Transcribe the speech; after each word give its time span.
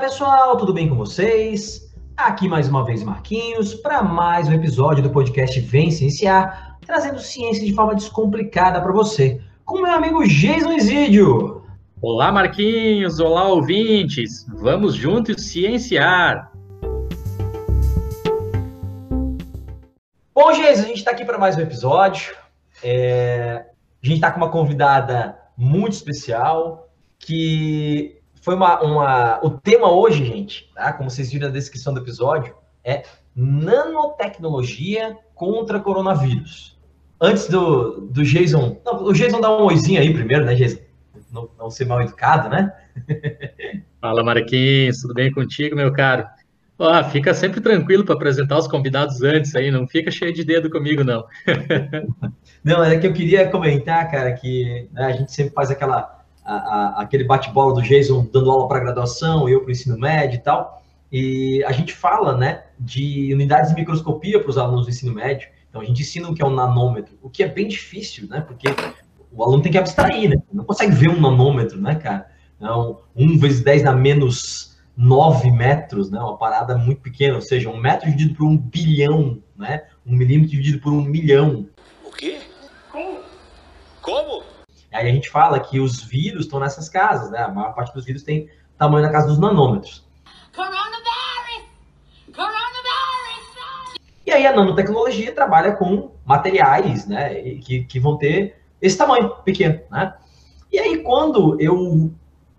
Pessoal, 0.00 0.56
tudo 0.56 0.72
bem 0.72 0.88
com 0.88 0.94
vocês? 0.94 1.92
Aqui 2.16 2.48
mais 2.48 2.68
uma 2.68 2.84
vez 2.84 3.02
Marquinhos 3.02 3.74
para 3.74 4.00
mais 4.00 4.46
um 4.46 4.52
episódio 4.52 5.02
do 5.02 5.10
podcast 5.10 5.58
Vem 5.58 5.90
Cienciar, 5.90 6.78
trazendo 6.86 7.18
ciência 7.18 7.66
de 7.66 7.74
forma 7.74 7.96
descomplicada 7.96 8.80
para 8.80 8.92
você, 8.92 9.40
com 9.64 9.82
meu 9.82 9.90
amigo 9.90 10.24
Jason 10.24 10.72
Isidio. 10.74 11.64
Olá 12.00 12.30
Marquinhos, 12.30 13.18
olá 13.18 13.48
ouvintes, 13.48 14.46
vamos 14.48 14.94
juntos 14.94 15.48
cienciar. 15.48 16.52
Bom, 20.32 20.52
Jason, 20.52 20.82
a 20.82 20.86
gente 20.86 20.98
está 20.98 21.10
aqui 21.10 21.24
para 21.24 21.38
mais 21.38 21.56
um 21.56 21.60
episódio. 21.60 22.36
É... 22.84 23.66
A 24.00 24.06
gente 24.06 24.16
está 24.16 24.30
com 24.30 24.38
uma 24.38 24.50
convidada 24.50 25.36
muito 25.56 25.94
especial 25.94 26.88
que 27.18 28.17
foi 28.48 28.54
uma, 28.54 28.80
uma, 28.80 29.40
O 29.42 29.50
tema 29.50 29.92
hoje, 29.92 30.24
gente, 30.24 30.70
tá? 30.74 30.90
como 30.94 31.10
vocês 31.10 31.30
viram 31.30 31.48
na 31.48 31.52
descrição 31.52 31.92
do 31.92 32.00
episódio, 32.00 32.54
é 32.82 33.02
nanotecnologia 33.36 35.18
contra 35.34 35.78
coronavírus. 35.78 36.78
Antes 37.20 37.46
do, 37.46 38.00
do 38.10 38.24
Jason. 38.24 38.80
Não, 38.86 39.04
o 39.04 39.12
Jason 39.12 39.38
dá 39.38 39.54
um 39.54 39.64
oizinho 39.64 40.00
aí 40.00 40.14
primeiro, 40.14 40.46
né, 40.46 40.54
Jason? 40.54 40.78
Não, 41.30 41.50
não 41.58 41.70
ser 41.70 41.84
mal 41.84 42.00
educado, 42.00 42.48
né? 42.48 42.72
Fala, 44.00 44.24
Marquinhos, 44.24 45.02
tudo 45.02 45.12
bem 45.12 45.30
contigo, 45.30 45.76
meu 45.76 45.92
caro? 45.92 46.26
Ah, 46.78 47.04
fica 47.04 47.34
sempre 47.34 47.60
tranquilo 47.60 48.02
para 48.02 48.14
apresentar 48.14 48.56
os 48.56 48.66
convidados 48.66 49.20
antes 49.20 49.54
aí, 49.54 49.70
não 49.70 49.86
fica 49.86 50.10
cheio 50.10 50.32
de 50.32 50.42
dedo 50.42 50.70
comigo, 50.70 51.04
não. 51.04 51.26
não, 52.64 52.82
é 52.82 52.96
que 52.96 53.06
eu 53.06 53.12
queria 53.12 53.50
comentar, 53.50 54.10
cara, 54.10 54.32
que 54.32 54.88
né, 54.90 55.04
a 55.04 55.12
gente 55.12 55.32
sempre 55.32 55.52
faz 55.52 55.70
aquela 55.70 56.17
a, 56.48 56.54
a, 56.54 57.02
aquele 57.02 57.24
bate-bola 57.24 57.74
do 57.74 57.82
Jason 57.82 58.26
dando 58.32 58.50
aula 58.50 58.66
para 58.66 58.80
graduação, 58.80 59.46
eu 59.46 59.60
para 59.60 59.68
o 59.68 59.70
ensino 59.70 59.98
médio 59.98 60.36
e 60.36 60.40
tal. 60.40 60.82
E 61.12 61.62
a 61.64 61.72
gente 61.72 61.92
fala, 61.92 62.36
né, 62.36 62.64
de 62.80 63.32
unidades 63.34 63.70
de 63.70 63.76
microscopia 63.76 64.40
para 64.40 64.48
os 64.48 64.56
alunos 64.56 64.86
do 64.86 64.90
ensino 64.90 65.12
médio. 65.12 65.48
Então 65.68 65.82
a 65.82 65.84
gente 65.84 66.00
ensina 66.00 66.28
o 66.28 66.34
que 66.34 66.42
é 66.42 66.46
um 66.46 66.54
nanômetro, 66.54 67.18
o 67.22 67.28
que 67.28 67.42
é 67.42 67.48
bem 67.48 67.68
difícil, 67.68 68.26
né? 68.28 68.40
Porque 68.40 68.68
o 69.30 69.44
aluno 69.44 69.62
tem 69.62 69.70
que 69.70 69.76
abstrair, 69.76 70.30
né? 70.30 70.36
Não 70.50 70.64
consegue 70.64 70.92
ver 70.92 71.10
um 71.10 71.20
nanômetro, 71.20 71.78
né, 71.78 71.94
cara? 71.94 72.30
Então, 72.56 73.00
1 73.14 73.38
vezes 73.38 73.62
10 73.62 73.82
na 73.82 73.92
menos 73.92 74.78
9 74.96 75.50
metros, 75.50 76.10
né? 76.10 76.18
Uma 76.18 76.38
parada 76.38 76.76
muito 76.78 77.02
pequena, 77.02 77.34
ou 77.34 77.42
seja, 77.42 77.68
um 77.68 77.78
metro 77.78 78.06
dividido 78.06 78.34
por 78.34 78.46
um 78.46 78.56
bilhão, 78.56 79.42
né? 79.56 79.82
Um 80.06 80.16
milímetro 80.16 80.50
dividido 80.50 80.80
por 80.80 80.92
um 80.92 81.02
milhão. 81.02 81.68
O 82.04 82.10
quê? 82.10 82.38
Como? 82.90 83.18
Como? 84.00 84.57
Aí 84.92 85.08
a 85.08 85.12
gente 85.12 85.28
fala 85.28 85.60
que 85.60 85.78
os 85.78 86.02
vírus 86.02 86.44
estão 86.44 86.58
nessas 86.58 86.88
casas, 86.88 87.30
né? 87.30 87.40
A 87.40 87.48
maior 87.48 87.74
parte 87.74 87.92
dos 87.92 88.04
vírus 88.04 88.22
tem 88.22 88.48
tamanho 88.78 89.04
na 89.04 89.12
casa 89.12 89.26
dos 89.26 89.38
nanômetros. 89.38 90.06
Coronavirus! 90.54 91.68
Coronavirus! 92.34 92.68
E 94.26 94.32
aí 94.32 94.46
a 94.46 94.54
nanotecnologia 94.54 95.32
trabalha 95.32 95.72
com 95.72 96.12
materiais, 96.24 97.06
né? 97.06 97.34
Que, 97.60 97.84
que 97.84 98.00
vão 98.00 98.16
ter 98.16 98.60
esse 98.80 98.96
tamanho 98.96 99.30
pequeno, 99.44 99.80
né? 99.90 100.14
E 100.72 100.78
aí 100.78 101.02
quando 101.02 101.60
eu 101.60 102.10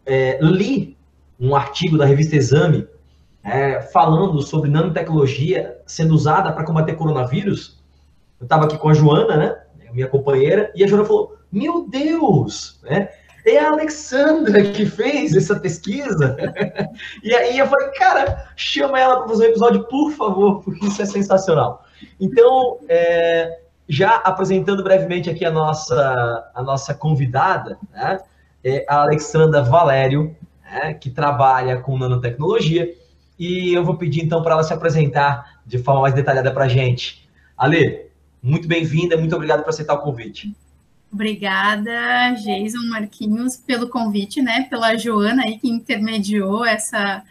é, 0.05 0.37
li 0.41 0.97
um 1.39 1.55
artigo 1.55 1.97
da 1.97 2.05
revista 2.05 2.35
Exame 2.35 2.87
é, 3.43 3.81
falando 3.81 4.41
sobre 4.41 4.69
nanotecnologia 4.69 5.79
sendo 5.85 6.13
usada 6.13 6.51
para 6.51 6.65
combater 6.65 6.93
coronavírus, 6.93 7.79
eu 8.39 8.43
estava 8.43 8.65
aqui 8.65 8.77
com 8.77 8.89
a 8.89 8.93
Joana, 8.93 9.37
né? 9.37 9.61
Minha 9.91 10.07
companheira, 10.07 10.71
e 10.75 10.83
a 10.83 10.87
Joana 10.87 11.05
falou: 11.05 11.38
meu 11.51 11.87
Deus, 11.87 12.79
né? 12.83 13.09
É 13.45 13.57
a 13.57 13.71
Alexandra 13.71 14.61
que 14.71 14.85
fez 14.85 15.35
essa 15.35 15.59
pesquisa. 15.59 16.35
e 17.23 17.33
aí 17.33 17.57
eu 17.57 17.67
falei, 17.67 17.87
cara, 17.91 18.51
chama 18.55 18.99
ela 18.99 19.19
para 19.19 19.29
fazer 19.29 19.45
um 19.45 19.49
episódio, 19.49 19.87
por 19.87 20.11
favor, 20.11 20.61
porque 20.61 20.85
isso 20.85 21.01
é 21.01 21.05
sensacional. 21.05 21.85
Então, 22.19 22.79
é, 22.87 23.61
já 23.87 24.17
apresentando 24.17 24.83
brevemente 24.83 25.29
aqui 25.29 25.45
a 25.45 25.51
nossa, 25.51 26.51
a 26.53 26.61
nossa 26.61 26.93
convidada, 26.93 27.77
né? 27.91 28.19
É 28.63 28.85
a 28.89 29.03
Alexandra 29.03 29.63
Valério, 29.63 30.35
né? 30.61 30.93
que 30.93 31.09
trabalha 31.09 31.77
com 31.77 31.97
nanotecnologia. 31.97 32.93
E 33.37 33.73
eu 33.73 33.85
vou 33.85 33.95
pedir 33.95 34.21
então 34.21 34.43
para 34.43 34.53
ela 34.53 34.63
se 34.63 34.73
apresentar 34.73 35.61
de 35.65 35.77
forma 35.77 36.01
mais 36.01 36.13
detalhada 36.13 36.51
para 36.51 36.65
a 36.65 36.67
gente. 36.67 37.27
Ale, 37.57 38.09
muito 38.43 38.67
bem-vinda, 38.67 39.15
muito 39.15 39.33
obrigado 39.33 39.63
por 39.63 39.69
aceitar 39.69 39.93
o 39.93 40.01
convite. 40.01 40.53
Obrigada, 41.11 42.31
Jason 42.33 42.87
Marquinhos, 42.87 43.57
pelo 43.57 43.89
convite, 43.89 44.41
né? 44.41 44.67
Pela 44.69 44.95
Joana 44.95 45.43
aí 45.43 45.57
que 45.57 45.67
intermediou 45.67 46.63
essa 46.63 47.23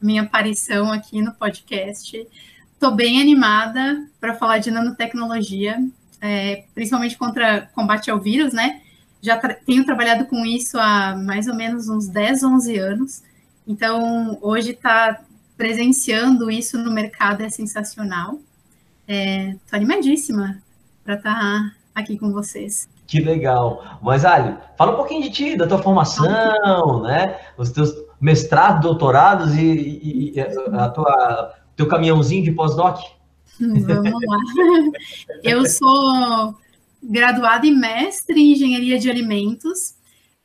minha 0.00 0.22
aparição 0.22 0.90
aqui 0.90 1.20
no 1.20 1.32
podcast. 1.34 2.26
Estou 2.72 2.94
bem 2.94 3.20
animada 3.20 4.06
para 4.18 4.34
falar 4.34 4.58
de 4.58 4.70
nanotecnologia, 4.70 5.82
é, 6.20 6.64
principalmente 6.74 7.16
contra 7.16 7.62
combate 7.74 8.10
ao 8.10 8.18
vírus, 8.18 8.54
né? 8.54 8.80
Já 9.20 9.36
tra 9.36 9.54
tenho 9.54 9.84
trabalhado 9.84 10.26
com 10.26 10.46
isso 10.46 10.78
há 10.78 11.14
mais 11.14 11.46
ou 11.46 11.54
menos 11.54 11.88
uns 11.88 12.08
10, 12.08 12.42
11 12.42 12.78
anos. 12.78 13.22
Então, 13.66 14.38
hoje 14.40 14.70
está 14.70 15.20
presenciando 15.56 16.50
isso 16.50 16.78
no 16.78 16.90
mercado 16.90 17.42
é 17.42 17.48
sensacional. 17.48 18.40
Estou 19.06 19.14
é, 19.14 19.56
animadíssima 19.72 20.62
para 21.04 21.14
estar 21.14 21.34
tá 21.34 21.72
aqui 21.94 22.18
com 22.18 22.32
vocês. 22.32 22.88
Que 23.06 23.20
legal. 23.20 23.98
Mas, 24.02 24.24
Ali, 24.24 24.56
fala 24.76 24.92
um 24.92 24.96
pouquinho 24.96 25.22
de 25.22 25.30
ti, 25.30 25.56
da 25.56 25.66
tua 25.66 25.78
formação, 25.78 27.02
né? 27.02 27.38
Os 27.56 27.70
teus 27.70 27.92
mestrados, 28.20 28.82
doutorados 28.82 29.54
e, 29.54 30.32
e, 30.34 30.40
a 30.40 30.88
tua 30.88 31.54
teu 31.76 31.86
caminhãozinho 31.86 32.42
de 32.42 32.52
pós-doc. 32.52 32.98
Vamos 33.60 34.22
lá. 34.26 34.38
Eu 35.44 35.66
sou 35.66 36.54
graduada 37.02 37.66
e 37.66 37.70
mestre 37.70 38.40
em 38.40 38.52
engenharia 38.52 38.98
de 38.98 39.10
alimentos. 39.10 39.94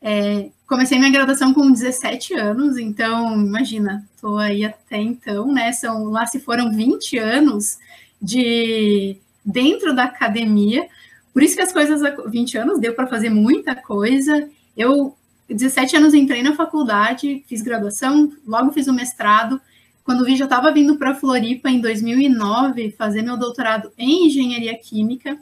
É, 0.02 0.50
comecei 0.68 1.00
minha 1.00 1.12
graduação 1.12 1.54
com 1.54 1.72
17 1.72 2.34
anos, 2.34 2.78
então, 2.78 3.34
imagina, 3.34 4.04
estou 4.16 4.38
aí 4.38 4.66
até 4.66 4.98
então, 4.98 5.52
né? 5.52 5.72
São, 5.72 6.06
lá 6.06 6.26
se 6.26 6.40
foram 6.40 6.72
20 6.72 7.18
anos 7.18 7.78
de 8.22 9.18
dentro 9.44 9.96
da 9.96 10.04
academia. 10.04 10.88
Por 11.34 11.44
isso 11.44 11.56
que 11.56 11.62
as 11.62 11.72
coisas 11.72 12.04
há 12.04 12.10
20 12.10 12.58
anos 12.58 12.80
deu 12.80 12.94
para 12.94 13.08
fazer 13.08 13.30
muita 13.30 13.76
coisa. 13.76 14.50
Eu, 14.76 15.16
17 15.50 15.98
anos, 15.98 16.14
entrei 16.14 16.44
na 16.44 16.56
faculdade, 16.56 17.44
fiz 17.48 17.62
graduação, 17.62 18.32
logo 18.46 18.72
fiz 18.72 18.88
o 18.88 18.94
mestrado. 18.94 19.60
Quando 20.04 20.26
vi, 20.26 20.36
já 20.36 20.46
estava 20.46 20.72
vindo 20.72 20.98
para 20.98 21.16
Floripa 21.16 21.70
em 21.70 21.80
2009 21.80 22.92
fazer 22.98 23.22
meu 23.22 23.38
doutorado 23.38 23.92
em 23.98 24.28
engenharia 24.28 24.78
química. 24.78 25.38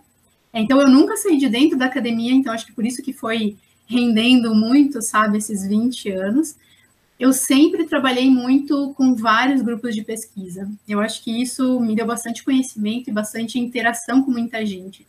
Então, 0.53 0.79
eu 0.81 0.89
nunca 0.89 1.16
saí 1.17 1.38
de 1.38 1.47
dentro 1.47 1.78
da 1.78 1.85
academia, 1.85 2.33
então 2.33 2.53
acho 2.53 2.66
que 2.66 2.73
por 2.73 2.85
isso 2.85 3.01
que 3.01 3.13
foi 3.13 3.57
rendendo 3.88 4.53
muito, 4.53 5.01
sabe, 5.01 5.38
esses 5.38 5.67
20 5.67 6.11
anos. 6.11 6.55
Eu 7.19 7.33
sempre 7.33 7.85
trabalhei 7.85 8.29
muito 8.29 8.94
com 8.95 9.16
vários 9.16 9.61
grupos 9.61 9.94
de 9.94 10.03
pesquisa. 10.03 10.69
Eu 10.88 10.99
acho 10.99 11.23
que 11.23 11.41
isso 11.41 11.79
me 11.79 11.95
deu 11.95 12.05
bastante 12.05 12.44
conhecimento 12.44 13.09
e 13.09 13.13
bastante 13.13 13.59
interação 13.59 14.23
com 14.23 14.31
muita 14.31 14.66
gente. 14.66 15.05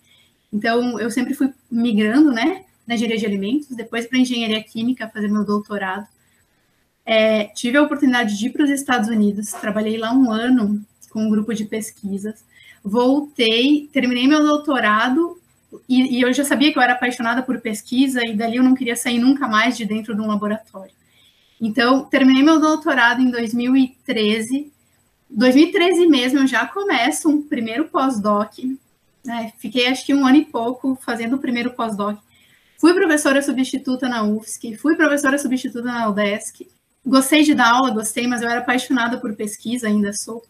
Então, 0.53 0.99
eu 0.99 1.11
sempre 1.11 1.35
fui 1.35 1.53
migrando, 1.71 2.33
né, 2.33 2.65
na 2.87 2.95
engenharia 2.95 3.19
de 3.19 3.27
alimentos, 3.27 3.69
depois 3.69 4.07
para 4.07 4.19
engenharia 4.19 4.63
química, 4.63 5.09
fazer 5.09 5.29
meu 5.29 5.45
doutorado. 5.45 6.07
É, 7.07 7.45
tive 7.45 7.79
a 7.79 7.83
oportunidade 7.83 8.37
de 8.37 8.47
ir 8.47 8.51
para 8.51 8.65
os 8.65 8.71
Estados 8.71 9.09
Unidos, 9.09 9.53
trabalhei 9.53 9.97
lá 9.97 10.13
um 10.13 10.31
ano 10.31 10.85
com 11.11 11.25
um 11.25 11.31
grupo 11.31 11.55
de 11.55 11.65
pesquisas, 11.65 12.45
voltei, 12.85 13.89
terminei 13.93 14.27
meu 14.27 14.43
doutorado 14.43 15.41
e, 15.89 16.19
e, 16.19 16.21
eu 16.21 16.33
já 16.33 16.45
sabia 16.45 16.73
que 16.73 16.79
eu 16.79 16.83
era 16.83 16.95
apaixonada 16.95 17.43
por 17.43 17.61
pesquisa 17.61 18.25
e 18.25 18.35
dali 18.35 18.57
eu 18.57 18.63
não 18.63 18.75
queria 18.75 18.97
sair 18.97 19.19
nunca 19.19 19.47
mais 19.47 19.77
de 19.77 19.85
dentro 19.85 20.15
de 20.15 20.21
um 20.21 20.27
laboratório. 20.27 20.93
Então, 21.61 22.05
terminei 22.05 22.43
meu 22.43 22.59
doutorado 22.59 23.21
em 23.21 23.31
2013. 23.31 24.73
2013 25.29 26.07
mesmo 26.07 26.41
eu 26.41 26.47
já 26.47 26.67
começo 26.67 27.29
um 27.29 27.43
primeiro 27.43 27.85
pós-doc 27.85 28.59
é, 29.29 29.49
fiquei 29.59 29.87
acho 29.87 30.05
que 30.07 30.15
um 30.15 30.27
ano 30.27 30.39
e 30.39 30.45
pouco 30.45 30.97
fazendo 31.03 31.37
o 31.37 31.39
primeiro 31.39 31.73
pós-doc. 31.73 32.19
Fui 32.79 32.95
professora 32.95 33.43
substituta 33.43 34.09
na 34.09 34.23
UFSC, 34.23 34.77
fui 34.77 34.97
professora 34.97 35.37
substituta 35.39 35.85
na 35.85 36.09
UDESC. 36.09 36.67
Gostei 37.05 37.43
de 37.43 37.55
dar 37.55 37.75
aula, 37.75 37.91
gostei, 37.91 38.27
mas 38.27 38.43
eu 38.43 38.49
era 38.49 38.61
apaixonada 38.61 39.19
por 39.19 39.35
pesquisa, 39.35 39.87
ainda 39.87 40.13
sou. 40.13 40.43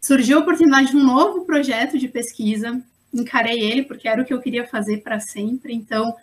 Surgiu 0.00 0.38
a 0.38 0.40
oportunidade 0.42 0.90
de 0.90 0.96
um 0.96 1.04
novo 1.04 1.44
projeto 1.44 1.98
de 1.98 2.08
pesquisa, 2.08 2.82
encarei 3.12 3.60
ele 3.60 3.82
porque 3.82 4.06
era 4.06 4.20
o 4.20 4.24
que 4.24 4.32
eu 4.32 4.40
queria 4.40 4.66
fazer 4.66 4.98
para 4.98 5.20
sempre. 5.20 5.74
Então, 5.74 6.14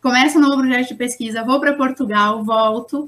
começo 0.00 0.38
um 0.38 0.40
novo 0.40 0.58
projeto 0.58 0.88
de 0.88 0.94
pesquisa, 0.94 1.44
vou 1.44 1.60
para 1.60 1.74
Portugal, 1.74 2.42
volto, 2.42 3.06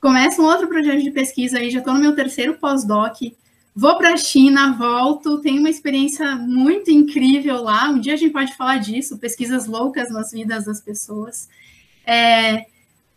começo 0.00 0.42
um 0.42 0.44
outro 0.44 0.68
projeto 0.68 1.02
de 1.02 1.10
pesquisa 1.10 1.58
aí, 1.58 1.70
já 1.70 1.78
estou 1.78 1.94
no 1.94 2.00
meu 2.00 2.14
terceiro 2.14 2.58
pós-doc, 2.58 3.16
Vou 3.74 3.96
para 3.98 4.14
a 4.14 4.16
China, 4.16 4.72
volto, 4.78 5.40
tenho 5.40 5.58
uma 5.60 5.70
experiência 5.70 6.36
muito 6.36 6.90
incrível 6.90 7.62
lá. 7.62 7.88
Um 7.90 7.98
dia 7.98 8.14
a 8.14 8.16
gente 8.16 8.32
pode 8.32 8.56
falar 8.56 8.78
disso, 8.78 9.18
pesquisas 9.18 9.66
loucas 9.66 10.10
nas 10.10 10.30
vidas 10.32 10.64
das 10.66 10.80
pessoas. 10.80 11.48
É, 12.06 12.66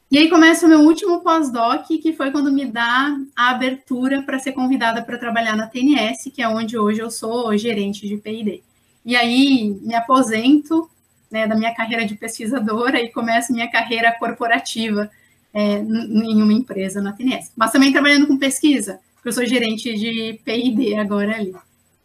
E 0.10 0.18
aí 0.18 0.30
começa 0.30 0.66
o 0.66 0.70
meu 0.70 0.82
último 0.82 1.22
pós-doc, 1.22 1.86
que 1.88 2.14
foi 2.14 2.32
quando 2.32 2.52
me 2.52 2.66
dá 2.66 3.18
a 3.36 3.50
abertura 3.52 4.22
para 4.24 4.40
ser 4.40 4.54
convidada 4.54 5.02
para 5.04 5.18
trabalhar 5.18 5.56
na 5.56 5.68
TNS, 5.68 6.32
que 6.34 6.42
é 6.42 6.48
onde 6.48 6.78
hoje 6.78 7.02
eu 7.02 7.12
sou 7.12 7.56
gerente 7.58 8.08
de 8.08 8.18
P&D. 8.18 8.64
E 9.06 9.16
aí 9.16 9.78
me 9.82 9.94
aposento 9.96 10.90
né, 11.30 11.46
da 11.46 11.56
minha 11.56 11.74
carreira 11.76 12.06
de 12.06 12.16
pesquisadora 12.16 13.02
e 13.02 13.12
começo 13.12 13.54
minha 13.54 13.70
carreira 13.70 14.14
corporativa 14.18 15.12
é, 15.54 15.80
em 15.80 16.42
uma 16.42 16.54
empresa 16.54 17.02
na 17.02 17.14
TNS. 17.14 17.52
Mas 17.56 17.72
também 17.72 17.92
trabalhando 17.92 18.28
com 18.28 18.38
pesquisa, 18.38 19.00
porque 19.18 19.30
eu 19.30 19.34
sou 19.34 19.46
gerente 19.46 19.94
de 19.94 20.40
P&D 20.46 20.96
agora 20.96 21.36
ali. 21.36 21.54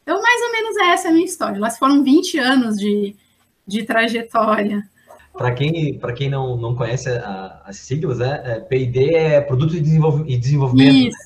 Então, 0.02 0.20
mais 0.20 0.42
ou 0.42 0.52
menos 0.52 0.76
essa 0.78 1.08
é 1.08 1.10
a 1.10 1.14
minha 1.14 1.24
história. 1.24 1.60
Lá 1.60 1.70
foram 1.70 2.02
20 2.02 2.38
anos 2.38 2.76
de, 2.76 3.14
de 3.66 3.84
trajetória. 3.84 4.82
Para 5.32 5.52
quem, 5.52 5.98
quem 6.16 6.28
não, 6.28 6.56
não 6.56 6.74
conhece 6.74 7.08
a, 7.08 7.62
as 7.64 7.76
siglas, 7.76 8.20
é, 8.20 8.42
é 8.44 8.60
P&D 8.60 9.14
é 9.14 9.40
Produto 9.40 9.70
de 9.72 9.80
Desenvolvimento. 9.80 11.08
Isso, 11.08 11.16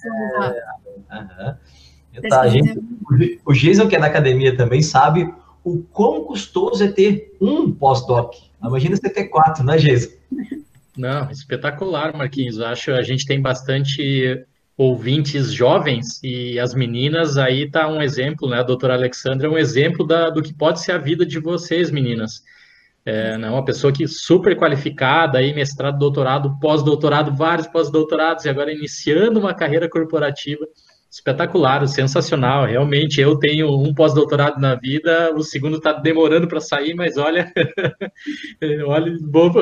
é, 1.11 1.57
Tá, 2.29 2.49
gente, 2.49 2.79
o 3.45 3.53
Jason, 3.53 3.89
que 3.89 3.97
é 3.97 4.01
da 4.01 4.07
academia, 4.07 4.57
também 4.57 4.81
sabe 4.81 5.33
o 5.63 5.83
quão 5.83 6.25
custoso 6.25 6.83
é 6.83 6.89
ter 6.89 7.37
um 7.41 7.71
pós-doc. 7.71 8.35
Imagina 8.63 8.97
você 8.97 9.11
ter 9.11 9.25
quatro, 9.25 9.65
né, 9.65 9.77
Jason? 9.77 10.11
Não, 10.97 11.31
espetacular, 11.31 12.17
Marquinhos. 12.17 12.59
Acho 12.61 12.87
que 12.87 12.91
a 12.93 13.03
gente 13.03 13.27
tem 13.27 13.41
bastante 13.41 14.47
ouvintes 14.77 15.53
jovens 15.53 16.21
e 16.23 16.59
as 16.61 16.75
meninas, 16.75 17.39
aí 17.39 17.71
tá 17.71 17.89
um 17.89 18.03
exemplo, 18.03 18.49
né? 18.49 18.59
A 18.59 18.63
doutora 18.63 18.95
Alexandra 18.95 19.47
é 19.47 19.51
um 19.51 19.57
exemplo 19.57 20.07
da, 20.07 20.29
do 20.29 20.43
que 20.43 20.53
pode 20.53 20.81
ser 20.81 20.93
a 20.93 20.99
vida 20.99 21.25
de 21.25 21.39
vocês, 21.39 21.91
meninas. 21.91 22.43
É, 23.05 23.39
né, 23.39 23.49
uma 23.49 23.65
pessoa 23.65 23.93
que 23.93 24.07
super 24.09 24.57
qualificada, 24.57 25.39
aí, 25.39 25.55
mestrado, 25.55 25.97
doutorado, 25.97 26.59
pós-doutorado, 26.61 27.35
vários 27.35 27.69
pós-doutorados, 27.69 28.45
e 28.45 28.49
agora 28.49 28.73
iniciando 28.73 29.39
uma 29.39 29.55
carreira 29.55 29.89
corporativa 29.89 30.67
espetacular, 31.09 31.87
sensacional. 31.87 32.67
Realmente, 32.67 33.21
eu 33.21 33.39
tenho 33.39 33.71
um 33.81 33.95
pós-doutorado 33.95 34.61
na 34.61 34.75
vida, 34.75 35.33
o 35.35 35.43
segundo 35.43 35.77
está 35.77 35.93
demorando 35.93 36.49
para 36.49 36.61
sair, 36.61 36.95
mas 36.95 37.17
olha, 37.17 37.51
olha 38.87 39.13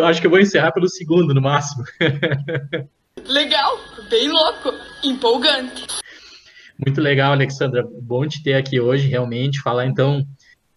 acho 0.07 0.21
que 0.21 0.27
eu 0.27 0.31
vou 0.31 0.41
encerrar 0.41 0.73
pelo 0.73 0.89
segundo, 0.89 1.35
no 1.35 1.43
máximo. 1.43 1.85
Legal, 3.29 3.79
bem 4.09 4.29
louco, 4.29 4.73
empolgante. 5.03 5.87
Muito 6.85 7.01
legal, 7.01 7.33
Alexandra. 7.33 7.87
Bom 8.03 8.27
te 8.27 8.43
ter 8.43 8.55
aqui 8.55 8.81
hoje, 8.81 9.09
realmente, 9.09 9.61
falar 9.61 9.87
então 9.87 10.27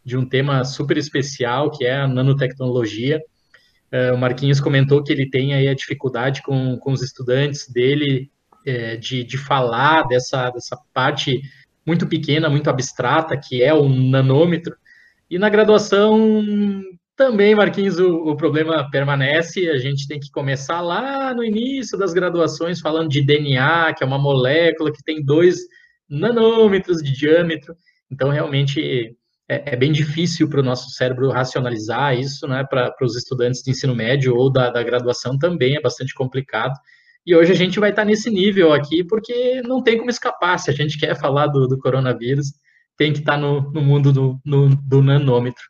de 0.06 0.16
um 0.16 0.26
tema 0.28 0.64
super 0.64 0.98
especial, 0.98 1.72
que 1.72 1.86
é 1.86 1.98
a 1.98 2.08
nanotecnologia. 2.08 3.22
Uh, 3.92 4.14
o 4.14 4.18
Marquinhos 4.18 4.60
comentou 4.60 5.04
que 5.04 5.12
ele 5.12 5.30
tem 5.30 5.54
aí 5.54 5.68
a 5.68 5.74
dificuldade 5.74 6.42
com, 6.42 6.78
com 6.78 6.92
os 6.92 7.02
estudantes 7.02 7.68
dele 7.70 8.30
é, 8.66 8.98
de, 8.98 9.24
de 9.24 9.38
falar 9.38 10.04
dessa, 10.04 10.50
dessa 10.50 10.78
parte 10.94 11.42
muito 11.86 12.06
pequena, 12.06 12.50
muito 12.50 12.70
abstrata, 12.70 13.38
que 13.38 13.64
é 13.64 13.74
o 13.74 13.88
nanômetro. 13.88 14.76
E 15.30 15.40
na 15.40 15.50
graduação 15.50 16.84
também, 17.18 17.56
Marquinhos, 17.56 17.98
o, 18.00 18.30
o, 18.30 18.38
problema 18.38 18.88
permanece. 18.92 19.68
A 19.70 19.78
gente 19.78 20.08
tem 20.08 20.20
que 20.20 20.30
começar 20.30 20.82
lá 20.82 21.34
no 21.34 21.44
início 21.44 21.98
das 21.98 22.14
graduações 22.14 22.80
falando 22.80 23.10
de 23.10 23.26
DNA, 23.26 23.94
que 23.96 24.04
é 24.04 24.08
uma 24.08 24.20
molécula 24.20 24.92
que 24.92 25.04
tem 25.04 25.26
dois 25.26 25.58
nanômetros 26.08 27.00
de 27.00 27.12
diâmetro. 27.12 27.76
Então, 28.12 28.30
realmente, 28.30 29.18
é, 29.50 29.74
é 29.74 29.76
bem 29.76 29.92
difícil 29.92 30.48
para 30.48 30.60
o 30.60 30.64
nosso 30.64 30.92
cérebro 30.92 31.32
racionalizar 31.32 32.18
isso, 32.18 32.48
né? 32.48 32.64
Para 32.70 32.94
os 33.02 33.18
estudantes 33.18 33.64
de 33.64 33.72
ensino 33.72 33.96
médio 33.96 34.36
ou 34.36 34.52
da, 34.52 34.70
da 34.70 34.84
graduação 34.84 35.40
também 35.40 35.76
é 35.76 35.82
bastante 35.82 36.14
complicado. 36.14 36.74
E 37.26 37.36
hoje 37.36 37.52
a 37.52 37.56
gente 37.56 37.80
vai 37.80 37.90
estar 37.90 38.06
nesse 38.06 38.30
nível 38.30 38.72
aqui, 38.72 39.04
porque 39.04 39.62
não 39.64 39.82
tem 39.82 39.98
como 39.98 40.12
escapar. 40.12 40.60
Se 40.60 40.70
a 40.70 40.74
gente 40.74 41.00
quer 41.00 41.16
falar 41.16 41.48
do, 41.48 41.68
do 41.68 41.80
coronavírus, 41.80 42.54
tem 42.96 43.12
que 43.12 43.20
estar 43.20 43.38
no, 43.38 43.72
no 43.72 43.82
mundo 43.82 44.14
do, 44.14 44.40
no, 44.46 44.70
do 44.70 45.02
nanômetro. 45.02 45.64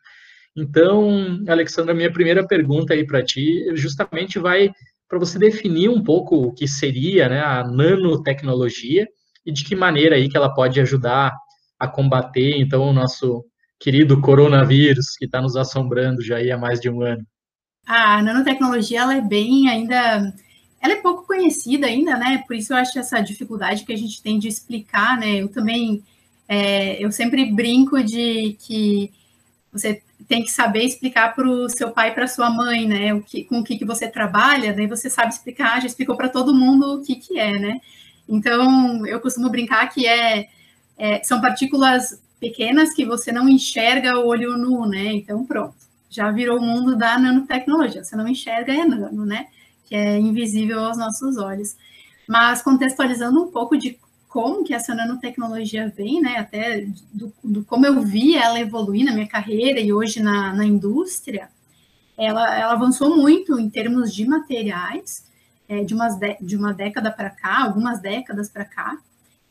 Então, 0.60 1.40
Alexandra, 1.46 1.94
minha 1.94 2.12
primeira 2.12 2.44
pergunta 2.44 2.92
aí 2.92 3.06
para 3.06 3.24
ti 3.24 3.64
justamente 3.74 4.38
vai 4.38 4.72
para 5.08 5.18
você 5.18 5.38
definir 5.38 5.88
um 5.88 6.02
pouco 6.02 6.36
o 6.36 6.52
que 6.52 6.66
seria 6.66 7.28
né, 7.28 7.40
a 7.40 7.64
nanotecnologia 7.64 9.06
e 9.46 9.52
de 9.52 9.64
que 9.64 9.76
maneira 9.76 10.16
aí 10.16 10.28
que 10.28 10.36
ela 10.36 10.52
pode 10.52 10.80
ajudar 10.80 11.32
a 11.78 11.86
combater, 11.86 12.58
então, 12.58 12.82
o 12.82 12.92
nosso 12.92 13.44
querido 13.78 14.20
coronavírus 14.20 15.16
que 15.16 15.26
está 15.26 15.40
nos 15.40 15.54
assombrando 15.54 16.20
já 16.20 16.38
há 16.38 16.58
mais 16.58 16.80
de 16.80 16.90
um 16.90 17.02
ano? 17.02 17.24
A 17.86 18.20
nanotecnologia 18.20 19.00
ela 19.00 19.14
é 19.14 19.20
bem 19.20 19.68
ainda, 19.68 20.34
ela 20.82 20.94
é 20.94 20.96
pouco 20.96 21.24
conhecida 21.24 21.86
ainda, 21.86 22.16
né? 22.16 22.42
Por 22.46 22.56
isso 22.56 22.72
eu 22.72 22.76
acho 22.76 22.98
essa 22.98 23.20
dificuldade 23.20 23.84
que 23.84 23.92
a 23.92 23.96
gente 23.96 24.20
tem 24.20 24.40
de 24.40 24.48
explicar, 24.48 25.16
né? 25.16 25.36
Eu 25.36 25.48
também, 25.48 26.02
é, 26.48 27.02
eu 27.02 27.12
sempre 27.12 27.46
brinco 27.46 28.02
de 28.02 28.56
que 28.58 29.12
você 29.72 30.02
tem 30.28 30.44
que 30.44 30.50
saber 30.50 30.84
explicar 30.84 31.34
para 31.34 31.48
o 31.48 31.68
seu 31.70 31.90
pai 31.90 32.14
para 32.14 32.28
sua 32.28 32.50
mãe, 32.50 32.86
né? 32.86 33.14
O 33.14 33.22
que, 33.22 33.44
com 33.44 33.60
o 33.60 33.64
que, 33.64 33.78
que 33.78 33.84
você 33.84 34.06
trabalha, 34.06 34.74
daí 34.74 34.86
você 34.86 35.08
sabe 35.08 35.32
explicar, 35.32 35.80
já 35.80 35.86
explicou 35.86 36.16
para 36.16 36.28
todo 36.28 36.54
mundo 36.54 36.96
o 36.98 37.02
que, 37.02 37.16
que 37.16 37.38
é, 37.38 37.58
né? 37.58 37.80
Então, 38.28 39.06
eu 39.06 39.18
costumo 39.20 39.48
brincar 39.48 39.88
que 39.88 40.06
é, 40.06 40.48
é 40.98 41.22
são 41.24 41.40
partículas 41.40 42.22
pequenas 42.38 42.92
que 42.92 43.06
você 43.06 43.32
não 43.32 43.48
enxerga 43.48 44.18
o 44.18 44.26
olho 44.26 44.58
nu, 44.58 44.86
né? 44.86 45.06
Então, 45.14 45.46
pronto, 45.46 45.74
já 46.10 46.30
virou 46.30 46.58
o 46.58 46.62
mundo 46.62 46.94
da 46.94 47.18
nanotecnologia. 47.18 48.04
Você 48.04 48.14
não 48.14 48.28
enxerga 48.28 48.72
é 48.72 48.84
nano, 48.84 49.24
né? 49.24 49.46
Que 49.86 49.94
é 49.94 50.18
invisível 50.18 50.84
aos 50.84 50.98
nossos 50.98 51.38
olhos. 51.38 51.74
Mas 52.28 52.60
contextualizando 52.60 53.42
um 53.42 53.50
pouco 53.50 53.78
de 53.78 53.98
como 54.28 54.62
que 54.62 54.74
essa 54.74 54.94
nanotecnologia 54.94 55.92
vem, 55.96 56.20
né? 56.20 56.36
Até 56.36 56.86
do, 57.12 57.32
do 57.42 57.64
como 57.64 57.86
eu 57.86 58.00
vi 58.02 58.36
ela 58.36 58.60
evoluir 58.60 59.04
na 59.04 59.12
minha 59.12 59.26
carreira 59.26 59.80
e 59.80 59.92
hoje 59.92 60.22
na, 60.22 60.52
na 60.54 60.64
indústria, 60.64 61.48
ela, 62.16 62.54
ela 62.58 62.72
avançou 62.72 63.16
muito 63.16 63.58
em 63.58 63.70
termos 63.70 64.14
de 64.14 64.26
materiais, 64.26 65.24
é, 65.68 65.82
de, 65.82 65.94
umas 65.94 66.16
de, 66.16 66.36
de 66.40 66.56
uma 66.56 66.74
década 66.74 67.10
para 67.10 67.30
cá, 67.30 67.64
algumas 67.64 68.00
décadas 68.00 68.50
para 68.50 68.64
cá. 68.64 68.98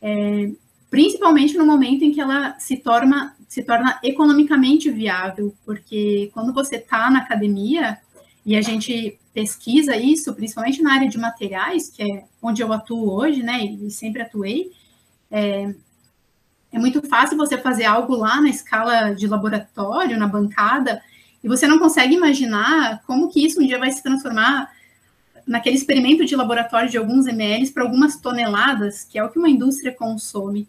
É, 0.02 0.52
principalmente 0.90 1.58
no 1.58 1.66
momento 1.66 2.04
em 2.04 2.12
que 2.12 2.22
ela 2.22 2.58
se 2.60 2.78
torna, 2.78 3.36
se 3.48 3.64
torna 3.64 4.00
economicamente 4.04 4.90
viável, 4.90 5.56
porque 5.66 6.30
quando 6.34 6.54
você 6.54 6.76
está 6.76 7.10
na 7.10 7.20
academia 7.20 7.98
e 8.46 8.56
a 8.56 8.62
gente 8.62 9.20
pesquisa 9.38 9.96
isso, 9.96 10.34
principalmente 10.34 10.82
na 10.82 10.96
área 10.96 11.08
de 11.08 11.16
materiais, 11.16 11.92
que 11.92 12.02
é 12.02 12.24
onde 12.42 12.64
eu 12.64 12.74
atuo 12.74 13.12
hoje, 13.12 13.44
né, 13.44 13.64
e 13.64 13.92
sempre 13.92 14.24
atuei, 14.24 14.72
é, 15.30 15.76
é 16.72 16.80
muito 16.80 17.08
fácil 17.08 17.38
você 17.38 17.56
fazer 17.56 17.86
algo 17.86 18.16
lá 18.16 18.42
na 18.42 18.50
escala 18.50 19.14
de 19.14 19.28
laboratório, 19.28 20.18
na 20.18 20.28
bancada, 20.28 21.04
e 21.44 21.48
você 21.48 21.68
não 21.68 21.78
consegue 21.78 22.16
imaginar 22.16 23.04
como 23.06 23.30
que 23.30 23.46
isso 23.46 23.62
um 23.62 23.68
dia 23.68 23.78
vai 23.78 23.92
se 23.92 24.02
transformar 24.02 24.72
naquele 25.46 25.76
experimento 25.76 26.26
de 26.26 26.36
laboratório 26.36 26.90
de 26.90 26.98
alguns 26.98 27.28
ml 27.28 27.70
para 27.70 27.84
algumas 27.84 28.18
toneladas, 28.20 29.04
que 29.04 29.20
é 29.20 29.24
o 29.24 29.30
que 29.30 29.38
uma 29.38 29.52
indústria 29.52 29.94
consome. 29.94 30.68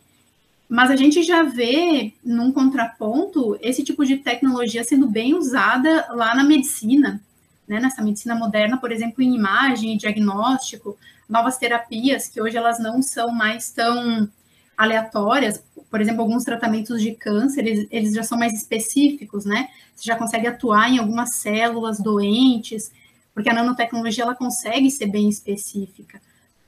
Mas 0.68 0.90
a 0.90 0.96
gente 0.96 1.22
já 1.22 1.42
vê, 1.42 2.12
num 2.22 2.52
contraponto, 2.52 3.58
esse 3.62 3.82
tipo 3.82 4.04
de 4.04 4.18
tecnologia 4.18 4.84
sendo 4.84 5.06
bem 5.06 5.32
usada 5.32 6.06
lá 6.10 6.34
na 6.34 6.44
medicina, 6.44 7.22
né? 7.68 7.78
nessa 7.78 8.02
medicina 8.02 8.34
moderna, 8.34 8.78
por 8.78 8.90
exemplo, 8.90 9.22
em 9.22 9.34
imagem 9.34 9.94
e 9.94 9.98
diagnóstico, 9.98 10.96
novas 11.28 11.58
terapias, 11.58 12.28
que 12.28 12.40
hoje 12.40 12.56
elas 12.56 12.78
não 12.78 13.02
são 13.02 13.30
mais 13.30 13.70
tão 13.70 14.28
aleatórias, 14.76 15.62
por 15.90 16.00
exemplo, 16.00 16.22
alguns 16.22 16.44
tratamentos 16.44 17.00
de 17.00 17.12
câncer, 17.12 17.66
eles, 17.66 17.86
eles 17.90 18.14
já 18.14 18.22
são 18.22 18.38
mais 18.38 18.54
específicos, 18.54 19.44
né? 19.44 19.68
Você 19.94 20.04
já 20.04 20.16
consegue 20.16 20.46
atuar 20.46 20.88
em 20.90 20.98
algumas 20.98 21.34
células 21.34 21.98
doentes, 21.98 22.92
porque 23.34 23.50
a 23.50 23.54
nanotecnologia 23.54 24.24
ela 24.24 24.34
consegue 24.34 24.90
ser 24.90 25.06
bem 25.06 25.28
específica. 25.28 26.20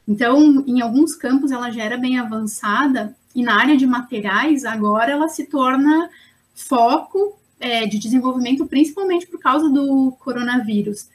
Então, 0.07 0.65
em 0.67 0.81
alguns 0.81 1.15
campos 1.15 1.53
ela 1.53 1.71
já 1.71 1.85
era 1.85 1.97
bem 1.97 2.19
avançada, 2.19 3.15
e 3.35 3.43
na 3.43 3.61
área 3.61 3.77
de 3.77 3.87
materiais, 3.87 4.65
agora 4.65 5.13
ela 5.13 5.29
se 5.29 5.47
torna 5.47 6.11
foco 6.55 7.40
é, 7.61 7.87
de 7.87 7.99
desenvolvimento, 7.99 8.67
principalmente 8.67 9.27
por 9.27 9.39
causa 9.39 9.69
do 9.69 10.13
coronavírus. 10.19 11.09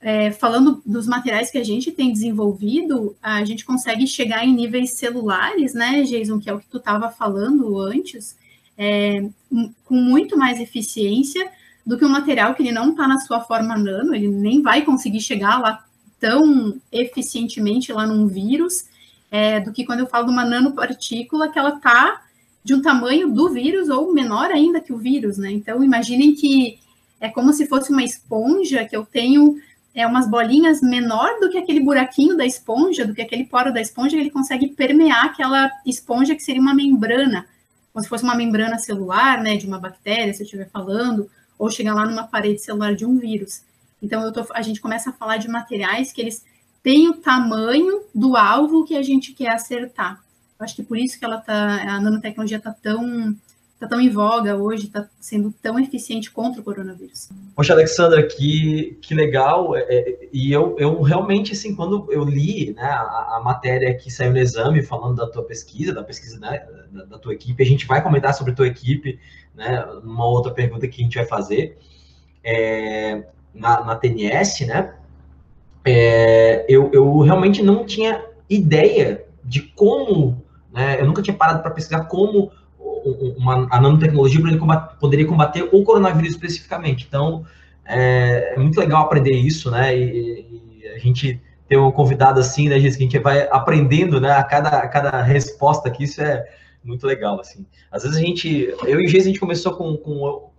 É, 0.00 0.30
falando 0.30 0.82
dos 0.84 1.06
materiais 1.06 1.50
que 1.50 1.58
a 1.58 1.64
gente 1.64 1.92
tem 1.92 2.12
desenvolvido, 2.12 3.16
a 3.22 3.44
gente 3.44 3.64
consegue 3.64 4.06
chegar 4.06 4.44
em 4.44 4.54
níveis 4.54 4.92
celulares, 4.92 5.74
né, 5.74 6.02
Jason, 6.02 6.38
que 6.38 6.48
é 6.48 6.54
o 6.54 6.58
que 6.58 6.66
tu 6.66 6.78
estava 6.78 7.10
falando 7.10 7.78
antes, 7.78 8.36
é, 8.76 9.28
com 9.84 9.94
muito 9.94 10.36
mais 10.36 10.60
eficiência 10.60 11.50
do 11.84 11.96
que 11.96 12.04
um 12.04 12.10
material 12.10 12.54
que 12.54 12.62
ele 12.62 12.72
não 12.72 12.90
está 12.90 13.06
na 13.06 13.20
sua 13.20 13.40
forma 13.40 13.76
nano, 13.76 14.14
ele 14.14 14.28
nem 14.28 14.60
vai 14.60 14.82
conseguir 14.82 15.20
chegar 15.20 15.58
lá 15.60 15.84
tão 16.18 16.80
eficientemente 16.90 17.92
lá 17.92 18.06
num 18.06 18.26
vírus, 18.26 18.86
é, 19.30 19.60
do 19.60 19.72
que 19.72 19.84
quando 19.84 20.00
eu 20.00 20.06
falo 20.06 20.26
de 20.26 20.32
uma 20.32 20.44
nanopartícula 20.44 21.48
que 21.48 21.58
ela 21.58 21.76
está 21.76 22.25
de 22.66 22.74
um 22.74 22.82
tamanho 22.82 23.30
do 23.30 23.48
vírus 23.48 23.88
ou 23.88 24.12
menor 24.12 24.50
ainda 24.50 24.80
que 24.80 24.92
o 24.92 24.98
vírus, 24.98 25.38
né? 25.38 25.52
Então, 25.52 25.84
imaginem 25.84 26.34
que 26.34 26.80
é 27.20 27.28
como 27.28 27.52
se 27.52 27.64
fosse 27.64 27.92
uma 27.92 28.02
esponja 28.02 28.84
que 28.84 28.96
eu 28.96 29.06
tenho 29.06 29.56
é 29.94 30.04
umas 30.04 30.28
bolinhas 30.28 30.80
menor 30.82 31.38
do 31.38 31.48
que 31.48 31.58
aquele 31.58 31.78
buraquinho 31.78 32.36
da 32.36 32.44
esponja, 32.44 33.06
do 33.06 33.14
que 33.14 33.22
aquele 33.22 33.44
poro 33.44 33.72
da 33.72 33.80
esponja, 33.80 34.16
ele 34.16 34.32
consegue 34.32 34.66
permear 34.66 35.26
aquela 35.26 35.70
esponja 35.86 36.34
que 36.34 36.42
seria 36.42 36.60
uma 36.60 36.74
membrana, 36.74 37.46
como 37.92 38.02
se 38.02 38.08
fosse 38.08 38.24
uma 38.24 38.34
membrana 38.34 38.78
celular, 38.78 39.40
né, 39.40 39.56
de 39.56 39.64
uma 39.64 39.78
bactéria, 39.78 40.34
se 40.34 40.42
eu 40.42 40.44
estiver 40.44 40.68
falando, 40.68 41.30
ou 41.56 41.70
chegar 41.70 41.94
lá 41.94 42.04
numa 42.04 42.24
parede 42.24 42.60
celular 42.60 42.96
de 42.96 43.06
um 43.06 43.16
vírus. 43.16 43.62
Então, 44.02 44.30
tô, 44.32 44.44
a 44.52 44.60
gente 44.60 44.80
começa 44.80 45.10
a 45.10 45.12
falar 45.12 45.36
de 45.36 45.48
materiais 45.48 46.12
que 46.12 46.20
eles 46.20 46.44
têm 46.82 47.08
o 47.08 47.14
tamanho 47.14 48.02
do 48.12 48.36
alvo 48.36 48.84
que 48.84 48.96
a 48.96 49.02
gente 49.02 49.32
quer 49.32 49.50
acertar. 49.50 50.25
Acho 50.58 50.76
que 50.76 50.82
por 50.82 50.96
isso 50.96 51.18
que 51.18 51.24
ela 51.24 51.38
tá, 51.38 51.82
a 51.82 52.00
nanotecnologia 52.00 52.56
está 52.58 52.72
tão 52.72 53.36
está 53.76 53.86
tão 53.86 54.00
em 54.00 54.08
voga 54.08 54.56
hoje, 54.56 54.86
está 54.86 55.06
sendo 55.20 55.54
tão 55.62 55.78
eficiente 55.78 56.30
contra 56.30 56.60
o 56.60 56.64
coronavírus. 56.64 57.28
Poxa, 57.54 57.74
Alexandra, 57.74 58.26
que, 58.26 58.98
que 59.02 59.14
legal. 59.14 59.76
É, 59.76 59.80
é, 59.82 60.28
e 60.32 60.50
eu, 60.50 60.76
eu 60.78 61.02
realmente, 61.02 61.52
assim, 61.52 61.74
quando 61.74 62.10
eu 62.10 62.24
li 62.24 62.72
né, 62.72 62.82
a, 62.82 63.36
a, 63.36 63.40
matéria 63.44 63.94
que 63.94 64.10
saiu 64.10 64.32
no 64.32 64.38
exame 64.38 64.82
falando 64.82 65.16
da 65.16 65.26
tua 65.26 65.44
pesquisa, 65.44 65.92
da 65.92 66.02
pesquisa 66.02 66.38
né, 66.38 66.66
da, 66.90 67.04
da, 67.04 67.18
tua 67.18 67.34
equipe, 67.34 67.62
a 67.62 67.66
gente 67.66 67.86
vai 67.86 68.02
comentar 68.02 68.32
sobre 68.32 68.54
tua 68.54 68.66
equipe, 68.66 69.20
né, 69.54 69.86
numa 70.02 70.26
outra 70.26 70.54
pergunta 70.54 70.88
que 70.88 71.02
a 71.02 71.04
gente 71.04 71.18
vai 71.18 71.26
fazer, 71.26 71.78
é, 72.42 73.26
na, 73.54 73.84
na 73.84 73.94
TNS, 73.94 74.66
né, 74.66 74.94
é, 75.84 76.64
eu, 76.68 76.90
eu 76.92 77.18
realmente 77.20 77.62
não 77.62 77.84
tinha 77.84 78.24
ideia 78.48 79.24
de 79.44 79.62
como, 79.62 80.42
né, 80.76 81.00
eu 81.00 81.06
nunca 81.06 81.22
tinha 81.22 81.34
parado 81.34 81.62
para 81.62 81.70
pesquisar 81.70 82.04
como 82.04 82.52
uma, 83.38 83.66
a 83.70 83.80
nanotecnologia 83.80 84.40
poderia 85.00 85.26
combater 85.26 85.62
o 85.72 85.82
coronavírus 85.82 86.32
especificamente. 86.32 87.06
Então, 87.08 87.46
é, 87.86 88.52
é, 88.54 88.58
muito 88.58 88.78
legal 88.78 89.02
aprender 89.02 89.32
isso, 89.32 89.70
né? 89.70 89.96
E, 89.96 90.80
e, 90.82 90.88
a 90.88 90.98
gente 90.98 91.40
ter 91.66 91.78
um 91.78 91.90
convidado 91.90 92.38
assim, 92.40 92.68
né, 92.68 92.78
Giz, 92.78 92.94
que 92.94 93.02
a 93.02 93.06
gente 93.06 93.18
vai 93.18 93.48
aprendendo, 93.50 94.20
né, 94.20 94.32
a 94.32 94.44
cada, 94.44 94.68
a 94.68 94.88
cada 94.88 95.22
resposta 95.22 95.88
aqui, 95.88 96.04
isso 96.04 96.20
é 96.20 96.44
muito 96.84 97.06
legal, 97.06 97.40
assim. 97.40 97.66
Às 97.90 98.02
vezes 98.02 98.18
a 98.18 98.20
gente, 98.20 98.74
eu 98.84 99.00
e 99.00 99.06
o 99.06 99.08
Giz, 99.08 99.22
a 99.22 99.26
gente 99.26 99.40
começou 99.40 99.72
com, 99.72 99.96
com 99.96 100.22
o 100.22 100.50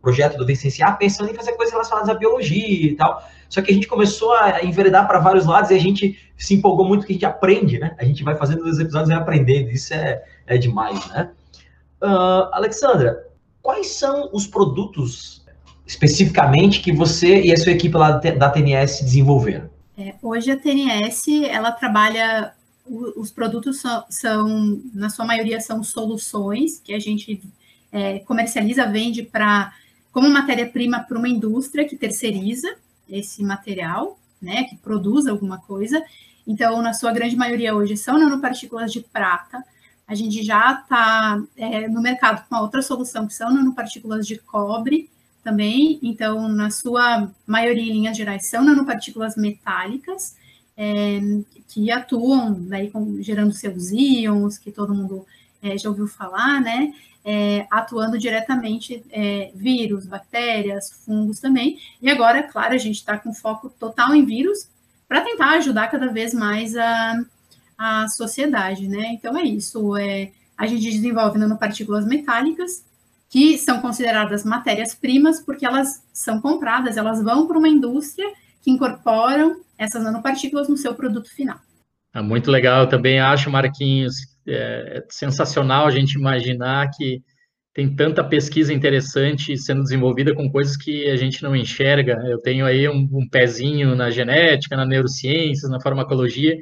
projeto 0.00 0.36
do 0.36 0.46
Vicenciar 0.46 0.98
pensando 0.98 1.30
em 1.30 1.34
fazer 1.34 1.52
coisas 1.52 1.72
relacionadas 1.72 2.08
à 2.08 2.14
biologia 2.14 2.86
e 2.86 2.96
tal, 2.96 3.22
só 3.52 3.60
que 3.60 3.70
a 3.70 3.74
gente 3.74 3.86
começou 3.86 4.32
a 4.32 4.64
enveredar 4.64 5.06
para 5.06 5.18
vários 5.18 5.44
lados 5.44 5.70
e 5.70 5.74
a 5.74 5.78
gente 5.78 6.18
se 6.38 6.54
empolgou 6.54 6.88
muito 6.88 7.04
que 7.04 7.12
a 7.12 7.16
gente 7.16 7.26
aprende, 7.26 7.78
né? 7.78 7.94
A 7.98 8.04
gente 8.06 8.24
vai 8.24 8.34
fazendo 8.34 8.64
os 8.64 8.78
episódios 8.78 9.10
e 9.10 9.12
vai 9.12 9.20
aprendendo, 9.20 9.70
isso 9.70 9.92
é, 9.92 10.24
é 10.46 10.56
demais, 10.56 11.06
né? 11.10 11.30
Uh, 12.02 12.48
Alexandra, 12.50 13.28
quais 13.60 13.88
são 13.88 14.30
os 14.32 14.46
produtos 14.46 15.44
especificamente 15.86 16.80
que 16.80 16.94
você 16.94 17.42
e 17.42 17.52
a 17.52 17.56
sua 17.58 17.72
equipe 17.72 17.94
lá 17.94 18.12
da 18.12 18.48
TNS 18.48 19.02
desenvolveram? 19.02 19.68
É, 19.98 20.14
hoje 20.22 20.50
a 20.50 20.56
TNS 20.56 21.44
ela 21.46 21.72
trabalha 21.72 22.54
os 22.86 23.30
produtos 23.30 23.82
são, 23.82 24.04
são, 24.08 24.82
na 24.94 25.10
sua 25.10 25.26
maioria 25.26 25.60
são 25.60 25.84
soluções 25.84 26.80
que 26.80 26.94
a 26.94 26.98
gente 26.98 27.42
é, 27.92 28.20
comercializa, 28.20 28.86
vende 28.86 29.22
para 29.22 29.74
como 30.10 30.30
matéria-prima 30.30 31.00
para 31.00 31.18
uma 31.18 31.28
indústria 31.28 31.86
que 31.86 31.96
terceiriza 31.96 32.80
esse 33.08 33.42
material, 33.42 34.18
né, 34.40 34.64
que 34.64 34.76
produz 34.76 35.26
alguma 35.26 35.58
coisa. 35.58 36.02
Então, 36.46 36.82
na 36.82 36.92
sua 36.92 37.12
grande 37.12 37.36
maioria 37.36 37.74
hoje 37.74 37.96
são 37.96 38.18
nanopartículas 38.18 38.92
de 38.92 39.00
prata, 39.00 39.64
a 40.06 40.14
gente 40.14 40.42
já 40.42 40.72
está 40.74 41.42
é, 41.56 41.88
no 41.88 42.02
mercado 42.02 42.46
com 42.46 42.54
uma 42.54 42.62
outra 42.62 42.82
solução, 42.82 43.26
que 43.26 43.34
são 43.34 43.52
nanopartículas 43.52 44.26
de 44.26 44.36
cobre 44.36 45.08
também. 45.42 45.98
Então, 46.02 46.48
na 46.48 46.70
sua 46.70 47.30
maioria, 47.46 47.90
em 47.90 47.94
linhas 47.94 48.16
gerais, 48.16 48.46
são 48.46 48.64
nanopartículas 48.64 49.36
metálicas, 49.36 50.36
é, 50.76 51.20
que 51.68 51.90
atuam 51.90 52.52
daí 52.64 52.90
com, 52.90 53.22
gerando 53.22 53.52
seus 53.52 53.90
íons, 53.90 54.58
que 54.58 54.70
todo 54.70 54.94
mundo 54.94 55.26
é, 55.62 55.78
já 55.78 55.88
ouviu 55.88 56.06
falar, 56.06 56.60
né? 56.60 56.92
É, 57.24 57.66
atuando 57.70 58.18
diretamente 58.18 59.04
é, 59.10 59.52
vírus, 59.54 60.06
bactérias, 60.06 60.90
fungos 61.06 61.38
também. 61.38 61.78
E 62.00 62.10
agora, 62.10 62.42
claro, 62.42 62.74
a 62.74 62.78
gente 62.78 62.96
está 62.96 63.16
com 63.16 63.32
foco 63.32 63.70
total 63.70 64.14
em 64.14 64.24
vírus 64.24 64.68
para 65.06 65.20
tentar 65.20 65.50
ajudar 65.50 65.88
cada 65.88 66.08
vez 66.08 66.34
mais 66.34 66.76
a 66.76 67.22
a 67.82 68.08
sociedade, 68.08 68.86
né? 68.86 69.12
Então 69.12 69.36
é 69.36 69.42
isso. 69.42 69.96
É, 69.96 70.30
a 70.56 70.66
gente 70.66 70.82
desenvolve 70.82 71.38
nanopartículas 71.38 72.06
metálicas 72.06 72.84
que 73.28 73.58
são 73.58 73.80
consideradas 73.80 74.44
matérias-primas 74.44 75.40
porque 75.40 75.66
elas 75.66 76.04
são 76.12 76.40
compradas, 76.40 76.96
elas 76.96 77.22
vão 77.22 77.46
para 77.46 77.58
uma 77.58 77.68
indústria 77.68 78.30
que 78.62 78.70
incorporam 78.70 79.60
essas 79.76 80.04
nanopartículas 80.04 80.68
no 80.68 80.76
seu 80.76 80.94
produto 80.94 81.34
final. 81.34 81.58
É 82.14 82.20
muito 82.20 82.50
legal, 82.50 82.82
eu 82.82 82.88
também 82.88 83.18
acho, 83.18 83.50
Marquinhos, 83.50 84.14
é 84.46 85.02
sensacional 85.10 85.86
a 85.86 85.90
gente 85.90 86.14
imaginar 86.14 86.90
que 86.90 87.22
tem 87.74 87.94
tanta 87.94 88.22
pesquisa 88.22 88.72
interessante 88.72 89.56
sendo 89.56 89.82
desenvolvida 89.82 90.34
com 90.34 90.50
coisas 90.50 90.76
que 90.76 91.08
a 91.08 91.16
gente 91.16 91.42
não 91.42 91.56
enxerga. 91.56 92.22
Eu 92.26 92.38
tenho 92.38 92.66
aí 92.66 92.86
um, 92.88 93.08
um 93.10 93.26
pezinho 93.28 93.94
na 93.94 94.10
genética, 94.10 94.76
na 94.76 94.84
neurociências, 94.84 95.70
na 95.70 95.80
farmacologia, 95.80 96.56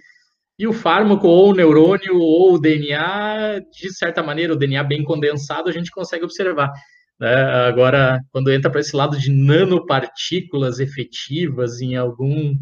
e 0.61 0.67
o 0.67 0.73
fármaco, 0.75 1.27
ou 1.27 1.51
o 1.51 1.55
neurônio, 1.55 2.19
ou 2.19 2.55
o 2.55 2.61
DNA, 2.61 3.61
de 3.73 3.93
certa 3.95 4.23
maneira, 4.23 4.53
o 4.53 4.57
DNA 4.57 4.85
bem 4.85 5.03
condensado, 5.03 5.71
a 5.71 5.73
gente 5.73 5.91
consegue 5.91 6.23
observar. 6.23 6.71
Né? 7.19 7.35
Agora, 7.67 8.21
quando 8.31 8.53
entra 8.53 8.71
para 8.71 8.81
esse 8.81 8.95
lado 8.95 9.19
de 9.19 9.31
nanopartículas 9.31 10.79
efetivas 10.79 11.81
em 11.81 11.97
algum, 11.97 12.55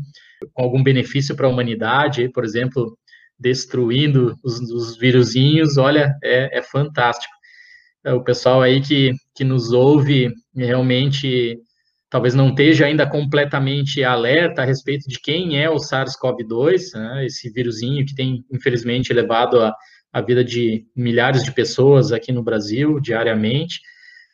com 0.53 0.63
algum 0.63 0.81
benefício 0.81 1.35
para 1.35 1.49
a 1.49 1.51
humanidade, 1.51 2.31
por 2.31 2.45
exemplo, 2.45 2.97
destruindo 3.39 4.35
os, 4.43 4.59
os 4.71 4.97
vírusinhos, 4.97 5.77
olha, 5.77 6.15
é, 6.23 6.59
é 6.59 6.63
fantástico. 6.63 7.33
O 8.05 8.23
pessoal 8.23 8.63
aí 8.63 8.81
que, 8.81 9.13
que 9.35 9.45
nos 9.45 9.73
ouve 9.73 10.31
realmente 10.55 11.59
talvez 12.11 12.35
não 12.35 12.49
esteja 12.49 12.87
ainda 12.87 13.07
completamente 13.07 14.03
alerta 14.03 14.63
a 14.63 14.65
respeito 14.65 15.07
de 15.07 15.21
quem 15.21 15.63
é 15.63 15.69
o 15.69 15.77
SARS-CoV-2, 15.77 16.95
né, 16.95 17.27
esse 17.27 17.51
vírusinho 17.51 18.05
que 18.07 18.15
tem, 18.15 18.45
infelizmente, 18.51 19.13
levado 19.13 19.61
a, 19.61 19.75
a 20.13 20.21
vida 20.23 20.43
de 20.43 20.87
milhares 20.97 21.45
de 21.45 21.53
pessoas 21.53 22.11
aqui 22.13 22.33
no 22.33 22.43
Brasil 22.43 22.99
diariamente. 22.99 23.81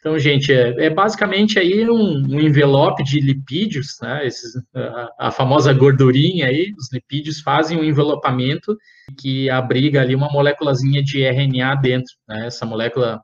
Então, 0.04 0.18
gente, 0.18 0.52
é, 0.52 0.84
é 0.84 0.90
basicamente 0.90 1.58
aí 1.58 1.88
um, 1.88 2.18
um, 2.28 2.38
envelope 2.38 3.02
de 3.02 3.18
lipídios, 3.20 3.96
né, 4.02 4.26
esses, 4.26 4.54
a, 4.74 5.28
a, 5.28 5.30
famosa 5.30 5.72
gordurinha 5.72 6.46
aí, 6.46 6.74
os 6.76 6.92
lipídios 6.92 7.40
fazem 7.40 7.78
um 7.78 7.82
envelopamento 7.82 8.76
que 9.18 9.48
abriga 9.48 10.02
ali 10.02 10.14
uma 10.14 10.30
moléculazinha 10.30 11.02
de 11.02 11.24
RNA 11.24 11.76
dentro, 11.76 12.12
né, 12.28 12.48
essa 12.48 12.66
molécula 12.66 13.18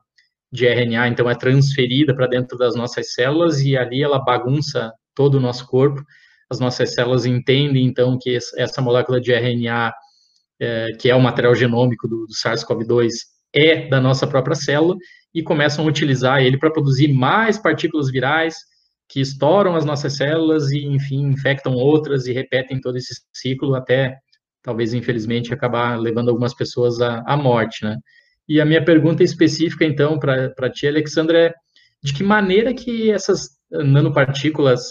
de 0.51 0.65
RNA, 0.65 1.09
então 1.09 1.29
é 1.29 1.35
transferida 1.35 2.15
para 2.15 2.25
dentro 2.25 2.57
das 2.57 2.75
nossas 2.75 3.13
células 3.13 3.61
e 3.61 3.77
ali 3.77 4.01
ela 4.01 4.17
bagunça 4.17 4.91
todo 5.13 5.35
o 5.35 5.39
nosso 5.39 5.67
corpo. 5.67 6.03
As 6.49 6.59
nossas 6.59 6.95
células 6.95 7.27
entendem, 7.27 7.85
então, 7.85 8.17
que 8.19 8.35
essa 8.57 8.81
molécula 8.81 9.21
de 9.21 9.31
RNA, 9.31 9.93
é, 10.59 10.87
que 10.99 11.11
é 11.11 11.15
o 11.15 11.21
material 11.21 11.53
genômico 11.53 12.07
do, 12.07 12.25
do 12.25 12.33
SARS-CoV-2, 12.33 13.11
é 13.53 13.87
da 13.87 13.99
nossa 13.99 14.25
própria 14.25 14.55
célula 14.55 14.95
e 15.33 15.41
começam 15.41 15.85
a 15.85 15.87
utilizar 15.87 16.41
ele 16.41 16.57
para 16.57 16.71
produzir 16.71 17.07
mais 17.09 17.57
partículas 17.57 18.09
virais 18.11 18.55
que 19.09 19.19
estouram 19.19 19.75
as 19.75 19.83
nossas 19.83 20.15
células 20.15 20.71
e, 20.71 20.85
enfim, 20.85 21.23
infectam 21.27 21.73
outras 21.73 22.27
e 22.27 22.33
repetem 22.33 22.79
todo 22.79 22.97
esse 22.97 23.13
ciclo 23.33 23.75
até, 23.75 24.17
talvez, 24.63 24.93
infelizmente, 24.93 25.53
acabar 25.53 25.99
levando 25.99 26.29
algumas 26.29 26.53
pessoas 26.53 27.01
à, 27.01 27.21
à 27.25 27.35
morte, 27.35 27.83
né? 27.83 27.97
E 28.47 28.59
a 28.59 28.65
minha 28.65 28.83
pergunta 28.83 29.23
específica, 29.23 29.85
então, 29.85 30.17
para 30.17 30.69
ti, 30.69 30.87
Alexandra, 30.87 31.47
é 31.47 31.53
de 32.03 32.13
que 32.13 32.23
maneira 32.23 32.73
que 32.73 33.11
essas 33.11 33.49
nanopartículas 33.69 34.81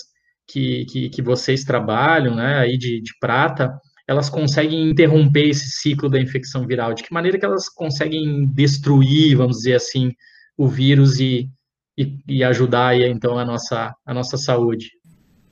que, 0.47 0.85
que, 0.87 1.09
que 1.11 1.23
vocês 1.23 1.65
trabalham, 1.65 2.35
né, 2.35 2.59
aí 2.59 2.77
de, 2.77 3.01
de 3.01 3.13
prata, 3.21 3.73
elas 4.11 4.29
conseguem 4.29 4.91
interromper 4.91 5.51
esse 5.51 5.71
ciclo 5.71 6.09
da 6.11 6.21
infecção 6.21 6.67
viral? 6.67 6.93
De 6.93 7.05
que 7.05 7.15
maneira 7.15 7.39
que 7.39 7.45
elas 7.45 7.69
conseguem 7.69 8.45
destruir, 8.45 9.37
vamos 9.37 9.59
dizer 9.59 9.75
assim, 9.75 10.11
o 10.57 10.67
vírus 10.67 11.21
e, 11.21 11.49
e, 11.97 12.19
e 12.27 12.43
ajudar 12.43 12.99
então, 12.99 13.39
a 13.39 13.45
nossa, 13.45 13.95
a 14.05 14.13
nossa 14.13 14.37
saúde? 14.37 14.91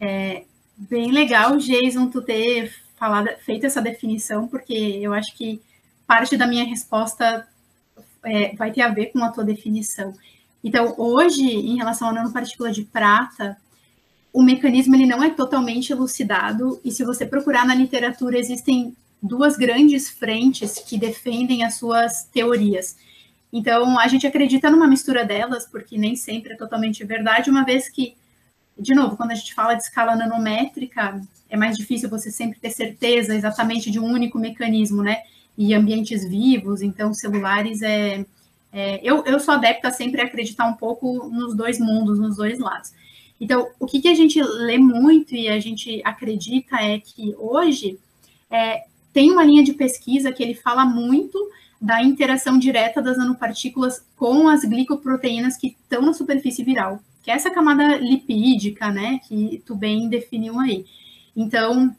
É 0.00 0.42
bem 0.76 1.12
legal, 1.12 1.56
Jason, 1.56 2.10
tu 2.10 2.20
ter 2.20 2.74
falado, 2.96 3.28
feito 3.44 3.64
essa 3.64 3.80
definição, 3.80 4.48
porque 4.48 4.74
eu 4.74 5.14
acho 5.14 5.36
que 5.36 5.62
parte 6.04 6.36
da 6.36 6.44
minha 6.44 6.64
resposta 6.64 7.46
é, 8.24 8.56
vai 8.56 8.72
ter 8.72 8.82
a 8.82 8.88
ver 8.88 9.12
com 9.12 9.22
a 9.22 9.30
tua 9.30 9.44
definição. 9.44 10.12
Então, 10.64 10.96
hoje, 10.98 11.44
em 11.44 11.76
relação 11.76 12.08
à 12.08 12.12
nanopartícula 12.12 12.72
de 12.72 12.82
prata, 12.82 13.56
o 14.32 14.42
mecanismo 14.42 14.94
ele 14.94 15.06
não 15.06 15.22
é 15.22 15.30
totalmente 15.30 15.92
elucidado, 15.92 16.80
e 16.84 16.90
se 16.90 17.04
você 17.04 17.26
procurar 17.26 17.66
na 17.66 17.74
literatura, 17.74 18.38
existem 18.38 18.96
duas 19.22 19.56
grandes 19.56 20.08
frentes 20.08 20.78
que 20.78 20.98
defendem 20.98 21.64
as 21.64 21.74
suas 21.74 22.24
teorias. 22.24 22.96
Então, 23.52 23.98
a 23.98 24.06
gente 24.06 24.26
acredita 24.26 24.70
numa 24.70 24.86
mistura 24.86 25.24
delas, 25.24 25.66
porque 25.66 25.96
nem 25.96 26.14
sempre 26.14 26.52
é 26.52 26.56
totalmente 26.56 27.02
verdade, 27.04 27.50
uma 27.50 27.64
vez 27.64 27.88
que 27.88 28.14
de 28.78 28.94
novo, 28.94 29.16
quando 29.16 29.32
a 29.32 29.34
gente 29.34 29.52
fala 29.54 29.74
de 29.74 29.82
escala 29.82 30.14
nanométrica, 30.14 31.20
é 31.50 31.56
mais 31.56 31.76
difícil 31.76 32.08
você 32.08 32.30
sempre 32.30 32.60
ter 32.60 32.70
certeza 32.70 33.34
exatamente 33.34 33.90
de 33.90 33.98
um 33.98 34.04
único 34.04 34.38
mecanismo, 34.38 35.02
né? 35.02 35.22
E 35.56 35.74
ambientes 35.74 36.24
vivos, 36.24 36.80
então 36.80 37.12
celulares 37.12 37.82
é. 37.82 38.24
é 38.72 39.00
eu, 39.02 39.24
eu 39.24 39.40
sou 39.40 39.54
adepta 39.54 39.90
sempre 39.90 40.20
a 40.20 40.24
acreditar 40.24 40.66
um 40.66 40.74
pouco 40.74 41.28
nos 41.28 41.56
dois 41.56 41.80
mundos, 41.80 42.20
nos 42.20 42.36
dois 42.36 42.60
lados. 42.60 42.92
Então, 43.40 43.68
o 43.78 43.86
que, 43.86 44.00
que 44.00 44.08
a 44.08 44.14
gente 44.14 44.42
lê 44.42 44.78
muito 44.78 45.34
e 45.34 45.48
a 45.48 45.60
gente 45.60 46.00
acredita 46.04 46.76
é 46.76 46.98
que 46.98 47.34
hoje 47.38 47.98
é, 48.50 48.84
tem 49.12 49.30
uma 49.30 49.44
linha 49.44 49.62
de 49.62 49.72
pesquisa 49.72 50.32
que 50.32 50.42
ele 50.42 50.54
fala 50.54 50.84
muito 50.84 51.38
da 51.80 52.02
interação 52.02 52.58
direta 52.58 53.00
das 53.00 53.16
nanopartículas 53.16 54.04
com 54.16 54.48
as 54.48 54.64
glicoproteínas 54.64 55.56
que 55.56 55.68
estão 55.68 56.02
na 56.02 56.12
superfície 56.12 56.64
viral, 56.64 57.00
que 57.22 57.30
é 57.30 57.34
essa 57.34 57.50
camada 57.50 57.96
lipídica, 57.96 58.90
né, 58.90 59.20
que 59.28 59.62
tu 59.64 59.76
bem 59.76 60.08
definiu 60.08 60.58
aí. 60.58 60.84
Então, 61.36 61.94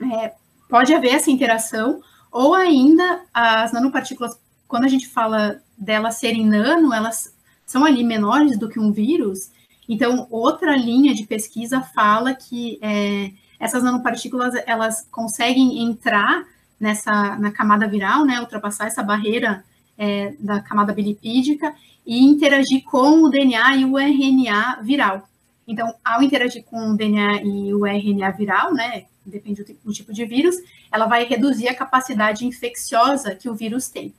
é, 0.00 0.34
pode 0.68 0.92
haver 0.92 1.14
essa 1.14 1.30
interação, 1.30 2.02
ou 2.30 2.54
ainda 2.54 3.22
as 3.32 3.72
nanopartículas, 3.72 4.38
quando 4.68 4.84
a 4.84 4.88
gente 4.88 5.08
fala 5.08 5.62
delas 5.78 6.16
serem 6.16 6.46
nano, 6.46 6.92
elas 6.92 7.34
são 7.64 7.84
ali 7.84 8.04
menores 8.04 8.58
do 8.58 8.68
que 8.68 8.78
um 8.78 8.92
vírus, 8.92 9.50
então, 9.88 10.26
outra 10.30 10.76
linha 10.76 11.14
de 11.14 11.26
pesquisa 11.26 11.80
fala 11.80 12.34
que 12.34 12.78
é, 12.82 13.30
essas 13.58 13.82
nanopartículas 13.82 14.54
elas 14.66 15.06
conseguem 15.10 15.82
entrar 15.82 16.44
nessa 16.78 17.36
na 17.36 17.50
camada 17.50 17.86
viral, 17.86 18.24
né, 18.24 18.40
ultrapassar 18.40 18.86
essa 18.86 19.02
barreira 19.02 19.64
é, 19.96 20.34
da 20.38 20.60
camada 20.60 20.92
bilipídica 20.92 21.74
e 22.04 22.22
interagir 22.22 22.84
com 22.84 23.22
o 23.22 23.30
DNA 23.30 23.76
e 23.76 23.84
o 23.84 23.98
RNA 23.98 24.80
viral. 24.82 25.28
Então, 25.66 25.92
ao 26.04 26.22
interagir 26.22 26.64
com 26.64 26.90
o 26.90 26.96
DNA 26.96 27.42
e 27.42 27.74
o 27.74 27.86
RNA 27.86 28.30
viral, 28.32 28.74
né, 28.74 29.06
depende 29.24 29.64
do 29.64 29.92
tipo 29.92 30.12
de 30.12 30.24
vírus, 30.24 30.54
ela 30.92 31.06
vai 31.06 31.24
reduzir 31.24 31.68
a 31.68 31.74
capacidade 31.74 32.46
infecciosa 32.46 33.34
que 33.34 33.48
o 33.48 33.54
vírus 33.54 33.88
tem. 33.88 34.14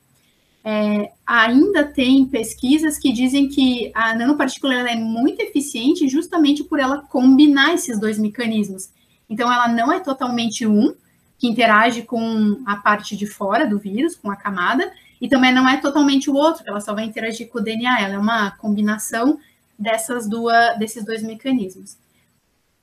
É, 0.70 1.14
ainda 1.26 1.86
tem 1.86 2.26
pesquisas 2.26 2.98
que 2.98 3.14
dizem 3.14 3.48
que 3.48 3.90
a 3.96 4.14
nanopartícula 4.14 4.74
é 4.74 4.98
muito 4.98 5.40
eficiente 5.40 6.10
justamente 6.10 6.62
por 6.62 6.78
ela 6.78 7.04
combinar 7.04 7.74
esses 7.74 7.98
dois 7.98 8.20
mecanismos. 8.20 8.90
Então, 9.30 9.50
ela 9.50 9.70
não 9.70 9.94
é 9.94 10.02
totalmente 10.02 10.68
um, 10.68 10.94
que 11.40 11.48
interage 11.48 12.02
com 12.02 12.62
a 12.66 12.76
parte 12.76 13.16
de 13.16 13.26
fora 13.26 13.66
do 13.66 13.80
vírus, 13.80 14.14
com 14.14 14.30
a 14.30 14.36
camada, 14.36 14.92
e 15.22 15.30
também 15.30 15.54
não 15.54 15.70
é 15.70 15.78
totalmente 15.78 16.30
o 16.30 16.36
outro, 16.36 16.66
ela 16.68 16.82
só 16.82 16.94
vai 16.94 17.06
interagir 17.06 17.48
com 17.48 17.60
o 17.60 17.64
DNA, 17.64 18.02
ela 18.02 18.16
é 18.16 18.18
uma 18.18 18.52
combinação 18.52 19.40
dessas 19.80 20.28
duas, 20.28 20.78
desses 20.78 21.06
dois 21.06 21.24
mecanismos. 21.24 21.96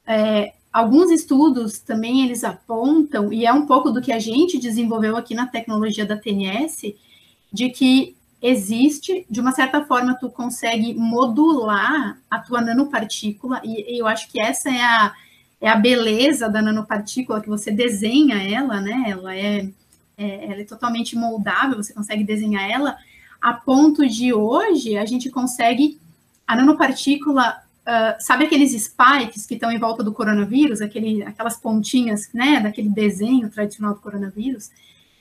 É, 0.07 0.55
alguns 0.73 1.11
estudos 1.11 1.81
também 1.81 2.25
eles 2.25 2.45
apontam, 2.45 3.31
e 3.31 3.45
é 3.45 3.53
um 3.53 3.67
pouco 3.67 3.91
do 3.91 4.01
que 4.01 4.11
a 4.11 4.19
gente 4.19 4.59
desenvolveu 4.59 5.19
aqui 5.19 5.35
na 5.35 5.47
tecnologia 5.47 6.07
da 6.07 6.17
TNS, 6.17 6.95
de 7.55 7.71
que 7.71 8.17
existe, 8.43 9.25
de 9.31 9.41
uma 9.41 9.53
certa 9.53 9.85
forma, 9.85 10.19
tu 10.19 10.29
consegue 10.29 10.93
modular 10.93 12.19
a 12.29 12.41
tua 12.41 12.61
nanopartícula, 12.61 13.63
e, 13.65 13.95
e 13.95 13.99
eu 13.99 14.09
acho 14.09 14.29
que 14.29 14.41
essa 14.41 14.69
é 14.69 14.83
a, 14.83 15.15
é 15.61 15.69
a 15.69 15.77
beleza 15.77 16.49
da 16.49 16.61
nanopartícula, 16.61 17.41
que 17.41 17.49
você 17.49 17.71
desenha 17.71 18.43
ela, 18.43 18.81
né? 18.81 19.05
Ela 19.07 19.37
é, 19.37 19.71
é, 20.19 20.47
ela 20.47 20.61
é 20.61 20.65
totalmente 20.65 21.15
moldável, 21.15 21.77
você 21.77 21.95
consegue 21.95 22.25
desenhar 22.25 22.69
ela, 22.69 22.99
a 23.41 23.53
ponto 23.53 24.05
de 24.07 24.35
hoje 24.35 24.99
a 24.99 25.07
gente 25.07 25.31
consegue, 25.31 26.01
a 26.45 26.57
nanopartícula, 26.57 27.63
uh, 27.87 28.17
sabe 28.19 28.47
aqueles 28.47 28.73
spikes 28.73 29.47
que 29.47 29.55
estão 29.55 29.71
em 29.71 29.79
volta 29.79 30.03
do 30.03 30.13
coronavírus, 30.13 30.81
aquele, 30.81 31.23
aquelas 31.23 31.57
pontinhas, 31.57 32.29
né, 32.35 32.59
daquele 32.59 32.89
desenho 32.89 33.49
tradicional 33.49 33.95
do 33.95 34.01
coronavírus? 34.01 34.71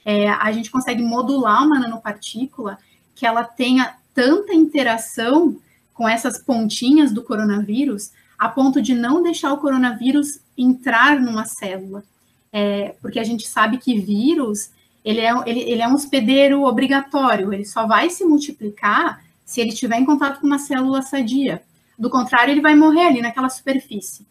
É, 0.06 0.30
a 0.30 0.52
gente 0.52 0.70
consegue 0.70 1.02
modular 1.02 1.66
uma 1.66 1.80
nanopartícula 1.80 2.78
que 3.16 3.26
ela 3.26 3.44
tenha 3.44 3.96
tanta 4.13 4.54
interação 4.54 5.58
com 5.94 6.08
essas 6.08 6.38
pontinhas 6.39 7.12
do 7.12 7.24
coronavírus, 7.24 8.12
a 8.38 8.50
ponto 8.50 8.82
de 8.82 8.94
não 8.94 9.22
deixar 9.22 9.54
o 9.54 9.58
coronavírus 9.58 10.39
entrar 10.58 11.20
numa 11.20 11.46
célula. 11.46 12.04
É, 12.52 12.96
porque 13.02 13.20
a 13.20 13.24
gente 13.24 13.48
sabe 13.48 13.78
que 13.78 14.00
vírus, 14.00 14.70
ele 15.04 15.22
é, 15.22 15.32
ele, 15.46 15.60
ele 15.62 15.82
é 15.82 15.88
um 15.88 15.94
hospedeiro 15.94 16.63
obrigatório, 16.63 17.54
ele 17.54 17.66
só 17.66 17.88
vai 17.88 18.10
se 18.10 18.24
multiplicar 18.26 19.24
se 19.46 19.62
ele 19.62 19.70
estiver 19.70 19.98
em 19.98 20.06
contato 20.06 20.39
com 20.39 20.48
uma 20.48 20.60
célula 20.60 21.02
sadia. 21.02 21.63
Do 21.98 22.10
contrário, 22.10 22.52
ele 22.52 22.62
vai 22.62 22.76
morrer 22.76 23.08
ali 23.08 23.22
naquela 23.22 23.50
superfície. 23.50 24.26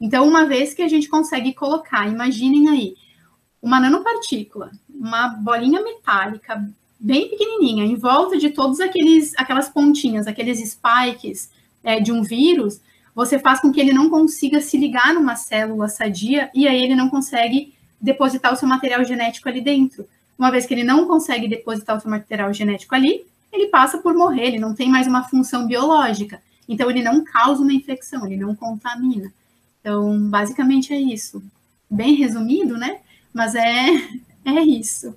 Então, 0.00 0.28
uma 0.28 0.44
vez 0.44 0.74
que 0.74 0.82
a 0.82 0.88
gente 0.88 1.08
consegue 1.08 1.54
colocar, 1.54 2.06
imaginem 2.06 2.68
aí, 2.68 2.94
uma 3.66 3.80
nanopartícula, 3.80 4.70
uma 4.88 5.26
bolinha 5.26 5.82
metálica 5.82 6.64
bem 7.00 7.28
pequenininha, 7.28 7.84
em 7.84 7.96
volta 7.96 8.38
de 8.38 8.50
todos 8.50 8.78
aqueles 8.78 9.32
aquelas 9.36 9.68
pontinhas, 9.68 10.28
aqueles 10.28 10.60
spikes 10.60 11.50
é, 11.82 11.98
de 11.98 12.12
um 12.12 12.22
vírus, 12.22 12.80
você 13.12 13.40
faz 13.40 13.60
com 13.60 13.72
que 13.72 13.80
ele 13.80 13.92
não 13.92 14.08
consiga 14.08 14.60
se 14.60 14.78
ligar 14.78 15.12
numa 15.12 15.34
célula 15.34 15.88
sadia 15.88 16.48
e 16.54 16.68
aí 16.68 16.80
ele 16.80 16.94
não 16.94 17.10
consegue 17.10 17.74
depositar 18.00 18.52
o 18.52 18.56
seu 18.56 18.68
material 18.68 19.04
genético 19.04 19.48
ali 19.48 19.60
dentro. 19.60 20.06
Uma 20.38 20.52
vez 20.52 20.64
que 20.64 20.72
ele 20.72 20.84
não 20.84 21.04
consegue 21.04 21.48
depositar 21.48 21.96
o 21.96 22.00
seu 22.00 22.08
material 22.08 22.52
genético 22.52 22.94
ali, 22.94 23.26
ele 23.52 23.66
passa 23.66 23.98
por 23.98 24.14
morrer, 24.14 24.46
ele 24.46 24.60
não 24.60 24.74
tem 24.74 24.88
mais 24.88 25.08
uma 25.08 25.24
função 25.24 25.66
biológica. 25.66 26.40
Então, 26.68 26.88
ele 26.88 27.02
não 27.02 27.24
causa 27.24 27.62
uma 27.62 27.72
infecção, 27.72 28.26
ele 28.26 28.36
não 28.36 28.54
contamina. 28.54 29.32
Então, 29.80 30.28
basicamente 30.28 30.92
é 30.92 31.00
isso. 31.00 31.42
Bem 31.90 32.14
resumido, 32.14 32.76
né? 32.76 33.00
Mas 33.36 33.54
é, 33.54 33.88
é 34.46 34.60
isso. 34.62 35.14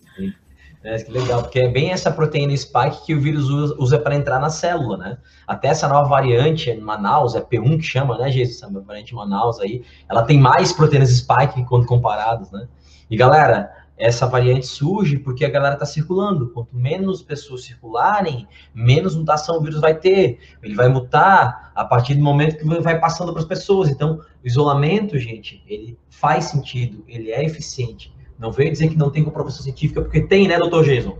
É, 0.84 0.98
que 1.02 1.10
legal, 1.10 1.42
porque 1.42 1.60
é 1.60 1.70
bem 1.70 1.92
essa 1.92 2.12
proteína 2.12 2.56
spike 2.56 3.06
que 3.06 3.16
o 3.16 3.22
vírus 3.22 3.50
usa, 3.50 3.98
para 3.98 4.16
entrar 4.16 4.40
na 4.40 4.50
célula, 4.50 4.98
né? 4.98 5.18
Até 5.48 5.70
essa 5.70 5.88
nova 5.88 6.08
variante 6.08 6.70
em 6.70 6.82
Manaus, 6.82 7.34
é 7.34 7.42
P1 7.42 7.78
que 7.78 7.84
chama, 7.84 8.18
né, 8.18 8.30
Jesus? 8.30 8.62
Essa 8.62 8.70
variante 8.82 9.16
Manaus 9.16 9.60
aí, 9.60 9.84
ela 10.10 10.24
tem 10.24 10.38
mais 10.38 10.74
proteínas 10.74 11.10
spike 11.10 11.66
quando 11.66 11.86
comparadas, 11.86 12.52
né? 12.52 12.68
E 13.10 13.16
galera, 13.16 13.72
essa 14.00 14.26
variante 14.26 14.66
surge 14.66 15.20
porque 15.20 15.44
a 15.44 15.50
galera 15.50 15.74
está 15.74 15.86
circulando. 15.86 16.50
Quanto 16.50 16.74
menos 16.74 17.22
pessoas 17.22 17.66
circularem, 17.66 18.48
menos 18.74 19.14
mutação 19.14 19.58
o 19.58 19.62
vírus 19.62 19.82
vai 19.82 19.94
ter. 19.94 20.40
Ele 20.64 20.74
vai 20.74 20.88
mutar 20.88 21.74
a 21.76 21.84
partir 21.84 22.16
do 22.16 22.24
momento 22.24 22.58
que 22.58 22.82
vai 22.82 22.98
passando 22.98 23.34
para 23.34 23.42
as 23.42 23.48
pessoas. 23.48 23.90
Então, 23.90 24.22
o 24.44 24.48
isolamento, 24.48 25.20
gente, 25.20 25.62
ele 25.68 25.98
faz 26.10 26.46
sentido, 26.46 27.04
ele 27.08 27.32
é 27.32 27.44
eficiente. 27.44 28.14
Não 28.40 28.54
veio 28.54 28.72
dizer 28.72 28.88
que 28.88 28.98
não 28.98 29.12
tem 29.12 29.22
comprovação 29.22 29.62
científica, 29.62 30.02
porque 30.02 30.22
tem, 30.22 30.48
né, 30.48 30.58
doutor 30.58 30.86
Jason? 30.86 31.18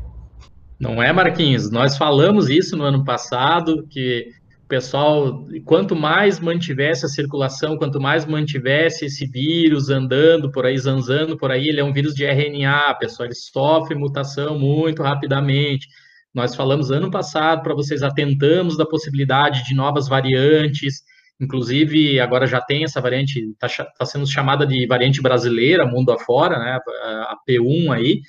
Não 0.80 1.04
é, 1.04 1.12
Marquinhos? 1.12 1.70
Nós 1.70 1.98
falamos 1.98 2.48
isso 2.48 2.78
no 2.78 2.86
ano 2.86 3.04
passado, 3.04 3.86
que 3.90 4.32
pessoal, 4.70 5.46
quanto 5.66 5.96
mais 5.96 6.40
mantivesse 6.40 7.06
a 7.06 7.10
circulação, 7.10 7.76
quanto 7.76 8.00
mais 8.00 8.26
mantivesse 8.26 9.06
esse 9.06 9.26
vírus 9.26 9.90
andando 9.90 10.52
por 10.52 10.66
aí, 10.66 10.78
zanzando 10.78 11.36
por 11.36 11.52
aí, 11.52 11.68
ele 11.68 11.80
é 11.80 11.84
um 11.84 11.92
vírus 11.92 12.14
de 12.14 12.24
RNA, 12.24 12.94
pessoal, 13.00 13.26
ele 13.26 13.36
sofre 13.36 13.96
mutação 13.96 14.60
muito 14.60 15.02
rapidamente. 15.02 15.88
Nós 16.34 16.56
falamos 16.56 16.92
ano 16.92 17.10
passado 17.10 17.64
para 17.64 17.74
vocês, 17.74 18.04
atentamos 18.04 18.78
da 18.78 18.86
possibilidade 18.86 19.66
de 19.66 19.76
novas 19.76 20.08
variantes, 20.08 21.04
Inclusive, 21.42 22.20
agora 22.20 22.46
já 22.46 22.60
tem 22.60 22.84
essa 22.84 23.00
variante, 23.00 23.40
está 23.52 23.86
tá 23.98 24.06
sendo 24.06 24.28
chamada 24.28 24.68
de 24.68 24.86
variante 24.86 25.22
brasileira, 25.22 25.86
mundo 25.86 26.12
afora, 26.12 26.60
né, 26.60 26.78
a 27.02 27.38
P1 27.48 27.94
aí, 27.94 28.20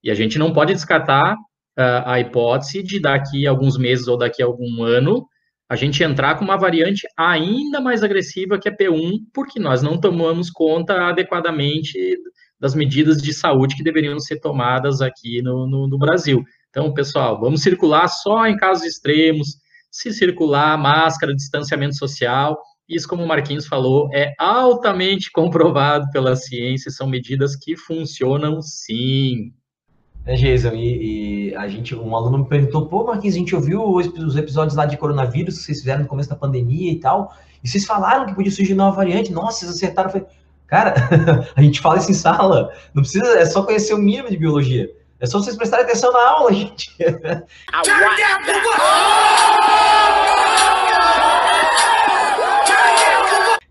e 0.00 0.08
a 0.12 0.14
gente 0.14 0.38
não 0.38 0.52
pode 0.52 0.72
descartar 0.72 1.34
uh, 1.34 2.06
a 2.06 2.20
hipótese 2.20 2.80
de 2.84 3.00
daqui 3.00 3.48
a 3.48 3.50
alguns 3.50 3.76
meses 3.76 4.06
ou 4.06 4.16
daqui 4.16 4.40
a 4.40 4.46
algum 4.46 4.84
ano 4.84 5.26
a 5.72 5.76
gente 5.76 6.02
entrar 6.02 6.38
com 6.38 6.44
uma 6.44 6.58
variante 6.58 7.08
ainda 7.16 7.80
mais 7.80 8.02
agressiva 8.02 8.58
que 8.58 8.68
a 8.68 8.76
P1, 8.76 9.20
porque 9.32 9.58
nós 9.58 9.80
não 9.80 9.98
tomamos 9.98 10.50
conta 10.50 11.08
adequadamente 11.08 11.98
das 12.60 12.74
medidas 12.74 13.22
de 13.22 13.32
saúde 13.32 13.74
que 13.74 13.82
deveriam 13.82 14.20
ser 14.20 14.38
tomadas 14.38 15.00
aqui 15.00 15.40
no, 15.40 15.66
no, 15.66 15.88
no 15.88 15.96
Brasil. 15.96 16.44
Então, 16.68 16.92
pessoal, 16.92 17.40
vamos 17.40 17.62
circular 17.62 18.06
só 18.06 18.46
em 18.46 18.54
casos 18.54 18.84
extremos, 18.84 19.56
se 19.90 20.12
circular, 20.12 20.76
máscara, 20.76 21.34
distanciamento 21.34 21.96
social. 21.96 22.54
Isso, 22.86 23.08
como 23.08 23.24
o 23.24 23.26
Marquinhos 23.26 23.66
falou, 23.66 24.10
é 24.12 24.34
altamente 24.38 25.30
comprovado 25.32 26.04
pela 26.12 26.36
ciência, 26.36 26.90
são 26.90 27.06
medidas 27.06 27.56
que 27.56 27.78
funcionam 27.78 28.60
sim. 28.60 29.54
É, 30.24 30.36
Jason, 30.36 30.72
e, 30.74 31.50
e, 31.50 31.56
a 31.56 31.66
gente, 31.66 31.96
um 31.96 32.14
aluno 32.14 32.38
me 32.38 32.44
perguntou, 32.44 32.86
pô, 32.86 33.04
Marquinhos, 33.04 33.34
a 33.34 33.38
gente 33.38 33.56
ouviu 33.56 33.82
os 33.82 34.36
episódios 34.36 34.76
lá 34.76 34.86
de 34.86 34.96
coronavírus 34.96 35.58
que 35.58 35.64
vocês 35.64 35.80
fizeram 35.80 36.02
no 36.02 36.08
começo 36.08 36.28
da 36.28 36.36
pandemia 36.36 36.92
e 36.92 37.00
tal, 37.00 37.34
e 37.62 37.68
vocês 37.68 37.84
falaram 37.84 38.26
que 38.26 38.34
podia 38.34 38.52
surgir 38.52 38.74
nova 38.74 38.96
variante, 38.96 39.32
nossa, 39.32 39.60
vocês 39.60 39.72
acertaram. 39.72 40.10
Eu 40.10 40.12
falei, 40.12 40.28
cara, 40.68 40.94
a 41.56 41.62
gente 41.62 41.80
fala 41.80 41.98
isso 41.98 42.10
em 42.12 42.14
sala, 42.14 42.72
não 42.94 43.02
precisa, 43.02 43.26
é 43.36 43.44
só 43.44 43.64
conhecer 43.64 43.94
o 43.94 43.98
mínimo 43.98 44.30
de 44.30 44.36
biologia. 44.36 44.88
É 45.18 45.26
só 45.26 45.38
vocês 45.38 45.56
prestarem 45.56 45.86
atenção 45.86 46.12
na 46.12 46.28
aula, 46.30 46.52
gente. 46.54 46.94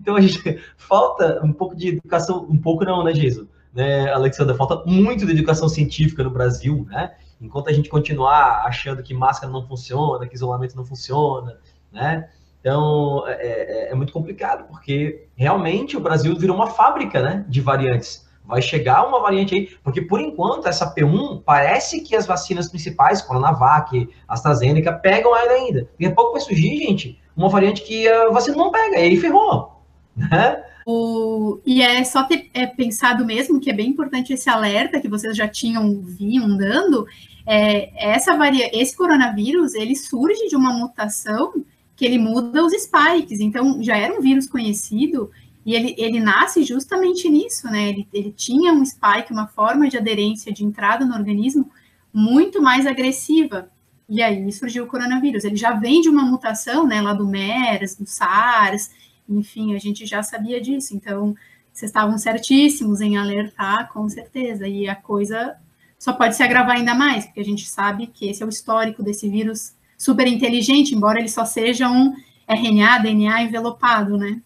Então 0.01 0.15
a 0.17 0.21
gente 0.21 0.59
falta 0.75 1.39
um 1.43 1.53
pouco 1.53 1.75
de 1.75 1.89
educação, 1.89 2.45
um 2.49 2.57
pouco 2.57 2.83
não, 2.83 3.05
né, 3.05 3.13
Jesus? 3.13 3.47
Né, 3.73 4.11
Alexandra, 4.11 4.53
falta 4.55 4.83
muito 4.85 5.25
de 5.25 5.31
educação 5.31 5.69
científica 5.69 6.23
no 6.23 6.29
Brasil, 6.29 6.85
né? 6.89 7.13
Enquanto 7.39 7.69
a 7.69 7.73
gente 7.73 7.89
continuar 7.89 8.65
achando 8.65 9.01
que 9.01 9.13
máscara 9.13 9.51
não 9.51 9.65
funciona, 9.65 10.27
que 10.27 10.35
isolamento 10.35 10.75
não 10.75 10.85
funciona, 10.85 11.57
né? 11.91 12.29
Então 12.59 13.27
é, 13.27 13.33
é, 13.33 13.91
é 13.91 13.95
muito 13.95 14.13
complicado, 14.13 14.67
porque 14.67 15.27
realmente 15.35 15.97
o 15.97 15.99
Brasil 15.99 16.37
virou 16.37 16.55
uma 16.55 16.67
fábrica, 16.67 17.21
né, 17.21 17.45
de 17.47 17.59
variantes. 17.59 18.29
Vai 18.45 18.61
chegar 18.61 19.07
uma 19.07 19.19
variante 19.19 19.55
aí, 19.55 19.69
porque 19.83 20.01
por 20.01 20.19
enquanto 20.19 20.67
essa 20.67 20.93
P1 20.93 21.41
parece 21.43 22.01
que 22.01 22.15
as 22.15 22.25
vacinas 22.25 22.69
principais, 22.69 23.21
Coronavac, 23.21 24.09
AstraZeneca, 24.27 24.93
pegam 24.93 25.35
ela 25.35 25.53
ainda. 25.53 25.81
Daqui 25.91 26.05
a 26.05 26.11
pouco 26.11 26.33
vai 26.33 26.41
surgir, 26.41 26.77
gente, 26.77 27.19
uma 27.35 27.49
variante 27.49 27.81
que 27.83 28.07
a 28.07 28.29
vacina 28.29 28.57
não 28.57 28.71
pega, 28.71 28.97
e 28.97 29.03
aí 29.03 29.17
ferrou. 29.17 29.81
Né? 30.15 30.63
O, 30.85 31.59
e 31.65 31.81
é 31.81 32.03
só 32.03 32.23
ter 32.23 32.49
é, 32.53 32.65
pensado 32.65 33.25
mesmo 33.25 33.59
que 33.59 33.69
é 33.69 33.73
bem 33.73 33.89
importante 33.89 34.33
esse 34.33 34.49
alerta 34.49 34.99
que 34.99 35.07
vocês 35.07 35.35
já 35.35 35.47
tinham 35.47 36.01
vindo 36.01 36.57
dando. 36.57 37.05
É, 37.45 38.11
essa 38.11 38.35
varia, 38.35 38.69
esse 38.73 38.95
coronavírus 38.95 39.73
ele 39.73 39.95
surge 39.95 40.47
de 40.47 40.55
uma 40.55 40.73
mutação 40.73 41.53
que 41.95 42.05
ele 42.05 42.17
muda 42.17 42.63
os 42.63 42.73
spikes. 42.73 43.39
Então 43.39 43.81
já 43.81 43.95
era 43.97 44.17
um 44.17 44.21
vírus 44.21 44.47
conhecido 44.47 45.29
e 45.65 45.75
ele, 45.75 45.95
ele 45.97 46.19
nasce 46.19 46.63
justamente 46.63 47.29
nisso, 47.29 47.67
né? 47.67 47.89
Ele, 47.89 48.07
ele 48.11 48.31
tinha 48.31 48.73
um 48.73 48.83
spike, 48.83 49.31
uma 49.31 49.47
forma 49.47 49.87
de 49.87 49.97
aderência 49.97 50.51
de 50.51 50.65
entrada 50.65 51.05
no 51.05 51.13
organismo 51.13 51.69
muito 52.13 52.61
mais 52.61 52.85
agressiva. 52.87 53.69
E 54.09 54.21
aí 54.21 54.51
surgiu 54.51 54.83
o 54.83 54.87
coronavírus. 54.87 55.43
Ele 55.43 55.55
já 55.55 55.71
vem 55.71 56.01
de 56.01 56.09
uma 56.09 56.23
mutação, 56.23 56.85
né, 56.85 57.01
lá 57.01 57.13
do 57.13 57.27
MERS, 57.27 57.95
do 57.95 58.05
SARS, 58.05 58.89
enfim, 59.27 59.75
a 59.75 59.79
gente 59.79 60.05
já 60.05 60.21
sabia 60.23 60.59
disso. 60.61 60.95
Então, 60.95 61.35
vocês 61.71 61.89
estavam 61.89 62.17
certíssimos 62.17 63.01
em 63.01 63.17
alertar, 63.17 63.91
com 63.91 64.07
certeza. 64.09 64.67
E 64.67 64.87
a 64.87 64.95
coisa 64.95 65.55
só 65.97 66.13
pode 66.13 66.35
se 66.35 66.43
agravar 66.43 66.77
ainda 66.77 66.93
mais, 66.93 67.25
porque 67.25 67.39
a 67.39 67.45
gente 67.45 67.65
sabe 67.67 68.07
que 68.07 68.29
esse 68.29 68.43
é 68.43 68.45
o 68.45 68.49
histórico 68.49 69.03
desse 69.03 69.29
vírus 69.29 69.75
super 69.97 70.27
inteligente, 70.27 70.95
embora 70.95 71.19
ele 71.19 71.29
só 71.29 71.45
seja 71.45 71.89
um 71.89 72.13
RNA, 72.47 72.97
DNA 72.99 73.43
envelopado, 73.43 74.17
né? 74.17 74.41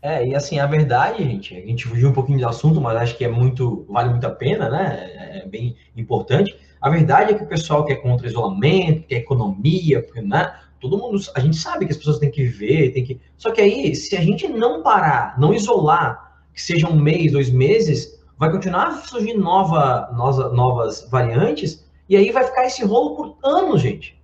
É, 0.00 0.26
e 0.26 0.34
assim, 0.34 0.58
a 0.58 0.66
verdade, 0.66 1.22
gente, 1.22 1.56
a 1.56 1.60
gente 1.60 1.86
fugiu 1.86 2.08
um 2.08 2.12
pouquinho 2.12 2.38
do 2.38 2.48
assunto, 2.48 2.80
mas 2.80 2.96
acho 2.96 3.16
que 3.16 3.24
é 3.24 3.28
muito, 3.28 3.84
vale 3.88 4.10
muito 4.10 4.26
a 4.26 4.30
pena, 4.30 4.70
né? 4.70 5.10
É, 5.14 5.38
é 5.40 5.46
bem 5.46 5.76
importante. 5.96 6.56
A 6.80 6.88
verdade 6.88 7.32
é 7.32 7.34
que 7.34 7.42
o 7.42 7.48
pessoal 7.48 7.84
que 7.84 7.92
é 7.92 7.96
contra 7.96 8.26
isolamento, 8.26 9.06
que 9.06 9.14
é 9.14 9.18
economia, 9.18 10.06
né? 10.22 10.54
Todo 10.80 10.96
mundo, 10.96 11.20
a 11.34 11.40
gente 11.40 11.56
sabe 11.56 11.86
que 11.86 11.92
as 11.92 11.98
pessoas 11.98 12.18
têm 12.18 12.30
que 12.30 12.42
viver, 12.42 12.92
tem 12.92 13.04
que. 13.04 13.20
Só 13.36 13.50
que 13.50 13.60
aí, 13.60 13.94
se 13.94 14.16
a 14.16 14.20
gente 14.20 14.46
não 14.48 14.82
parar, 14.82 15.38
não 15.38 15.52
isolar, 15.52 16.42
que 16.54 16.62
seja 16.62 16.88
um 16.88 16.96
mês, 16.96 17.32
dois 17.32 17.50
meses, 17.50 18.18
vai 18.36 18.50
continuar 18.50 18.92
surgindo 19.06 19.40
nova, 19.40 20.10
nova, 20.12 20.50
novas 20.50 21.08
variantes, 21.10 21.84
e 22.08 22.16
aí 22.16 22.30
vai 22.30 22.44
ficar 22.44 22.66
esse 22.66 22.84
rolo 22.84 23.16
por 23.16 23.38
anos, 23.44 23.80
gente. 23.80 24.18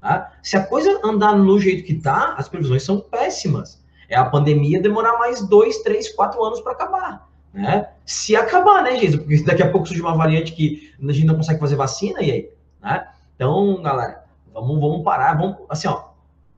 Tá? 0.00 0.32
Se 0.42 0.56
a 0.56 0.64
coisa 0.64 1.00
andar 1.04 1.36
no 1.36 1.58
jeito 1.60 1.84
que 1.84 1.94
tá, 1.94 2.34
as 2.36 2.48
previsões 2.48 2.82
são 2.82 2.98
péssimas 3.00 3.80
é 4.10 4.16
a 4.16 4.24
pandemia 4.24 4.82
demorar 4.82 5.18
mais 5.18 5.40
dois, 5.46 5.78
três, 5.78 6.12
quatro 6.12 6.44
anos 6.44 6.60
para 6.60 6.72
acabar. 6.72 7.28
Né? 7.54 7.88
Se 8.04 8.34
acabar, 8.34 8.82
né, 8.82 8.96
gente? 8.96 9.18
Porque 9.18 9.42
daqui 9.44 9.62
a 9.62 9.70
pouco 9.70 9.86
surge 9.86 10.02
uma 10.02 10.16
variante 10.16 10.52
que 10.52 10.92
a 11.00 11.12
gente 11.12 11.26
não 11.26 11.36
consegue 11.36 11.60
fazer 11.60 11.76
vacina, 11.76 12.20
e 12.20 12.30
aí? 12.30 12.50
Né? 12.82 13.06
Então, 13.36 13.80
galera, 13.80 14.19
vamos, 14.52 14.80
vamos 14.80 15.02
parar, 15.02 15.34
vamos, 15.34 15.56
assim, 15.68 15.88
ó, 15.88 16.10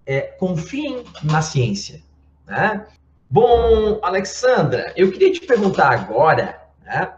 é, 0.06 0.20
confiem 0.20 1.04
na 1.22 1.42
ciência, 1.42 2.02
né? 2.46 2.86
Bom, 3.30 3.98
Alexandra, 4.02 4.92
eu 4.96 5.10
queria 5.10 5.32
te 5.32 5.40
perguntar 5.40 5.90
agora, 5.90 6.60
né? 6.84 7.12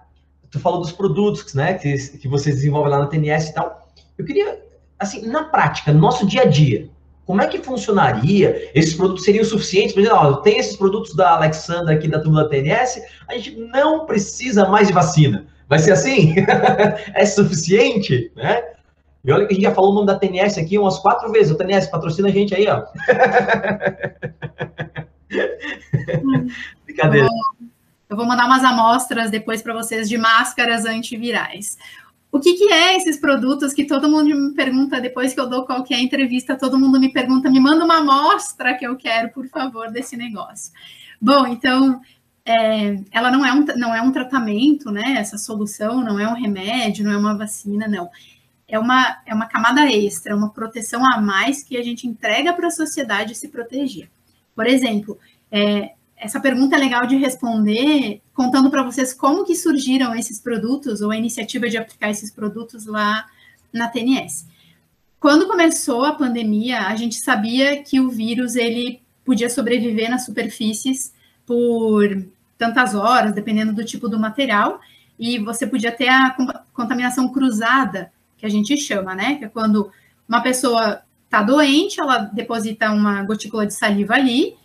Tu 0.51 0.61
falou 0.61 0.81
dos 0.81 0.93
produtos, 0.93 1.53
né, 1.55 1.75
que, 1.75 1.97
que 2.19 2.29
vocês 2.29 2.55
desenvolvem 2.57 2.93
lá 2.93 3.01
na 3.01 3.07
TNS 3.07 3.51
e 3.51 3.55
tal. 3.55 3.89
Eu 4.17 4.25
queria, 4.25 4.63
assim, 4.97 5.27
na 5.27 5.45
prática, 5.45 5.93
no 5.93 5.99
nosso 5.99 6.25
dia 6.25 6.43
a 6.43 6.45
dia, 6.45 6.89
como 7.27 7.43
é 7.43 7.47
que 7.49 7.59
funcionaria? 7.59 8.71
Esses 8.75 8.95
produtos 8.95 9.25
seriam 9.25 9.45
suficientes? 9.45 9.95
Por 9.95 10.01
exemplo, 10.01 10.37
tem 10.43 10.59
esses 10.59 10.77
produtos 10.77 11.17
da 11.17 11.31
Alexandra 11.31 11.95
aqui 11.95 12.07
da 12.07 12.21
turma 12.21 12.45
da 12.45 12.49
TNS, 12.49 13.03
a 13.27 13.35
gente 13.35 13.57
não 13.57 14.07
precisa 14.07 14.69
mais 14.69 14.89
de 14.89 14.95
vacina. 14.95 15.47
Vai 15.69 15.79
ser 15.79 15.93
assim? 15.93 16.35
é 17.15 17.27
suficiente? 17.27 18.31
Né? 18.37 18.63
E 19.25 19.33
olha 19.33 19.47
que 19.47 19.53
a 19.53 19.55
gente 19.55 19.65
já 19.65 19.75
falou 19.75 19.93
o 19.93 19.95
nome 19.95 20.07
da 20.07 20.19
TNS 20.19 20.59
aqui 20.59 20.79
umas 20.79 20.99
quatro 20.99 21.33
vezes. 21.33 21.51
O 21.51 21.57
TNS 21.57 21.91
patrocina 21.91 22.29
a 22.29 22.31
gente 22.31 22.55
aí, 22.55 22.67
ó. 22.69 22.85
Brincadeira. 26.85 27.29
Eu 28.09 28.17
vou 28.17 28.27
mandar 28.27 28.47
umas 28.47 28.63
amostras 28.63 29.31
depois 29.31 29.63
para 29.63 29.73
vocês 29.73 30.09
de 30.09 30.19
máscaras 30.19 30.85
antivirais. 30.85 31.79
O 32.31 32.39
que, 32.39 32.55
que 32.55 32.71
é 32.71 32.97
esses 32.97 33.17
produtos 33.17 33.73
que 33.73 33.87
todo 33.87 34.11
mundo 34.11 34.25
me 34.25 34.55
pergunta 34.55 35.01
depois 35.01 35.33
que 35.33 35.41
eu 35.41 35.49
dou 35.49 35.65
qualquer 35.65 36.01
entrevista, 36.01 36.59
todo 36.59 36.79
mundo 36.79 37.01
me 37.01 37.13
pergunta, 37.13 37.49
me 37.49 37.61
manda 37.61 37.85
uma 37.85 37.99
amostra 37.99 38.75
que 38.75 38.87
eu 38.87 38.97
quero, 38.97 39.31
por 39.31 39.47
favor, 39.47 39.91
desse 39.91 40.17
negócio. 40.17 40.73
Bom, 41.21 41.47
então, 41.47 42.01
é, 42.45 42.97
ela 43.11 43.31
não 43.31 43.47
é, 43.47 43.53
um, 43.53 43.65
não 43.77 43.95
é 43.95 44.03
um 44.03 44.13
tratamento, 44.13 44.91
né? 44.91 45.15
Essa 45.17 45.39
solução 45.39 46.03
não 46.03 46.19
é 46.19 46.29
um 46.29 46.35
remédio, 46.35 47.05
não 47.05 47.13
é 47.13 47.17
uma 47.17 47.39
vacina, 47.39 47.89
não. 47.89 48.11
É 48.75 48.79
uma, 48.79 49.23
é 49.25 49.33
uma 49.33 49.47
camada 49.47 49.89
extra, 49.89 50.35
uma 50.35 50.51
proteção 50.51 51.01
a 51.07 51.21
mais 51.21 51.63
que 51.63 51.77
a 51.77 51.83
gente 51.83 52.09
entrega 52.09 52.53
para 52.53 52.67
a 52.67 52.73
sociedade 52.73 53.33
se 53.37 53.47
proteger. 53.47 54.11
Por 54.53 54.67
exemplo, 54.67 55.17
é, 55.49 55.93
essa 56.17 56.41
pergunta 56.41 56.75
é 56.75 56.79
legal 56.81 57.07
de 57.07 57.15
responder 57.15 58.21
contando 58.33 58.69
para 58.73 58.83
vocês 58.83 59.15
como 59.15 59.45
que 59.45 59.55
surgiram 59.55 60.13
esses 60.13 60.41
produtos 60.41 61.03
ou 61.03 61.13
a 61.13 61.17
iniciativa 61.17 61.69
de 61.69 61.79
aplicar 61.79 62.11
esses 62.11 62.33
produtos 62.33 62.85
lá 62.85 63.25
na 63.73 63.87
TNS. 63.87 64.45
Quando 65.21 65.47
começou 65.47 66.05
a 66.05 66.15
pandemia, 66.15 66.89
a 66.89 66.97
gente 66.97 67.15
sabia 67.15 67.81
que 67.81 68.01
o 68.01 68.11
vírus 68.11 68.57
ele 68.57 69.01
podia 69.25 69.49
sobreviver 69.49 70.11
nas 70.11 70.25
superfícies 70.25 71.15
por 71.47 72.27
tantas 72.59 72.93
horas, 72.97 73.33
dependendo 73.33 73.73
do 73.73 73.85
tipo 73.85 74.09
do 74.09 74.19
material, 74.19 74.81
e 75.17 75.39
você 75.39 75.65
podia 75.65 75.93
ter 75.93 76.09
a 76.09 76.37
contaminação 76.73 77.33
cruzada, 77.33 78.13
que 78.45 78.49
a 78.49 78.51
gente 78.51 78.77
chama, 78.77 79.15
né? 79.15 79.37
Que 79.37 79.47
é 79.47 79.49
quando 79.49 79.91
uma 80.29 80.43
pessoa 80.43 81.03
está 81.25 81.43
doente, 81.43 82.01
ela 82.01 82.19
deposita 82.19 82.91
uma 82.91 83.23
gotícula 83.23 83.67
de 83.67 83.73
saliva 83.73 84.15
ali, 84.15 84.57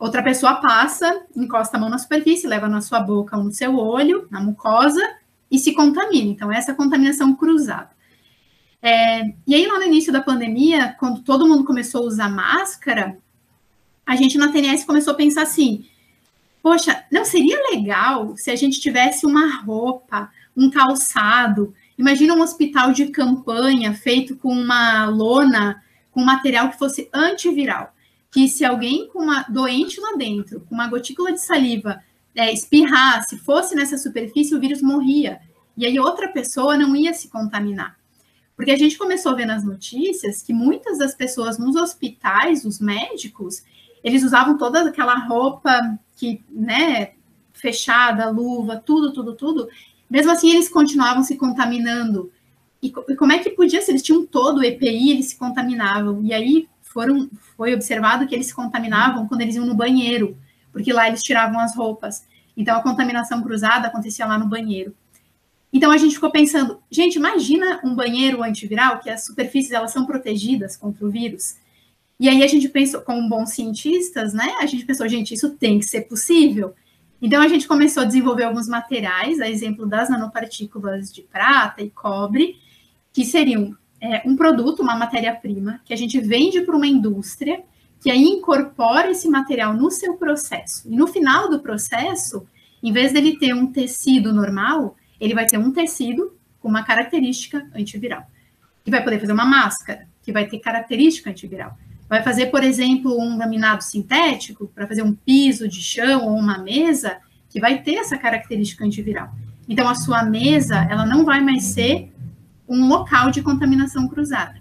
Outra 0.00 0.22
pessoa 0.22 0.54
passa, 0.54 1.26
encosta 1.36 1.76
a 1.76 1.80
mão 1.80 1.90
na 1.90 1.98
superfície, 1.98 2.46
leva 2.46 2.66
na 2.66 2.80
sua 2.80 3.00
boca 3.00 3.36
ou 3.36 3.44
no 3.44 3.52
seu 3.52 3.76
olho, 3.76 4.26
na 4.30 4.40
mucosa, 4.40 5.06
e 5.50 5.58
se 5.58 5.74
contamina. 5.74 6.30
Então, 6.30 6.50
essa 6.50 6.70
é 6.70 6.74
contaminação 6.74 7.34
cruzada. 7.34 7.90
É, 8.80 9.26
e 9.46 9.54
aí, 9.54 9.66
lá 9.66 9.78
no 9.78 9.84
início 9.84 10.10
da 10.10 10.22
pandemia, 10.22 10.96
quando 10.98 11.20
todo 11.20 11.46
mundo 11.46 11.66
começou 11.66 12.04
a 12.04 12.06
usar 12.06 12.30
máscara, 12.30 13.18
a 14.06 14.16
gente 14.16 14.38
na 14.38 14.50
TNS 14.50 14.86
começou 14.86 15.12
a 15.12 15.16
pensar 15.16 15.42
assim: 15.42 15.84
poxa, 16.62 17.04
não 17.12 17.26
seria 17.26 17.60
legal 17.70 18.34
se 18.38 18.50
a 18.50 18.56
gente 18.56 18.80
tivesse 18.80 19.26
uma 19.26 19.62
roupa, 19.62 20.30
um 20.56 20.70
calçado? 20.70 21.74
Imagina 22.00 22.34
um 22.34 22.40
hospital 22.40 22.92
de 22.92 23.08
campanha 23.08 23.94
feito 23.94 24.34
com 24.36 24.52
uma 24.52 25.04
lona, 25.06 25.82
com 26.10 26.24
material 26.24 26.70
que 26.70 26.78
fosse 26.78 27.08
antiviral 27.12 27.94
que 28.30 28.48
se 28.48 28.64
alguém 28.64 29.08
com 29.08 29.18
uma 29.18 29.42
doente 29.42 30.00
lá 30.00 30.12
dentro, 30.16 30.60
com 30.60 30.74
uma 30.74 30.86
gotícula 30.86 31.32
de 31.32 31.40
saliva, 31.40 32.00
é, 32.34 32.52
espirrasse, 32.52 33.38
fosse 33.38 33.74
nessa 33.74 33.98
superfície, 33.98 34.54
o 34.54 34.60
vírus 34.60 34.80
morria. 34.80 35.40
E 35.76 35.84
aí 35.84 35.98
outra 35.98 36.28
pessoa 36.28 36.76
não 36.76 36.94
ia 36.94 37.12
se 37.12 37.28
contaminar. 37.28 37.98
Porque 38.54 38.70
a 38.70 38.76
gente 38.76 38.96
começou 38.96 39.32
a 39.32 39.34
ver 39.34 39.46
nas 39.46 39.64
notícias 39.64 40.42
que 40.42 40.52
muitas 40.52 40.98
das 40.98 41.14
pessoas 41.14 41.58
nos 41.58 41.74
hospitais, 41.74 42.64
os 42.64 42.78
médicos, 42.78 43.64
eles 44.04 44.22
usavam 44.22 44.56
toda 44.56 44.88
aquela 44.88 45.18
roupa 45.26 45.98
que, 46.16 46.44
né, 46.48 47.12
fechada, 47.52 48.30
luva, 48.30 48.76
tudo, 48.76 49.12
tudo, 49.12 49.34
tudo. 49.34 49.68
Mesmo 50.10 50.32
assim, 50.32 50.50
eles 50.50 50.68
continuavam 50.68 51.22
se 51.22 51.36
contaminando. 51.36 52.32
E, 52.82 52.92
e 53.08 53.16
como 53.16 53.32
é 53.32 53.38
que 53.38 53.50
podia, 53.50 53.80
se 53.80 53.92
eles 53.92 54.02
tinham 54.02 54.26
todo 54.26 54.58
o 54.58 54.64
EPI, 54.64 55.10
eles 55.10 55.26
se 55.26 55.36
contaminavam? 55.36 56.20
E 56.22 56.34
aí 56.34 56.68
foram, 56.80 57.30
foi 57.56 57.72
observado 57.72 58.26
que 58.26 58.34
eles 58.34 58.48
se 58.48 58.54
contaminavam 58.54 59.28
quando 59.28 59.42
eles 59.42 59.54
iam 59.54 59.64
no 59.64 59.74
banheiro, 59.74 60.36
porque 60.72 60.92
lá 60.92 61.06
eles 61.06 61.22
tiravam 61.22 61.60
as 61.60 61.76
roupas. 61.76 62.24
Então 62.56 62.76
a 62.76 62.82
contaminação 62.82 63.40
cruzada 63.42 63.86
acontecia 63.86 64.26
lá 64.26 64.36
no 64.36 64.48
banheiro. 64.48 64.94
Então 65.72 65.92
a 65.92 65.96
gente 65.96 66.16
ficou 66.16 66.32
pensando, 66.32 66.82
gente, 66.90 67.14
imagina 67.14 67.80
um 67.84 67.94
banheiro 67.94 68.42
antiviral 68.42 68.98
que 68.98 69.08
as 69.08 69.24
superfícies 69.24 69.70
elas 69.70 69.92
são 69.92 70.04
protegidas 70.04 70.76
contra 70.76 71.06
o 71.06 71.10
vírus. 71.10 71.54
E 72.18 72.28
aí 72.28 72.42
a 72.42 72.46
gente 72.48 72.68
pensou, 72.68 73.00
como 73.00 73.28
bons 73.28 73.50
cientistas, 73.50 74.34
né? 74.34 74.56
A 74.60 74.66
gente 74.66 74.84
pensou, 74.84 75.08
gente, 75.08 75.32
isso 75.32 75.50
tem 75.50 75.78
que 75.78 75.86
ser 75.86 76.02
possível. 76.02 76.74
Então 77.20 77.42
a 77.42 77.48
gente 77.48 77.68
começou 77.68 78.02
a 78.02 78.06
desenvolver 78.06 78.44
alguns 78.44 78.68
materiais, 78.68 79.40
a 79.40 79.48
exemplo 79.48 79.86
das 79.86 80.08
nanopartículas 80.08 81.12
de 81.12 81.22
prata 81.22 81.82
e 81.82 81.90
cobre, 81.90 82.56
que 83.12 83.24
seriam 83.24 83.76
é, 84.00 84.22
um 84.24 84.34
produto, 84.34 84.80
uma 84.80 84.96
matéria-prima, 84.96 85.80
que 85.84 85.92
a 85.92 85.96
gente 85.96 86.18
vende 86.20 86.62
para 86.62 86.74
uma 86.74 86.86
indústria, 86.86 87.62
que 88.00 88.10
aí 88.10 88.24
incorpora 88.24 89.10
esse 89.10 89.28
material 89.28 89.74
no 89.74 89.90
seu 89.90 90.14
processo. 90.14 90.88
E 90.90 90.96
no 90.96 91.06
final 91.06 91.50
do 91.50 91.60
processo, 91.60 92.46
em 92.82 92.92
vez 92.92 93.12
dele 93.12 93.38
ter 93.38 93.54
um 93.54 93.66
tecido 93.66 94.32
normal, 94.32 94.96
ele 95.20 95.34
vai 95.34 95.44
ter 95.44 95.58
um 95.58 95.70
tecido 95.70 96.32
com 96.58 96.68
uma 96.68 96.82
característica 96.82 97.68
antiviral. 97.74 98.26
Que 98.82 98.90
vai 98.90 99.04
poder 99.04 99.20
fazer 99.20 99.32
uma 99.32 99.44
máscara, 99.44 100.08
que 100.22 100.32
vai 100.32 100.46
ter 100.46 100.58
característica 100.58 101.28
antiviral. 101.28 101.76
Vai 102.10 102.24
fazer, 102.24 102.46
por 102.46 102.64
exemplo, 102.64 103.16
um 103.16 103.38
laminado 103.38 103.84
sintético 103.84 104.66
para 104.74 104.84
fazer 104.84 105.02
um 105.02 105.14
piso 105.14 105.68
de 105.68 105.80
chão 105.80 106.26
ou 106.26 106.36
uma 106.36 106.58
mesa 106.58 107.18
que 107.48 107.60
vai 107.60 107.82
ter 107.82 107.94
essa 107.94 108.18
característica 108.18 108.84
antiviral. 108.84 109.32
Então, 109.68 109.88
a 109.88 109.94
sua 109.94 110.24
mesa, 110.24 110.88
ela 110.90 111.06
não 111.06 111.24
vai 111.24 111.40
mais 111.40 111.66
ser 111.66 112.12
um 112.68 112.88
local 112.88 113.30
de 113.30 113.42
contaminação 113.42 114.08
cruzada. 114.08 114.60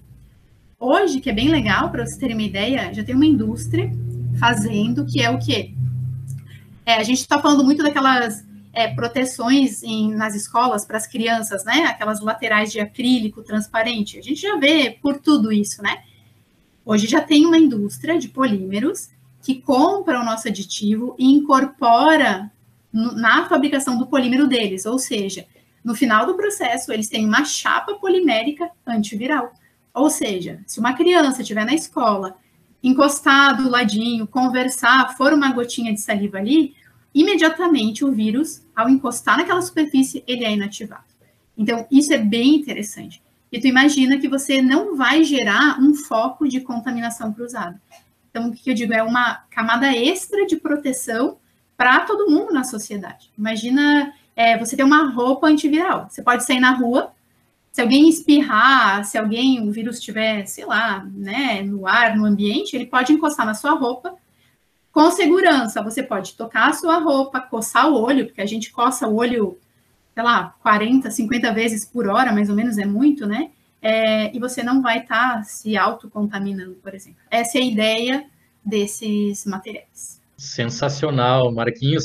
Hoje, 0.79 1.19
que 1.19 1.31
é 1.31 1.33
bem 1.33 1.49
legal, 1.49 1.89
para 1.89 2.05
vocês 2.05 2.19
terem 2.19 2.35
uma 2.35 2.43
ideia, 2.43 2.93
já 2.93 3.03
tem 3.03 3.15
uma 3.15 3.25
indústria 3.25 3.91
fazendo, 4.39 5.03
que 5.07 5.19
é 5.19 5.31
o 5.31 5.39
quê? 5.39 5.73
É, 6.85 6.97
a 6.97 7.03
gente 7.03 7.21
está 7.21 7.39
falando 7.39 7.63
muito 7.63 7.81
daquelas 7.81 8.45
é, 8.71 8.87
proteções 8.89 9.81
em, 9.81 10.13
nas 10.13 10.35
escolas 10.35 10.85
para 10.85 10.97
as 10.97 11.07
crianças, 11.07 11.65
né? 11.65 11.85
Aquelas 11.85 12.21
laterais 12.21 12.71
de 12.71 12.79
acrílico 12.79 13.41
transparente. 13.41 14.19
A 14.19 14.21
gente 14.21 14.39
já 14.39 14.55
vê 14.57 14.91
por 15.01 15.17
tudo 15.17 15.51
isso, 15.51 15.81
né? 15.81 15.97
Hoje 16.89 17.05
já 17.05 17.21
tem 17.21 17.45
uma 17.45 17.59
indústria 17.59 18.17
de 18.17 18.27
polímeros 18.27 19.09
que 19.43 19.61
compra 19.61 20.19
o 20.19 20.25
nosso 20.25 20.47
aditivo 20.47 21.15
e 21.19 21.25
incorpora 21.31 22.51
na 22.91 23.47
fabricação 23.47 23.95
do 23.95 24.07
polímero 24.07 24.47
deles, 24.47 24.87
ou 24.87 24.97
seja, 24.97 25.45
no 25.83 25.93
final 25.93 26.25
do 26.25 26.33
processo 26.33 26.91
eles 26.91 27.07
têm 27.07 27.27
uma 27.27 27.45
chapa 27.45 27.93
polimérica 27.93 28.71
antiviral. 28.87 29.53
Ou 29.93 30.09
seja, 30.09 30.63
se 30.65 30.79
uma 30.79 30.93
criança 30.93 31.43
estiver 31.43 31.63
na 31.63 31.75
escola, 31.75 32.35
encostado 32.81 33.61
do 33.61 33.69
ladinho, 33.69 34.25
conversar, 34.25 35.15
for 35.15 35.31
uma 35.31 35.53
gotinha 35.53 35.93
de 35.93 36.01
saliva 36.01 36.39
ali, 36.39 36.73
imediatamente 37.13 38.03
o 38.03 38.11
vírus, 38.11 38.65
ao 38.75 38.89
encostar 38.89 39.37
naquela 39.37 39.61
superfície, 39.61 40.23
ele 40.25 40.43
é 40.43 40.53
inativado. 40.53 41.05
Então, 41.55 41.85
isso 41.91 42.11
é 42.11 42.17
bem 42.17 42.55
interessante. 42.55 43.21
E 43.51 43.59
tu 43.59 43.67
imagina 43.67 44.19
que 44.19 44.27
você 44.27 44.61
não 44.61 44.95
vai 44.95 45.23
gerar 45.23 45.79
um 45.79 45.93
foco 45.93 46.47
de 46.47 46.61
contaminação 46.61 47.33
cruzada. 47.33 47.81
Então, 48.29 48.49
o 48.49 48.51
que 48.51 48.69
eu 48.69 48.75
digo 48.75 48.93
é 48.93 49.01
uma 49.01 49.43
camada 49.49 49.91
extra 49.91 50.45
de 50.45 50.55
proteção 50.55 51.37
para 51.75 52.01
todo 52.01 52.29
mundo 52.29 52.53
na 52.53 52.63
sociedade. 52.63 53.31
Imagina 53.37 54.13
é, 54.35 54.57
você 54.57 54.75
ter 54.75 54.83
uma 54.83 55.09
roupa 55.09 55.47
antiviral. 55.47 56.07
Você 56.09 56.21
pode 56.21 56.45
sair 56.45 56.59
na 56.59 56.71
rua, 56.71 57.11
se 57.71 57.81
alguém 57.81 58.07
espirrar, 58.09 59.03
se 59.05 59.17
alguém, 59.17 59.67
o 59.67 59.71
vírus 59.71 59.97
estiver, 59.97 60.45
sei 60.45 60.65
lá, 60.65 61.05
né, 61.13 61.61
no 61.61 61.87
ar, 61.87 62.15
no 62.15 62.25
ambiente, 62.25 62.75
ele 62.75 62.85
pode 62.85 63.13
encostar 63.13 63.45
na 63.45 63.53
sua 63.53 63.71
roupa 63.71 64.15
com 64.91 65.09
segurança. 65.11 65.81
Você 65.81 66.03
pode 66.03 66.33
tocar 66.33 66.69
a 66.69 66.73
sua 66.73 66.97
roupa, 66.97 67.39
coçar 67.39 67.89
o 67.89 67.99
olho, 67.99 68.25
porque 68.25 68.41
a 68.41 68.45
gente 68.45 68.71
coça 68.71 69.07
o 69.07 69.15
olho 69.15 69.57
sei 70.19 70.25
lá, 70.25 70.53
40, 70.61 71.09
50 71.09 71.53
vezes 71.53 71.85
por 71.85 72.05
hora, 72.05 72.33
mais 72.33 72.49
ou 72.49 72.55
menos, 72.55 72.77
é 72.77 72.83
muito, 72.83 73.25
né? 73.25 73.51
É, 73.81 74.35
e 74.35 74.37
você 74.37 74.61
não 74.61 74.81
vai 74.81 74.99
estar 74.99 75.35
tá 75.35 75.43
se 75.43 75.77
autocontaminando, 75.77 76.75
por 76.83 76.93
exemplo. 76.93 77.21
Essa 77.31 77.57
é 77.57 77.61
a 77.61 77.65
ideia 77.65 78.25
desses 78.65 79.45
materiais. 79.45 80.21
Sensacional, 80.35 81.53
Marquinhos. 81.53 82.03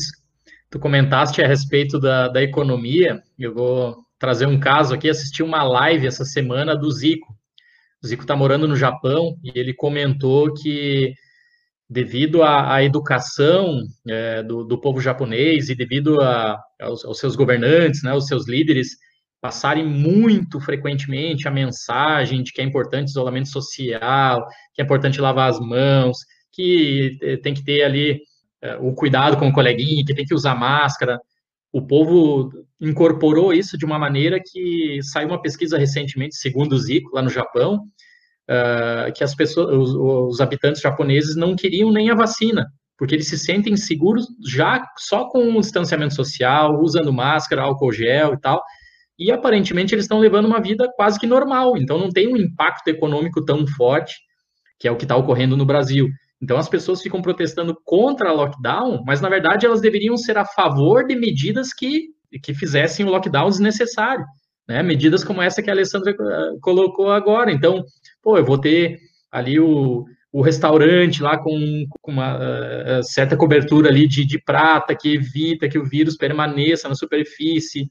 Tu 0.70 0.78
comentaste 0.78 1.42
a 1.42 1.48
respeito 1.48 1.98
da, 1.98 2.28
da 2.28 2.40
economia, 2.40 3.20
eu 3.36 3.52
vou 3.52 4.04
trazer 4.16 4.46
um 4.46 4.60
caso 4.60 4.94
aqui, 4.94 5.10
assisti 5.10 5.42
uma 5.42 5.64
live 5.64 6.06
essa 6.06 6.24
semana 6.24 6.76
do 6.76 6.88
Zico. 6.92 7.36
O 8.00 8.06
Zico 8.06 8.22
está 8.22 8.36
morando 8.36 8.68
no 8.68 8.76
Japão 8.76 9.36
e 9.42 9.50
ele 9.58 9.74
comentou 9.74 10.54
que 10.54 11.14
devido 11.88 12.42
à, 12.42 12.74
à 12.74 12.84
educação 12.84 13.82
é, 14.08 14.42
do, 14.42 14.64
do, 14.64 14.80
povo 14.80 15.00
japonês 15.00 15.68
e 15.68 15.74
devido 15.74 16.20
a, 16.20 16.58
aos, 16.80 17.04
aos, 17.04 17.18
seus 17.18 17.36
governantes, 17.36 18.02
né, 18.02 18.12
os 18.14 18.26
seus 18.26 18.48
líderes, 18.48 18.96
passarem 19.40 19.86
muito 19.86 20.58
frequentemente 20.58 21.46
a 21.46 21.50
mensagem 21.50 22.42
de 22.42 22.52
que 22.52 22.62
é 22.62 22.64
importante 22.64 23.08
isolamento 23.08 23.50
social, 23.50 24.46
que 24.72 24.80
é 24.80 24.84
importante 24.84 25.20
lavar 25.20 25.50
as 25.50 25.60
mãos, 25.60 26.18
que 26.50 27.18
é, 27.22 27.36
tem 27.36 27.52
que 27.52 27.62
ter 27.62 27.82
ali 27.82 28.20
é, 28.62 28.76
o 28.76 28.94
cuidado 28.94 29.36
com 29.36 29.48
o 29.48 29.52
coleguinha, 29.52 30.04
que 30.04 30.14
tem 30.14 30.24
que 30.24 30.34
usar 30.34 30.54
máscara. 30.54 31.20
O 31.70 31.82
povo 31.82 32.50
incorporou 32.80 33.52
isso 33.52 33.76
de 33.76 33.84
uma 33.84 33.98
maneira 33.98 34.40
que 34.40 35.00
saiu 35.02 35.28
uma 35.28 35.42
pesquisa 35.42 35.76
recentemente, 35.76 36.36
segundo 36.36 36.72
o 36.72 36.78
Zico, 36.78 37.14
lá 37.14 37.20
no 37.20 37.28
Japão, 37.28 37.80
uh, 38.50 39.12
que 39.12 39.24
as 39.24 39.34
pessoas, 39.34 39.74
os, 39.76 39.94
os, 39.94 40.40
habitantes 40.40 40.80
japoneses 40.80 41.36
não 41.36 41.56
queriam 41.56 41.90
nem 41.90 42.10
a 42.10 42.14
vacina, 42.14 42.66
porque 42.98 43.14
eles 43.14 43.28
se 43.28 43.38
sentem 43.38 43.76
seguros 43.76 44.26
já 44.46 44.84
só 44.98 45.28
com 45.28 45.56
o 45.56 45.60
distanciamento 45.60 46.14
social, 46.14 46.80
usando 46.80 47.12
máscara, 47.12 47.62
álcool 47.62 47.92
gel 47.92 48.34
e 48.34 48.40
tal, 48.40 48.62
e 49.18 49.30
aparentemente 49.30 49.94
eles 49.94 50.04
estão 50.04 50.18
levando 50.18 50.46
uma 50.46 50.60
vida 50.60 50.90
quase 50.96 51.18
que 51.18 51.26
normal, 51.26 51.76
então 51.76 51.98
não 51.98 52.10
tem 52.10 52.32
um 52.32 52.36
impacto 52.36 52.88
econômico 52.88 53.44
tão 53.44 53.66
forte, 53.66 54.14
que 54.78 54.88
é 54.88 54.90
o 54.90 54.96
que 54.96 55.04
está 55.04 55.16
ocorrendo 55.16 55.56
no 55.56 55.64
Brasil. 55.64 56.08
Então 56.42 56.58
as 56.58 56.68
pessoas 56.68 57.00
ficam 57.00 57.22
protestando 57.22 57.74
contra 57.84 58.28
a 58.28 58.32
lockdown, 58.32 59.02
mas 59.06 59.20
na 59.20 59.28
verdade 59.28 59.64
elas 59.64 59.80
deveriam 59.80 60.16
ser 60.16 60.36
a 60.36 60.44
favor 60.44 61.06
de 61.06 61.14
medidas 61.14 61.72
que, 61.72 62.08
que 62.42 62.52
fizessem 62.52 63.06
o 63.06 63.10
lockdown 63.10 63.48
desnecessário. 63.48 64.24
Né? 64.68 64.82
Medidas 64.82 65.22
como 65.22 65.42
essa 65.42 65.62
que 65.62 65.70
a 65.70 65.72
Alessandra 65.72 66.10
eh, 66.10 66.58
colocou 66.60 67.10
agora. 67.10 67.52
Então, 67.52 67.84
pô, 68.24 68.38
eu 68.38 68.44
vou 68.44 68.56
ter 68.56 68.98
ali 69.30 69.60
o, 69.60 70.06
o 70.32 70.40
restaurante 70.40 71.22
lá 71.22 71.36
com, 71.36 71.86
com 72.00 72.10
uma 72.10 72.36
uh, 72.36 73.02
certa 73.02 73.36
cobertura 73.36 73.90
ali 73.90 74.08
de, 74.08 74.24
de 74.24 74.42
prata 74.42 74.96
que 74.96 75.14
evita 75.14 75.68
que 75.68 75.78
o 75.78 75.84
vírus 75.84 76.16
permaneça 76.16 76.88
na 76.88 76.94
superfície. 76.94 77.88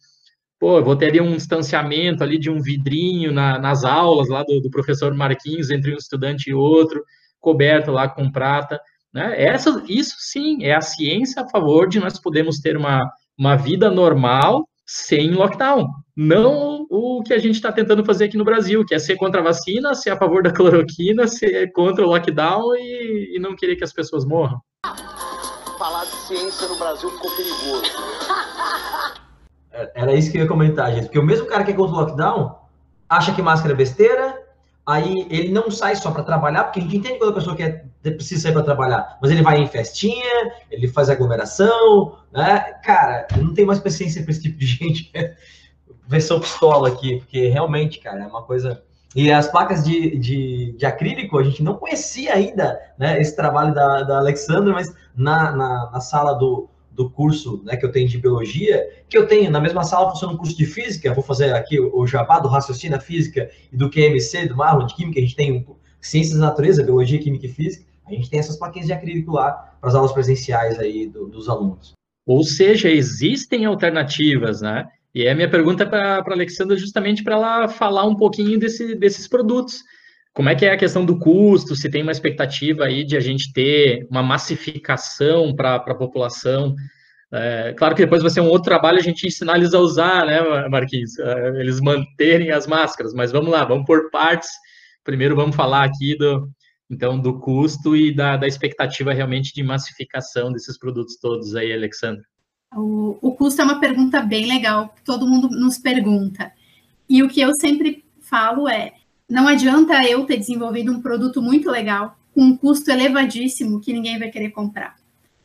Pô, 0.60 0.80
eu 0.80 0.84
vou 0.84 0.96
ter 0.96 1.08
ali 1.08 1.22
um 1.22 1.36
distanciamento 1.36 2.24
ali 2.24 2.40
de 2.40 2.50
um 2.50 2.60
vidrinho 2.60 3.32
na, 3.32 3.60
nas 3.60 3.84
aulas 3.84 4.28
lá 4.28 4.44
do, 4.44 4.60
do, 4.60 4.70
professor 4.70 5.14
Marquinhos 5.14 5.70
entre 5.70 5.94
um 5.94 5.98
estudante 5.98 6.50
e 6.50 6.54
outro, 6.54 7.04
coberto 7.40 7.92
lá 7.92 8.10
com 8.10 8.32
prata. 8.32 8.80
Né? 9.14 9.36
Essa, 9.38 9.84
isso 9.88 10.16
sim 10.20 10.64
é 10.64 10.74
a 10.74 10.82
ciência 10.82 11.44
a 11.44 11.50
favor 11.50 11.88
de 11.88 12.00
nós 12.00 12.20
podermos 12.20 12.60
ter 12.60 12.76
uma, 12.76 13.00
uma 13.38 13.56
vida 13.56 13.92
normal 13.92 14.68
sem 14.86 15.32
lockdown. 15.32 15.88
Não 16.16 16.83
o 16.96 17.24
que 17.24 17.34
a 17.34 17.40
gente 17.40 17.56
está 17.56 17.72
tentando 17.72 18.06
fazer 18.06 18.26
aqui 18.26 18.38
no 18.38 18.46
Brasil, 18.46 18.86
que 18.86 18.94
é 18.94 19.00
ser 19.00 19.16
contra 19.16 19.42
a 19.42 19.44
vacina, 19.44 19.96
ser 19.96 20.12
a 20.12 20.16
favor 20.16 20.44
da 20.44 20.52
cloroquina, 20.54 21.28
ser 21.28 21.72
contra 21.72 22.06
o 22.06 22.08
lockdown 22.08 22.76
e, 22.76 23.36
e 23.36 23.40
não 23.40 23.56
querer 23.56 23.76
que 23.76 23.84
as 23.84 23.92
pessoas 23.92 24.24
morram. 24.24 24.62
Falar 25.80 26.06
de 26.06 26.12
ciência 26.12 26.68
no 26.68 26.78
Brasil 26.78 27.10
ficou 27.10 27.32
perigoso. 27.32 27.92
É, 29.72 29.92
era 29.96 30.14
isso 30.14 30.32
que 30.32 30.38
eu 30.38 30.44
ia 30.44 30.48
comentar, 30.48 30.94
gente. 30.94 31.06
Porque 31.06 31.18
o 31.18 31.26
mesmo 31.26 31.48
cara 31.48 31.64
que 31.64 31.72
é 31.72 31.74
contra 31.74 31.96
o 31.96 32.00
lockdown 32.00 32.60
acha 33.10 33.34
que 33.34 33.42
máscara 33.42 33.74
é 33.74 33.76
besteira, 33.76 34.40
aí 34.86 35.26
ele 35.32 35.52
não 35.52 35.72
sai 35.72 35.96
só 35.96 36.12
para 36.12 36.22
trabalhar, 36.22 36.66
porque 36.66 36.80
a 36.80 36.84
gente 36.84 36.98
entende 36.98 37.18
quando 37.18 37.32
a 37.32 37.36
pessoa 37.36 37.56
quer, 37.56 37.88
precisa 38.04 38.44
sair 38.44 38.54
para 38.54 38.62
trabalhar, 38.62 39.18
mas 39.20 39.32
ele 39.32 39.42
vai 39.42 39.58
em 39.58 39.68
festinha, 39.68 40.54
ele 40.70 40.88
faz 40.88 41.10
aglomeração, 41.10 42.20
né? 42.32 42.60
Cara, 42.84 43.28
eu 43.36 43.44
não 43.44 43.56
tenho 43.56 43.66
mais 43.66 43.80
paciência 43.80 44.22
para 44.22 44.30
esse 44.30 44.44
tipo 44.44 44.60
de 44.60 44.68
gente. 44.68 45.12
Versão 46.08 46.40
pistola 46.40 46.90
aqui, 46.90 47.18
porque 47.18 47.48
realmente, 47.48 48.00
cara, 48.00 48.24
é 48.24 48.28
uma 48.28 48.44
coisa. 48.44 48.84
E 49.16 49.32
as 49.32 49.48
placas 49.48 49.84
de, 49.84 50.18
de, 50.18 50.76
de 50.78 50.86
acrílico, 50.86 51.38
a 51.38 51.44
gente 51.44 51.62
não 51.62 51.76
conhecia 51.76 52.34
ainda, 52.34 52.80
né? 52.98 53.20
Esse 53.22 53.36
trabalho 53.36 53.74
da, 53.74 54.04
da 54.04 54.18
Alexandra, 54.18 54.74
mas 54.74 54.94
na, 55.16 55.52
na, 55.52 55.92
na 55.92 56.00
sala 56.00 56.34
do, 56.34 56.68
do 56.94 57.10
curso 57.10 57.62
né, 57.64 57.76
que 57.76 57.86
eu 57.86 57.92
tenho 57.92 58.08
de 58.08 58.18
biologia, 58.18 58.88
que 59.10 59.18
eu 59.18 59.28
tenho 59.28 59.50
na 59.50 59.60
mesma 59.60 59.84
sala 59.84 60.12
funciona 60.12 60.34
um 60.34 60.38
curso 60.38 60.56
de 60.56 60.66
física, 60.66 61.14
vou 61.14 61.24
fazer 61.24 61.54
aqui 61.54 61.80
o, 61.80 62.06
jabá 62.06 62.40
do 62.40 62.48
raciocínio 62.48 63.00
física 63.02 63.50
e 63.72 63.78
do 63.78 63.90
QMC, 63.90 64.48
do 64.48 64.56
Marlon, 64.56 64.86
de 64.86 64.96
química, 64.96 65.20
a 65.20 65.24
gente 65.24 65.36
tem 65.36 65.66
ciências 66.00 66.38
da 66.38 66.48
natureza, 66.48 66.84
biologia, 66.84 67.20
química 67.20 67.46
e 67.46 67.50
física, 67.50 67.86
a 68.06 68.12
gente 68.12 68.30
tem 68.30 68.40
essas 68.40 68.58
plaquinhas 68.58 68.88
de 68.88 68.94
acrílico 68.94 69.32
lá 69.32 69.52
para 69.80 69.90
as 69.90 69.96
aulas 69.96 70.12
presenciais 70.12 70.78
aí 70.80 71.08
do, 71.08 71.28
dos 71.28 71.50
alunos. 71.50 71.94
Ou 72.26 72.44
seja, 72.44 72.90
existem 72.90 73.66
alternativas, 73.66 74.62
né? 74.62 74.88
E 75.14 75.24
é 75.24 75.32
a 75.32 75.36
minha 75.36 75.50
pergunta 75.50 75.86
para 75.86 76.18
a 76.18 76.34
Alexandra 76.34 76.76
justamente 76.76 77.24
para 77.24 77.36
ela 77.36 77.68
falar 77.68 78.06
um 78.06 78.16
pouquinho 78.16 78.58
desse, 78.58 78.96
desses 78.96 79.28
produtos. 79.28 79.84
Como 80.34 80.50
é 80.50 80.56
que 80.56 80.66
é 80.66 80.72
a 80.72 80.78
questão 80.78 81.06
do 81.06 81.20
custo? 81.20 81.76
Se 81.76 81.90
tem 81.90 82.02
uma 82.02 82.12
expectativa 82.12 82.86
aí 82.86 83.04
de 83.04 83.16
a 83.16 83.20
gente 83.20 83.54
ter 83.54 84.08
uma 84.10 84.24
massificação 84.24 85.56
para 85.56 85.76
a 85.76 85.96
população? 85.96 86.76
É, 87.32 87.74
claro 87.78 87.96
que 87.96 88.02
depois 88.02 88.24
vai 88.24 88.32
ser 88.32 88.42
um 88.42 88.48
outro 88.48 88.64
trabalho 88.64 88.98
a 88.98 89.04
gente 89.04 89.28
ensinar 89.28 89.58
eles 89.58 89.74
a 89.74 89.80
usar, 89.80 90.26
né, 90.26 90.68
Marquinhos? 90.70 91.18
É, 91.20 91.60
eles 91.60 91.80
manterem 91.80 92.50
as 92.50 92.66
máscaras, 92.66 93.14
mas 93.14 93.32
vamos 93.32 93.52
lá, 93.52 93.64
vamos 93.64 93.86
por 93.86 94.10
partes. 94.10 94.50
Primeiro 95.04 95.36
vamos 95.36 95.56
falar 95.56 95.84
aqui 95.84 96.18
do, 96.18 96.50
então, 96.90 97.20
do 97.20 97.40
custo 97.40 97.96
e 97.96 98.16
da, 98.16 98.38
da 98.38 98.48
expectativa 98.48 99.14
realmente 99.14 99.54
de 99.54 99.62
massificação 99.62 100.52
desses 100.52 100.78
produtos 100.78 101.18
todos 101.20 101.56
aí, 101.56 101.72
Alexandre. 101.72 102.24
O, 102.76 103.18
o 103.22 103.32
custo 103.34 103.62
é 103.62 103.64
uma 103.64 103.80
pergunta 103.80 104.22
bem 104.22 104.46
legal, 104.46 104.90
que 104.90 105.04
todo 105.04 105.28
mundo 105.28 105.50
nos 105.50 105.78
pergunta. 105.78 106.52
E 107.08 107.22
o 107.22 107.30
que 107.30 107.42
eu 107.42 107.54
sempre 107.56 108.04
falo 108.22 108.68
é, 108.68 108.94
não 109.30 109.48
adianta 109.48 110.04
eu 110.04 110.26
ter 110.26 110.38
desenvolvido 110.38 110.92
um 110.92 111.02
produto 111.02 111.42
muito 111.42 111.70
legal 111.70 112.18
com 112.34 112.42
um 112.42 112.58
custo 112.58 112.90
elevadíssimo 112.90 113.80
que 113.80 113.94
ninguém 113.94 114.18
vai 114.18 114.30
querer 114.30 114.50
comprar. 114.50 114.96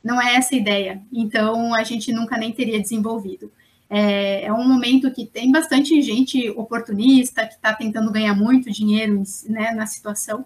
Não 0.02 0.20
é 0.20 0.36
essa 0.36 0.54
a 0.54 0.58
ideia. 0.58 1.02
Então, 1.12 1.74
a 1.74 1.84
gente 1.84 2.12
nunca 2.12 2.36
nem 2.38 2.52
teria 2.52 2.80
desenvolvido. 2.80 3.52
É, 3.90 4.44
é 4.44 4.52
um 4.52 4.66
momento 4.66 5.10
que 5.10 5.26
tem 5.26 5.50
bastante 5.50 6.00
gente 6.02 6.50
oportunista, 6.50 7.46
que 7.46 7.54
está 7.54 7.74
tentando 7.74 8.12
ganhar 8.12 8.34
muito 8.34 8.70
dinheiro 8.70 9.22
né, 9.48 9.72
na 9.72 9.86
situação, 9.86 10.44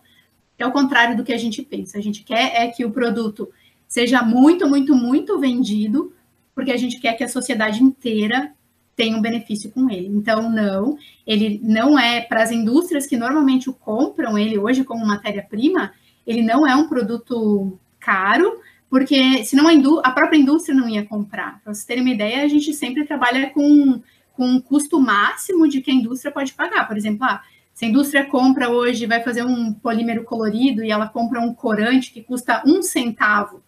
é 0.62 0.66
o 0.66 0.72
contrário 0.72 1.16
do 1.16 1.24
que 1.24 1.32
a 1.32 1.38
gente 1.38 1.62
pensa. 1.62 1.98
A 1.98 2.00
gente 2.00 2.22
quer 2.22 2.62
é 2.62 2.68
que 2.68 2.84
o 2.84 2.90
produto 2.90 3.50
seja 3.88 4.22
muito, 4.22 4.68
muito, 4.68 4.94
muito 4.94 5.38
vendido, 5.38 6.12
porque 6.54 6.72
a 6.72 6.76
gente 6.76 7.00
quer 7.00 7.14
que 7.14 7.24
a 7.24 7.28
sociedade 7.28 7.82
inteira 7.82 8.52
tenha 8.94 9.16
um 9.16 9.22
benefício 9.22 9.70
com 9.70 9.90
ele. 9.90 10.08
Então, 10.08 10.50
não, 10.50 10.96
ele 11.26 11.60
não 11.62 11.98
é 11.98 12.20
para 12.20 12.42
as 12.42 12.50
indústrias 12.50 13.06
que 13.06 13.16
normalmente 13.16 13.70
o 13.70 13.72
compram 13.72 14.38
ele 14.38 14.58
hoje 14.58 14.84
como 14.84 15.06
matéria-prima, 15.06 15.92
ele 16.26 16.42
não 16.42 16.66
é 16.66 16.76
um 16.76 16.88
produto 16.88 17.78
caro, 17.98 18.60
porque 18.90 19.44
senão 19.44 19.66
a, 19.66 19.72
a, 20.06 20.10
própria 20.10 20.38
indústria 20.38 20.74
não 20.74 20.88
ia 20.88 21.04
comprar. 21.04 21.60
Para 21.62 21.72
vocês 21.72 21.86
terem 21.86 22.02
uma 22.02 22.12
ideia, 22.12 22.44
a 22.44 22.48
gente 22.48 22.74
sempre 22.74 23.04
trabalha 23.04 23.50
com, 23.50 24.02
com 24.34 24.46
um 24.46 24.60
custo 24.60 25.00
máximo 25.00 25.66
de 25.66 25.80
que 25.80 25.90
a 25.90 25.94
indústria 25.94 26.30
pode 26.30 26.52
pagar. 26.52 26.86
Por 26.86 26.96
exemplo, 26.96 27.24
ah, 27.24 27.42
se 27.72 27.86
a 27.86 27.88
indústria 27.88 28.26
compra 28.26 28.68
hoje, 28.68 29.06
vai 29.06 29.22
fazer 29.22 29.44
um 29.44 29.72
polímero 29.72 30.24
colorido 30.24 30.84
e 30.84 30.90
ela 30.90 31.08
compra 31.08 31.40
um 31.40 31.54
corante 31.54 32.12
que 32.12 32.22
custa 32.22 32.62
um 32.66 32.82
centavo, 32.82 33.62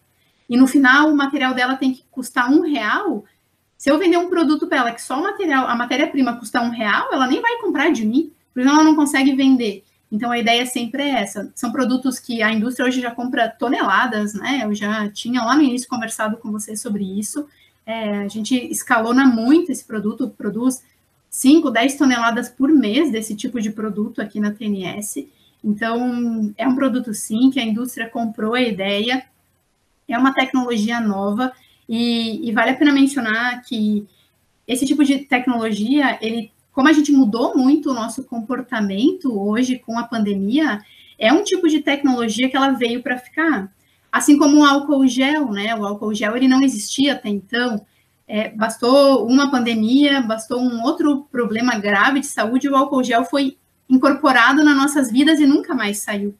e 0.48 0.56
no 0.56 0.66
final 0.66 1.10
o 1.10 1.16
material 1.16 1.54
dela 1.54 1.76
tem 1.76 1.92
que 1.92 2.04
custar 2.10 2.50
um 2.50 2.60
real, 2.60 3.24
se 3.76 3.90
eu 3.90 3.98
vender 3.98 4.16
um 4.16 4.30
produto 4.30 4.66
para 4.66 4.78
ela 4.78 4.92
que 4.92 5.02
só 5.02 5.18
o 5.18 5.22
material, 5.22 5.66
a 5.66 5.76
matéria-prima 5.76 6.36
custa 6.36 6.62
um 6.62 6.70
real, 6.70 7.12
ela 7.12 7.26
nem 7.26 7.40
vai 7.40 7.58
comprar 7.60 7.90
de 7.90 8.06
mim, 8.06 8.32
porque 8.52 8.68
ela 8.68 8.84
não 8.84 8.94
consegue 8.94 9.34
vender. 9.34 9.84
Então 10.10 10.30
a 10.30 10.38
ideia 10.38 10.64
sempre 10.64 11.02
é 11.02 11.20
essa. 11.20 11.50
São 11.54 11.72
produtos 11.72 12.18
que 12.18 12.42
a 12.42 12.52
indústria 12.52 12.86
hoje 12.86 13.00
já 13.00 13.10
compra 13.10 13.48
toneladas, 13.48 14.32
né? 14.32 14.60
Eu 14.62 14.74
já 14.74 15.08
tinha 15.10 15.42
lá 15.42 15.56
no 15.56 15.62
início 15.62 15.88
conversado 15.88 16.36
com 16.36 16.52
você 16.52 16.76
sobre 16.76 17.04
isso. 17.18 17.46
É, 17.84 18.18
a 18.18 18.28
gente 18.28 18.54
escalona 18.70 19.26
muito 19.26 19.72
esse 19.72 19.84
produto, 19.84 20.30
produz 20.30 20.82
5, 21.28 21.70
10 21.70 21.96
toneladas 21.96 22.48
por 22.48 22.70
mês 22.70 23.10
desse 23.10 23.34
tipo 23.34 23.60
de 23.60 23.70
produto 23.70 24.22
aqui 24.22 24.38
na 24.38 24.52
TNS. 24.52 25.26
Então, 25.64 26.54
é 26.56 26.66
um 26.66 26.76
produto 26.76 27.12
sim 27.12 27.50
que 27.50 27.58
a 27.58 27.64
indústria 27.64 28.08
comprou 28.08 28.54
a 28.54 28.62
ideia, 28.62 29.24
é 30.08 30.18
uma 30.18 30.34
tecnologia 30.34 31.00
nova 31.00 31.52
e, 31.88 32.48
e, 32.48 32.52
vale 32.52 32.70
a 32.70 32.76
pena 32.76 32.92
mencionar 32.92 33.62
que 33.62 34.06
esse 34.66 34.86
tipo 34.86 35.04
de 35.04 35.18
tecnologia, 35.20 36.18
ele, 36.20 36.50
como 36.72 36.88
a 36.88 36.92
gente 36.92 37.12
mudou 37.12 37.56
muito 37.56 37.90
o 37.90 37.94
nosso 37.94 38.24
comportamento 38.24 39.38
hoje 39.38 39.78
com 39.78 39.98
a 39.98 40.04
pandemia, 40.04 40.80
é 41.18 41.32
um 41.32 41.44
tipo 41.44 41.68
de 41.68 41.80
tecnologia 41.80 42.48
que 42.48 42.56
ela 42.56 42.70
veio 42.70 43.02
para 43.02 43.18
ficar. 43.18 43.70
Assim 44.10 44.38
como 44.38 44.60
o 44.60 44.64
álcool 44.64 45.06
gel, 45.06 45.50
né? 45.50 45.74
O 45.74 45.84
álcool 45.84 46.14
gel 46.14 46.36
ele 46.36 46.48
não 46.48 46.62
existia 46.62 47.12
até 47.12 47.28
então. 47.28 47.84
É, 48.26 48.48
bastou 48.50 49.26
uma 49.26 49.50
pandemia, 49.50 50.22
bastou 50.22 50.60
um 50.60 50.82
outro 50.82 51.26
problema 51.30 51.78
grave 51.78 52.20
de 52.20 52.26
saúde, 52.26 52.68
o 52.68 52.76
álcool 52.76 53.04
gel 53.04 53.24
foi 53.24 53.58
incorporado 53.88 54.64
nas 54.64 54.76
nossas 54.76 55.10
vidas 55.10 55.40
e 55.40 55.46
nunca 55.46 55.74
mais 55.74 55.98
saiu. 55.98 56.34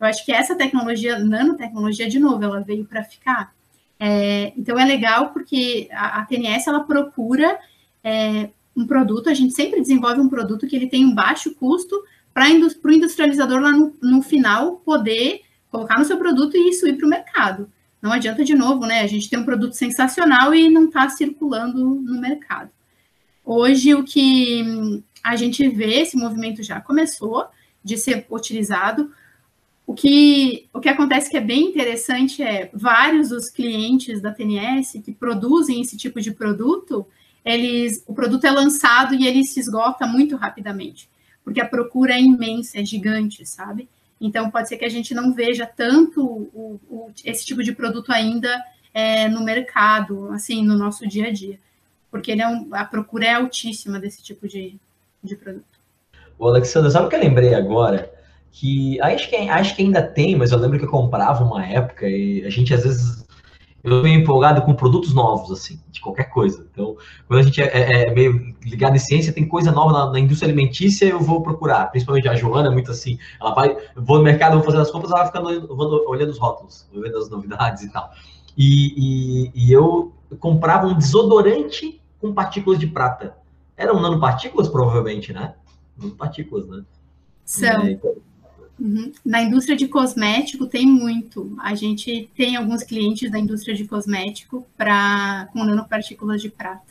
Eu 0.00 0.06
acho 0.06 0.24
que 0.24 0.32
essa 0.32 0.56
tecnologia, 0.56 1.18
nanotecnologia, 1.18 2.08
de 2.08 2.18
novo, 2.18 2.42
ela 2.42 2.60
veio 2.60 2.84
para 2.84 3.04
ficar. 3.04 3.52
É, 3.98 4.52
então 4.56 4.78
é 4.78 4.84
legal 4.84 5.30
porque 5.30 5.88
a, 5.92 6.20
a 6.20 6.24
TNS 6.24 6.66
ela 6.66 6.80
procura 6.80 7.58
é, 8.02 8.48
um 8.74 8.86
produto, 8.86 9.28
a 9.28 9.34
gente 9.34 9.52
sempre 9.52 9.80
desenvolve 9.80 10.20
um 10.20 10.28
produto 10.28 10.66
que 10.66 10.74
ele 10.74 10.86
tem 10.86 11.04
um 11.04 11.14
baixo 11.14 11.54
custo 11.54 12.02
para 12.32 12.46
o 12.46 12.92
industrializador 12.92 13.60
lá 13.60 13.72
no, 13.72 13.94
no, 14.00 14.22
final 14.22 14.76
poder 14.76 15.42
colocar 15.70 15.98
no 15.98 16.04
seu 16.04 16.16
produto 16.16 16.56
e 16.56 16.70
isso 16.70 16.86
ir 16.86 16.96
para 16.96 17.06
o 17.06 17.10
mercado. 17.10 17.70
Não 18.00 18.12
adianta 18.12 18.42
de 18.42 18.54
novo, 18.54 18.86
né? 18.86 19.00
A 19.00 19.06
gente 19.06 19.28
tem 19.28 19.38
um 19.38 19.44
produto 19.44 19.74
sensacional 19.74 20.54
e 20.54 20.70
não 20.70 20.86
está 20.86 21.08
circulando 21.10 21.78
no 21.78 22.20
mercado. 22.20 22.70
Hoje 23.44 23.94
o 23.94 24.02
que 24.02 25.02
a 25.22 25.36
gente 25.36 25.68
vê, 25.68 26.00
esse 26.00 26.16
movimento 26.16 26.62
já 26.62 26.80
começou 26.80 27.46
de 27.84 27.98
ser 27.98 28.26
utilizado. 28.30 29.12
O 29.90 29.92
que, 29.92 30.68
o 30.72 30.78
que 30.78 30.88
acontece 30.88 31.28
que 31.28 31.36
é 31.36 31.40
bem 31.40 31.64
interessante 31.64 32.44
é 32.44 32.70
vários 32.72 33.30
dos 33.30 33.50
clientes 33.50 34.20
da 34.20 34.30
TNS 34.30 35.00
que 35.04 35.10
produzem 35.10 35.80
esse 35.80 35.96
tipo 35.96 36.20
de 36.20 36.30
produto, 36.30 37.04
eles, 37.44 38.04
o 38.06 38.14
produto 38.14 38.44
é 38.44 38.52
lançado 38.52 39.16
e 39.16 39.26
ele 39.26 39.44
se 39.44 39.58
esgota 39.58 40.06
muito 40.06 40.36
rapidamente, 40.36 41.10
porque 41.42 41.60
a 41.60 41.66
procura 41.66 42.14
é 42.14 42.20
imensa, 42.20 42.78
é 42.78 42.84
gigante, 42.84 43.44
sabe? 43.44 43.88
Então 44.20 44.48
pode 44.48 44.68
ser 44.68 44.76
que 44.76 44.84
a 44.84 44.88
gente 44.88 45.12
não 45.12 45.32
veja 45.32 45.66
tanto 45.66 46.24
o, 46.24 46.80
o, 46.88 47.10
esse 47.24 47.44
tipo 47.44 47.60
de 47.60 47.72
produto 47.72 48.12
ainda 48.12 48.64
é, 48.94 49.26
no 49.26 49.42
mercado, 49.42 50.30
assim, 50.30 50.64
no 50.64 50.78
nosso 50.78 51.04
dia 51.04 51.26
a 51.26 51.32
dia, 51.32 51.58
porque 52.12 52.30
é 52.30 52.46
um, 52.46 52.68
a 52.70 52.84
procura 52.84 53.26
é 53.26 53.34
altíssima 53.34 53.98
desse 53.98 54.22
tipo 54.22 54.46
de, 54.46 54.76
de 55.20 55.34
produto. 55.34 55.80
O 56.38 56.46
Alexandre, 56.46 56.92
sabe 56.92 57.06
o 57.06 57.08
que 57.08 57.16
eu 57.16 57.20
lembrei 57.20 57.54
agora? 57.54 58.19
Que 58.50 59.00
acho 59.00 59.28
que 59.28 59.36
acho 59.36 59.76
que 59.76 59.82
ainda 59.82 60.02
tem, 60.02 60.36
mas 60.36 60.52
eu 60.52 60.58
lembro 60.58 60.78
que 60.78 60.84
eu 60.84 60.90
comprava 60.90 61.44
uma 61.44 61.64
época 61.64 62.08
e 62.08 62.44
a 62.44 62.50
gente 62.50 62.74
às 62.74 62.82
vezes 62.82 63.24
eu 63.82 64.02
venho 64.02 64.20
empolgado 64.20 64.60
com 64.62 64.74
produtos 64.74 65.14
novos, 65.14 65.50
assim, 65.50 65.80
de 65.90 66.00
qualquer 66.00 66.24
coisa. 66.24 66.66
Então, 66.70 66.96
quando 67.26 67.40
a 67.40 67.42
gente 67.42 67.62
é, 67.62 67.66
é, 67.66 68.02
é 68.08 68.14
meio 68.14 68.54
ligado 68.62 68.94
em 68.94 68.98
ciência, 68.98 69.32
tem 69.32 69.48
coisa 69.48 69.72
nova 69.72 69.92
na, 69.92 70.12
na, 70.12 70.20
indústria 70.20 70.52
alimentícia, 70.52 71.06
eu 71.06 71.18
vou 71.18 71.42
procurar. 71.42 71.90
Principalmente 71.90 72.28
a 72.28 72.34
Joana 72.34 72.68
é 72.68 72.70
muito 72.70 72.90
assim. 72.90 73.18
Ela 73.40 73.54
vai, 73.54 73.76
vou 73.96 74.18
no 74.18 74.24
mercado, 74.24 74.54
vou 74.54 74.62
fazer 74.62 74.78
as 74.78 74.90
compras, 74.90 75.10
ela 75.10 75.20
vai 75.20 75.28
ficando 75.28 75.74
vou, 75.74 76.08
olhando 76.08 76.30
os 76.30 76.38
rótulos, 76.38 76.86
vendo 76.92 77.16
as 77.16 77.30
novidades 77.30 77.82
e 77.82 77.90
tal. 77.90 78.10
E, 78.56 79.46
e, 79.46 79.52
e 79.54 79.72
eu 79.72 80.12
comprava 80.38 80.86
um 80.86 80.96
desodorante 80.96 82.00
com 82.20 82.34
partículas 82.34 82.78
de 82.78 82.86
prata. 82.86 83.34
Eram 83.76 83.98
nanopartículas, 83.98 84.68
provavelmente, 84.68 85.32
né? 85.32 85.54
Nanopartículas, 85.96 86.68
né? 86.68 86.82
São. 87.46 87.80
É, 87.80 87.92
então, 87.92 88.14
Uhum. 88.80 89.12
Na 89.24 89.42
indústria 89.42 89.76
de 89.76 89.86
cosmético 89.86 90.66
tem 90.66 90.86
muito. 90.86 91.54
A 91.60 91.74
gente 91.74 92.30
tem 92.34 92.56
alguns 92.56 92.82
clientes 92.82 93.30
da 93.30 93.38
indústria 93.38 93.74
de 93.74 93.84
cosmético 93.84 94.66
para 94.76 95.48
com 95.52 95.62
nanopartículas 95.62 96.40
de 96.40 96.48
prata. 96.48 96.90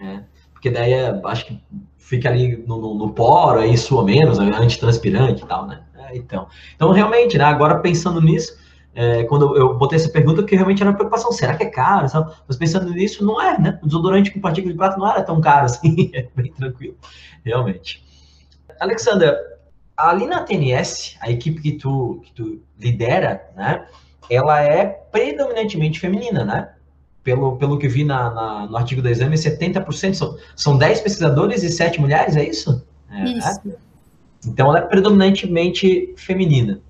É, 0.00 0.20
porque 0.52 0.68
daí 0.68 0.92
é, 0.92 1.20
acho 1.24 1.46
que 1.46 1.60
fica 1.96 2.28
ali 2.28 2.56
no, 2.66 2.80
no, 2.80 2.94
no 2.94 3.12
poro, 3.12 3.60
aí 3.60 3.78
sua 3.78 4.04
menos, 4.04 4.40
é 4.40 4.42
antitranspirante 4.42 5.44
e 5.44 5.46
tal, 5.46 5.66
né? 5.68 5.82
É, 5.94 6.16
então, 6.16 6.48
então, 6.74 6.90
realmente, 6.90 7.38
né, 7.38 7.44
agora 7.44 7.78
pensando 7.78 8.20
nisso, 8.20 8.60
é, 8.92 9.22
quando 9.24 9.56
eu 9.56 9.78
botei 9.78 9.96
essa 9.96 10.10
pergunta, 10.10 10.42
que 10.42 10.56
realmente 10.56 10.82
era 10.82 10.90
uma 10.90 10.96
preocupação, 10.96 11.30
será 11.30 11.56
que 11.56 11.62
é 11.62 11.70
caro? 11.70 12.06
Mas 12.48 12.56
pensando 12.56 12.90
nisso, 12.90 13.24
não 13.24 13.40
é, 13.40 13.58
né? 13.58 13.78
O 13.80 13.86
desodorante 13.86 14.32
com 14.32 14.40
partícula 14.40 14.72
de 14.72 14.76
prata 14.76 14.98
não 14.98 15.08
era 15.08 15.22
tão 15.22 15.40
caro 15.40 15.66
assim, 15.66 16.10
é 16.12 16.26
bem 16.34 16.52
tranquilo, 16.52 16.96
realmente. 17.44 18.04
Alexandra, 18.80 19.38
ali 19.96 20.26
na 20.26 20.42
TNS, 20.42 21.16
a 21.20 21.30
equipe 21.30 21.60
que 21.60 21.72
tu, 21.72 22.20
que 22.24 22.32
tu 22.32 22.60
lidera, 22.78 23.50
né, 23.56 23.86
ela 24.30 24.60
é 24.60 24.86
predominantemente 24.86 26.00
feminina, 26.00 26.44
né? 26.44 26.70
Pelo, 27.22 27.56
pelo 27.56 27.78
que 27.78 27.86
vi 27.86 28.02
na, 28.02 28.30
na 28.30 28.66
no 28.66 28.76
artigo 28.76 29.00
do 29.00 29.08
exame, 29.08 29.36
70% 29.36 30.14
são, 30.14 30.36
são 30.56 30.76
10 30.76 31.02
pesquisadores 31.02 31.62
e 31.62 31.68
7 31.68 32.00
mulheres, 32.00 32.34
é 32.34 32.48
isso? 32.48 32.84
É, 33.10 33.24
isso. 33.24 33.60
Né? 33.64 33.74
Então, 34.44 34.68
ela 34.68 34.78
é 34.78 34.82
predominantemente 34.82 36.12
feminina. 36.16 36.80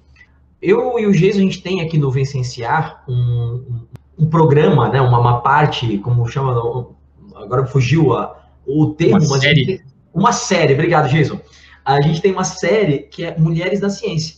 Eu 0.61 0.99
e 0.99 1.07
o 1.07 1.13
Geis, 1.13 1.37
a 1.37 1.41
gente 1.41 1.61
tem 1.61 1.83
aqui 1.83 1.99
no 1.99 2.11
Vencenciar 2.11 3.05
um, 3.07 3.13
um, 3.13 4.25
um 4.25 4.27
programa, 4.27 4.89
né, 4.89 5.03
uma, 5.03 5.19
uma, 5.19 5.41
parte, 5.43 5.99
como 5.99 6.27
chama, 6.27 6.89
agora 7.35 7.67
fugiu 7.67 8.15
a, 8.15 8.41
o 8.67 8.87
termo, 8.95 9.27
uma 9.27 9.39
série. 9.39 9.83
uma 10.15 10.33
série, 10.33 10.73
obrigado, 10.73 11.11
Jason 11.11 11.39
a 11.85 12.01
gente 12.01 12.21
tem 12.21 12.33
uma 12.33 12.45
série 12.45 13.01
que 13.01 13.25
é 13.25 13.39
Mulheres 13.39 13.81
da 13.81 13.91
Ciência, 13.91 14.37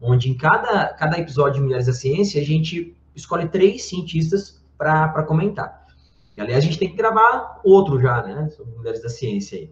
onde 0.00 0.30
em 0.30 0.34
cada, 0.34 0.88
cada 0.88 1.18
episódio 1.18 1.54
de 1.54 1.60
Mulheres 1.60 1.86
da 1.86 1.92
Ciência 1.92 2.40
a 2.40 2.44
gente 2.44 2.96
escolhe 3.14 3.48
três 3.48 3.84
cientistas 3.84 4.62
para 4.76 5.22
comentar. 5.22 5.86
E, 6.36 6.40
aliás, 6.40 6.64
a 6.64 6.66
gente 6.66 6.78
tem 6.78 6.88
que 6.88 6.96
gravar 6.96 7.60
outro 7.64 8.00
já, 8.00 8.22
né? 8.22 8.48
Sobre 8.56 8.74
Mulheres 8.74 9.02
da 9.02 9.08
Ciência 9.08 9.58
aí. 9.58 9.70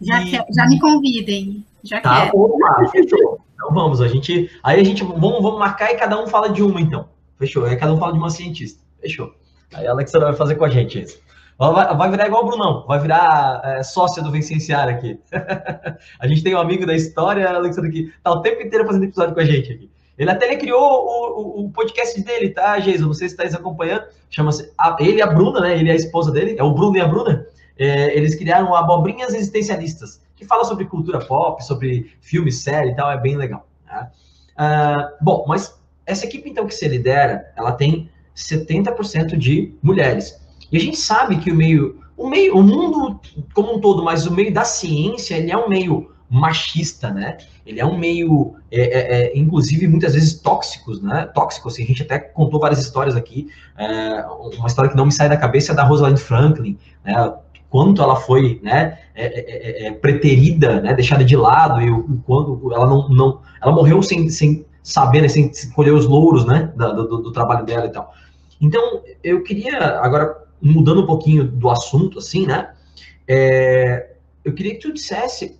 Já, 0.00 0.22
e... 0.22 0.30
já 0.30 0.66
me 0.68 0.78
convidem. 0.80 1.64
Já 1.82 2.00
tá, 2.00 2.26
quero. 2.26 2.38
Opa, 2.38 2.88
fechou. 2.90 3.40
Então 3.54 3.72
vamos, 3.72 4.00
a 4.00 4.08
gente. 4.08 4.50
Aí 4.62 4.80
a 4.80 4.84
gente 4.84 5.02
vamos, 5.02 5.42
vamos 5.42 5.58
marcar 5.58 5.92
e 5.92 5.96
cada 5.96 6.22
um 6.22 6.26
fala 6.26 6.50
de 6.50 6.62
uma, 6.62 6.80
então. 6.80 7.08
Fechou. 7.38 7.64
Aí 7.64 7.76
cada 7.76 7.92
um 7.92 7.98
fala 7.98 8.12
de 8.12 8.18
uma 8.18 8.30
cientista. 8.30 8.82
Fechou. 9.00 9.34
Aí 9.72 9.86
a 9.86 9.90
Alexandra 9.90 10.28
vai 10.28 10.36
fazer 10.36 10.56
com 10.56 10.64
a 10.64 10.68
gente 10.68 11.00
isso. 11.00 11.18
Vai, 11.58 11.96
vai 11.96 12.10
virar 12.10 12.26
igual 12.26 12.42
o 12.42 12.46
Brunão, 12.46 12.84
vai 12.86 13.00
virar 13.00 13.62
é, 13.64 13.82
sócia 13.82 14.22
do 14.22 14.30
Vicenciário 14.30 14.94
aqui. 14.94 15.18
a 16.20 16.26
gente 16.26 16.42
tem 16.42 16.54
um 16.54 16.58
amigo 16.58 16.84
da 16.84 16.94
história, 16.94 17.48
Alexandre, 17.48 17.90
que 17.90 18.12
tá 18.22 18.30
o 18.30 18.42
tempo 18.42 18.60
inteiro 18.60 18.84
fazendo 18.84 19.04
episódio 19.04 19.34
com 19.34 19.40
a 19.40 19.44
gente 19.44 19.72
aqui. 19.72 19.90
Ele 20.18 20.30
até 20.30 20.46
ele 20.46 20.56
criou 20.56 20.82
o, 20.82 21.60
o, 21.62 21.64
o 21.66 21.70
podcast 21.70 22.20
dele, 22.22 22.50
tá, 22.50 22.78
Geison? 22.78 23.06
Não 23.06 23.14
sei 23.14 23.28
se 23.28 23.42
está 23.42 23.58
acompanhando. 23.58 24.04
Chama-se. 24.30 24.72
Ele 25.00 25.18
e 25.18 25.22
a 25.22 25.26
Bruna, 25.26 25.60
né? 25.60 25.78
Ele 25.78 25.90
é 25.90 25.92
a 25.92 25.96
esposa 25.96 26.30
dele, 26.30 26.56
é 26.58 26.62
o 26.62 26.72
Bruno 26.72 26.96
e 26.96 27.00
a 27.00 27.08
Bruna. 27.08 27.46
É, 27.78 28.16
eles 28.16 28.34
criaram 28.34 28.74
Abobrinhas 28.74 29.34
Existencialistas, 29.34 30.22
que 30.34 30.46
fala 30.46 30.64
sobre 30.64 30.86
cultura 30.86 31.18
pop, 31.18 31.62
sobre 31.62 32.12
filme, 32.20 32.50
série 32.50 32.90
e 32.90 32.94
tal, 32.94 33.10
é 33.10 33.18
bem 33.18 33.36
legal. 33.36 33.66
Tá? 33.86 34.10
Uh, 34.58 35.24
bom, 35.24 35.44
mas 35.46 35.78
essa 36.06 36.24
equipe, 36.24 36.48
então, 36.48 36.66
que 36.66 36.74
você 36.74 36.88
lidera, 36.88 37.52
ela 37.56 37.72
tem 37.72 38.10
70% 38.34 39.36
de 39.36 39.74
mulheres. 39.82 40.40
E 40.70 40.76
a 40.76 40.80
gente 40.80 40.96
sabe 40.96 41.38
que 41.38 41.50
o 41.50 41.54
meio, 41.54 42.00
o 42.16 42.28
meio, 42.28 42.56
o 42.56 42.62
mundo 42.62 43.20
como 43.54 43.74
um 43.74 43.80
todo, 43.80 44.02
mas 44.02 44.26
o 44.26 44.32
meio 44.32 44.52
da 44.52 44.64
ciência, 44.64 45.36
ele 45.36 45.50
é 45.50 45.56
um 45.56 45.68
meio 45.68 46.10
machista, 46.28 47.10
né? 47.10 47.38
Ele 47.64 47.80
é 47.80 47.86
um 47.86 47.98
meio, 47.98 48.54
é, 48.70 48.80
é, 48.80 49.22
é, 49.22 49.38
inclusive, 49.38 49.88
muitas 49.88 50.14
vezes 50.14 50.34
tóxicos, 50.34 51.00
né? 51.00 51.28
Tóxico, 51.34 51.68
assim, 51.68 51.84
a 51.84 51.86
gente 51.86 52.02
até 52.02 52.18
contou 52.18 52.60
várias 52.60 52.80
histórias 52.80 53.16
aqui. 53.16 53.48
É, 53.76 54.24
uma 54.56 54.66
história 54.66 54.90
que 54.90 54.96
não 54.96 55.06
me 55.06 55.12
sai 55.12 55.28
da 55.28 55.36
cabeça 55.36 55.72
é 55.72 55.74
da 55.74 55.84
Rosalind 55.84 56.18
Franklin, 56.18 56.78
né? 57.04 57.34
Quanto 57.68 58.02
ela 58.02 58.16
foi, 58.16 58.60
né? 58.62 58.98
É, 59.14 59.86
é, 59.86 59.92
preterida, 59.92 60.80
né? 60.80 60.94
Deixada 60.94 61.24
de 61.24 61.36
lado 61.36 61.80
e 61.80 61.90
o, 61.90 62.20
quando 62.24 62.72
ela 62.72 62.86
não, 62.86 63.08
não, 63.08 63.40
ela 63.60 63.72
morreu 63.72 64.02
sem, 64.02 64.28
sem 64.30 64.64
saber, 64.82 65.22
né? 65.22 65.28
sem, 65.28 65.50
colher 65.74 65.92
os 65.92 66.06
louros, 66.06 66.44
né? 66.44 66.72
Do, 66.76 67.08
do, 67.08 67.16
do 67.18 67.32
trabalho 67.32 67.64
dela 67.64 67.86
e 67.86 67.90
tal. 67.90 68.12
Então, 68.60 69.02
eu 69.22 69.42
queria 69.42 70.00
agora 70.00 70.45
mudando 70.72 71.02
um 71.02 71.06
pouquinho 71.06 71.44
do 71.44 71.70
assunto, 71.70 72.18
assim, 72.18 72.46
né? 72.46 72.70
eu 74.44 74.54
queria 74.54 74.74
que 74.74 74.80
tu 74.80 74.92
dissesse 74.92 75.58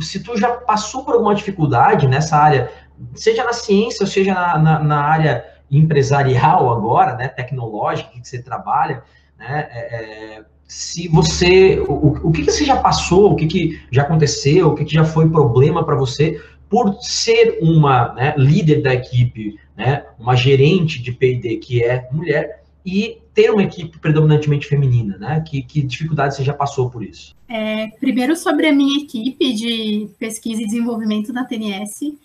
se 0.00 0.20
tu 0.20 0.36
já 0.36 0.50
passou 0.52 1.04
por 1.04 1.14
alguma 1.14 1.34
dificuldade 1.34 2.06
nessa 2.06 2.36
área, 2.36 2.70
seja 3.14 3.44
na 3.44 3.52
ciência 3.52 4.04
ou 4.04 4.06
seja 4.06 4.34
na, 4.34 4.58
na, 4.58 4.78
na 4.82 5.00
área 5.00 5.44
empresarial 5.70 6.72
agora, 6.72 7.14
né, 7.16 7.28
tecnológica 7.28 8.10
que 8.10 8.26
você 8.26 8.42
trabalha, 8.42 9.02
né, 9.38 9.68
é, 9.70 9.78
é, 9.78 10.44
se 10.66 11.08
você, 11.08 11.78
o, 11.80 12.28
o 12.28 12.32
que, 12.32 12.44
que 12.44 12.50
você 12.50 12.64
já 12.64 12.76
passou, 12.76 13.32
o 13.32 13.36
que, 13.36 13.46
que 13.46 13.80
já 13.90 14.02
aconteceu, 14.02 14.68
o 14.68 14.74
que, 14.74 14.84
que 14.84 14.94
já 14.94 15.04
foi 15.04 15.28
problema 15.28 15.84
para 15.84 15.96
você 15.96 16.40
por 16.68 16.96
ser 17.00 17.58
uma 17.62 18.12
né, 18.14 18.34
líder 18.36 18.82
da 18.82 18.92
equipe, 18.92 19.58
né, 19.76 20.04
uma 20.18 20.36
gerente 20.36 21.00
de 21.00 21.12
P&D 21.12 21.56
que 21.56 21.82
é 21.82 22.08
mulher 22.12 22.64
e 22.86 23.18
ter 23.34 23.50
uma 23.50 23.64
equipe 23.64 23.98
predominantemente 23.98 24.68
feminina, 24.68 25.18
né? 25.18 25.40
Que, 25.40 25.60
que 25.60 25.82
dificuldade 25.82 26.36
você 26.36 26.44
já 26.44 26.54
passou 26.54 26.88
por 26.88 27.02
isso? 27.02 27.34
É, 27.48 27.88
primeiro 27.98 28.36
sobre 28.36 28.68
a 28.68 28.72
minha 28.72 29.02
equipe 29.02 29.52
de 29.52 30.08
pesquisa 30.20 30.62
e 30.62 30.66
desenvolvimento 30.66 31.32
da 31.32 31.44
TNS. 31.44 32.16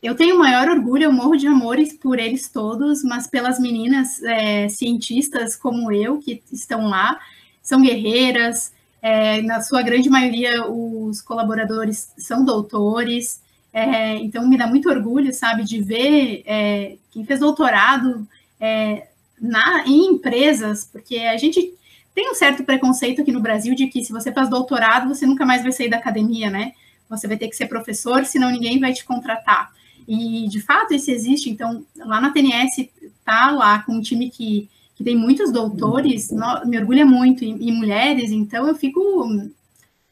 Eu 0.00 0.14
tenho 0.14 0.38
maior 0.38 0.68
orgulho, 0.68 1.04
eu 1.04 1.12
morro 1.12 1.36
de 1.36 1.48
amores 1.48 1.92
por 1.92 2.20
eles 2.20 2.48
todos, 2.48 3.02
mas 3.02 3.26
pelas 3.26 3.58
meninas 3.58 4.22
é, 4.22 4.68
cientistas 4.68 5.56
como 5.56 5.92
eu 5.92 6.18
que 6.18 6.40
estão 6.52 6.86
lá, 6.86 7.18
são 7.60 7.82
guerreiras, 7.82 8.72
é, 9.02 9.42
na 9.42 9.60
sua 9.60 9.82
grande 9.82 10.08
maioria 10.08 10.66
os 10.70 11.20
colaboradores 11.20 12.12
são 12.16 12.44
doutores, 12.44 13.42
é, 13.72 14.14
então 14.16 14.48
me 14.48 14.56
dá 14.56 14.66
muito 14.66 14.88
orgulho, 14.88 15.34
sabe, 15.34 15.64
de 15.64 15.82
ver 15.82 16.42
é, 16.46 16.96
quem 17.10 17.24
fez 17.24 17.40
doutorado 17.40 18.26
é, 18.58 19.08
na, 19.40 19.84
em 19.86 20.06
empresas, 20.12 20.84
porque 20.84 21.16
a 21.18 21.36
gente 21.36 21.74
tem 22.14 22.30
um 22.30 22.34
certo 22.34 22.64
preconceito 22.64 23.22
aqui 23.22 23.32
no 23.32 23.40
Brasil 23.40 23.74
de 23.74 23.86
que 23.86 24.04
se 24.04 24.12
você 24.12 24.32
faz 24.32 24.48
doutorado, 24.48 25.08
você 25.08 25.26
nunca 25.26 25.46
mais 25.46 25.62
vai 25.62 25.72
sair 25.72 25.88
da 25.88 25.96
academia, 25.96 26.50
né? 26.50 26.72
Você 27.08 27.26
vai 27.26 27.36
ter 27.36 27.48
que 27.48 27.56
ser 27.56 27.66
professor, 27.66 28.24
senão 28.24 28.50
ninguém 28.50 28.78
vai 28.78 28.92
te 28.92 29.04
contratar. 29.04 29.72
E, 30.06 30.48
de 30.48 30.60
fato, 30.60 30.92
isso 30.92 31.10
existe. 31.10 31.50
Então, 31.50 31.84
lá 31.96 32.20
na 32.20 32.30
TNS, 32.30 32.88
tá 33.24 33.50
lá 33.50 33.82
com 33.82 33.92
um 33.94 34.00
time 34.00 34.28
que, 34.28 34.68
que 34.94 35.04
tem 35.04 35.16
muitos 35.16 35.52
doutores, 35.52 36.30
no, 36.30 36.66
me 36.66 36.78
orgulha 36.78 37.06
muito, 37.06 37.44
e, 37.44 37.68
e, 37.68 37.72
mulheres, 37.72 38.30
então 38.30 38.66
eu 38.66 38.74
fico... 38.74 39.00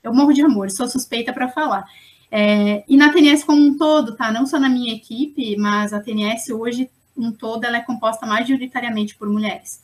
Eu 0.03 0.15
morro 0.15 0.33
de 0.33 0.41
amor, 0.41 0.71
sou 0.71 0.89
suspeita 0.89 1.33
para 1.33 1.49
falar. 1.49 1.85
É, 2.31 2.85
e 2.89 2.97
na 2.97 3.13
TNS 3.13 3.45
como 3.45 3.61
um 3.61 3.77
todo, 3.77 4.15
tá? 4.15 4.31
Não 4.31 4.47
só 4.47 4.59
na 4.59 4.69
minha 4.69 4.95
equipe, 4.95 5.57
mas 5.57 5.93
a 5.93 6.01
TNS 6.01 6.51
hoje 6.51 6.89
um 7.19 7.33
todo, 7.33 7.65
ela 7.65 7.79
é 7.79 7.81
composta 7.81 8.25
majoritariamente 8.25 9.17
por 9.17 9.29
mulheres. 9.29 9.83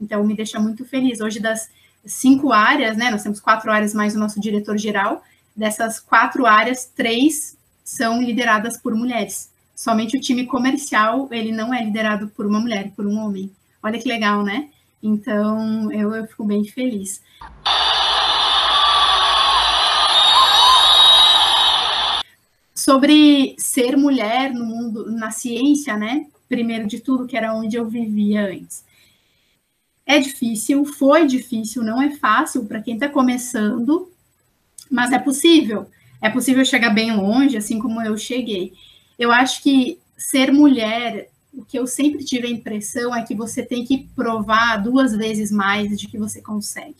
Então, 0.00 0.24
me 0.24 0.34
deixa 0.34 0.58
muito 0.60 0.84
feliz. 0.84 1.20
Hoje, 1.20 1.40
das 1.40 1.68
cinco 2.04 2.52
áreas, 2.52 2.96
né, 2.96 3.10
nós 3.10 3.22
temos 3.22 3.40
quatro 3.40 3.70
áreas 3.70 3.92
mais 3.92 4.14
o 4.14 4.18
nosso 4.18 4.40
diretor-geral, 4.40 5.22
dessas 5.54 5.98
quatro 5.98 6.46
áreas, 6.46 6.86
três 6.86 7.56
são 7.84 8.22
lideradas 8.22 8.76
por 8.76 8.94
mulheres. 8.94 9.50
Somente 9.74 10.16
o 10.16 10.20
time 10.20 10.46
comercial, 10.46 11.28
ele 11.30 11.52
não 11.52 11.72
é 11.72 11.82
liderado 11.82 12.28
por 12.28 12.46
uma 12.46 12.60
mulher, 12.60 12.92
por 12.94 13.06
um 13.06 13.18
homem. 13.18 13.50
Olha 13.82 13.98
que 13.98 14.08
legal, 14.08 14.42
né? 14.42 14.68
Então, 15.02 15.92
eu, 15.92 16.14
eu 16.14 16.26
fico 16.26 16.44
bem 16.44 16.64
feliz. 16.64 17.22
Sobre 22.74 23.54
ser 23.58 23.96
mulher 23.96 24.52
no 24.52 24.64
mundo, 24.64 25.10
na 25.10 25.30
ciência, 25.30 25.96
né? 25.96 26.26
Primeiro 26.48 26.86
de 26.86 27.00
tudo, 27.00 27.26
que 27.26 27.36
era 27.36 27.54
onde 27.54 27.76
eu 27.76 27.88
vivia 27.88 28.46
antes. 28.46 28.84
É 30.04 30.18
difícil, 30.18 30.84
foi 30.84 31.26
difícil, 31.26 31.82
não 31.82 32.00
é 32.00 32.16
fácil 32.16 32.64
para 32.64 32.80
quem 32.80 32.94
está 32.94 33.08
começando, 33.08 34.10
mas 34.90 35.12
é 35.12 35.18
possível. 35.18 35.86
É 36.22 36.30
possível 36.30 36.64
chegar 36.64 36.90
bem 36.90 37.14
longe, 37.14 37.56
assim 37.56 37.78
como 37.78 38.00
eu 38.00 38.16
cheguei. 38.16 38.72
Eu 39.18 39.32
acho 39.32 39.62
que 39.62 39.98
ser 40.16 40.52
mulher, 40.52 41.28
o 41.52 41.64
que 41.64 41.78
eu 41.78 41.86
sempre 41.86 42.24
tive 42.24 42.46
a 42.46 42.50
impressão 42.50 43.14
é 43.14 43.22
que 43.22 43.34
você 43.34 43.62
tem 43.62 43.84
que 43.84 44.06
provar 44.14 44.76
duas 44.76 45.16
vezes 45.16 45.50
mais 45.50 45.98
de 45.98 46.06
que 46.06 46.18
você 46.18 46.40
consegue. 46.40 46.94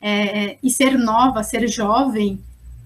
É, 0.00 0.56
e 0.62 0.70
ser 0.70 0.98
nova, 0.98 1.42
ser 1.42 1.68
jovem, 1.68 2.40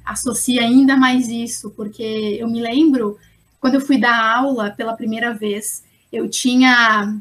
associa 0.04 0.62
ainda 0.62 0.96
mais 0.96 1.28
isso, 1.28 1.70
porque 1.70 2.02
eu 2.40 2.48
me 2.48 2.60
lembro 2.60 3.16
quando 3.64 3.76
eu 3.76 3.80
fui 3.80 3.96
dar 3.96 4.22
aula 4.22 4.72
pela 4.72 4.92
primeira 4.92 5.32
vez, 5.32 5.82
eu 6.12 6.28
tinha 6.28 7.18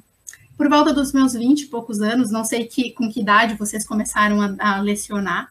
por 0.58 0.68
volta 0.68 0.94
dos 0.94 1.14
meus 1.14 1.32
20 1.32 1.62
e 1.62 1.68
poucos 1.68 2.02
anos, 2.02 2.32
não 2.32 2.44
sei 2.44 2.66
que, 2.66 2.92
com 2.92 3.10
que 3.10 3.22
idade 3.22 3.56
vocês 3.56 3.88
começaram 3.88 4.42
a, 4.42 4.54
a 4.60 4.82
lecionar, 4.82 5.50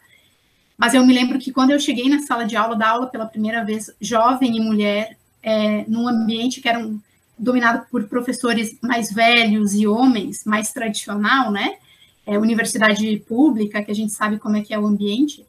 mas 0.76 0.92
eu 0.92 1.02
me 1.06 1.14
lembro 1.14 1.38
que 1.38 1.50
quando 1.50 1.70
eu 1.70 1.80
cheguei 1.80 2.10
na 2.10 2.20
sala 2.20 2.44
de 2.44 2.56
aula, 2.56 2.76
dar 2.76 2.90
aula 2.90 3.06
pela 3.06 3.24
primeira 3.24 3.64
vez, 3.64 3.90
jovem 4.02 4.54
e 4.54 4.60
mulher, 4.60 5.16
é, 5.42 5.86
num 5.88 6.06
ambiente 6.06 6.60
que 6.60 6.68
era 6.68 6.78
um, 6.78 7.00
dominado 7.38 7.86
por 7.90 8.04
professores 8.04 8.76
mais 8.82 9.10
velhos 9.10 9.72
e 9.72 9.86
homens, 9.86 10.44
mais 10.44 10.74
tradicional, 10.74 11.50
né? 11.50 11.76
É, 12.26 12.38
universidade 12.38 13.16
pública, 13.26 13.82
que 13.82 13.90
a 13.90 13.94
gente 13.94 14.12
sabe 14.12 14.38
como 14.38 14.58
é 14.58 14.60
que 14.60 14.74
é 14.74 14.78
o 14.78 14.84
ambiente. 14.84 15.42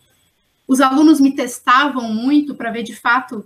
Os 0.66 0.80
alunos 0.80 1.20
me 1.20 1.36
testavam 1.36 2.14
muito 2.14 2.56
para 2.56 2.72
ver 2.72 2.84
de 2.84 2.96
fato 2.96 3.46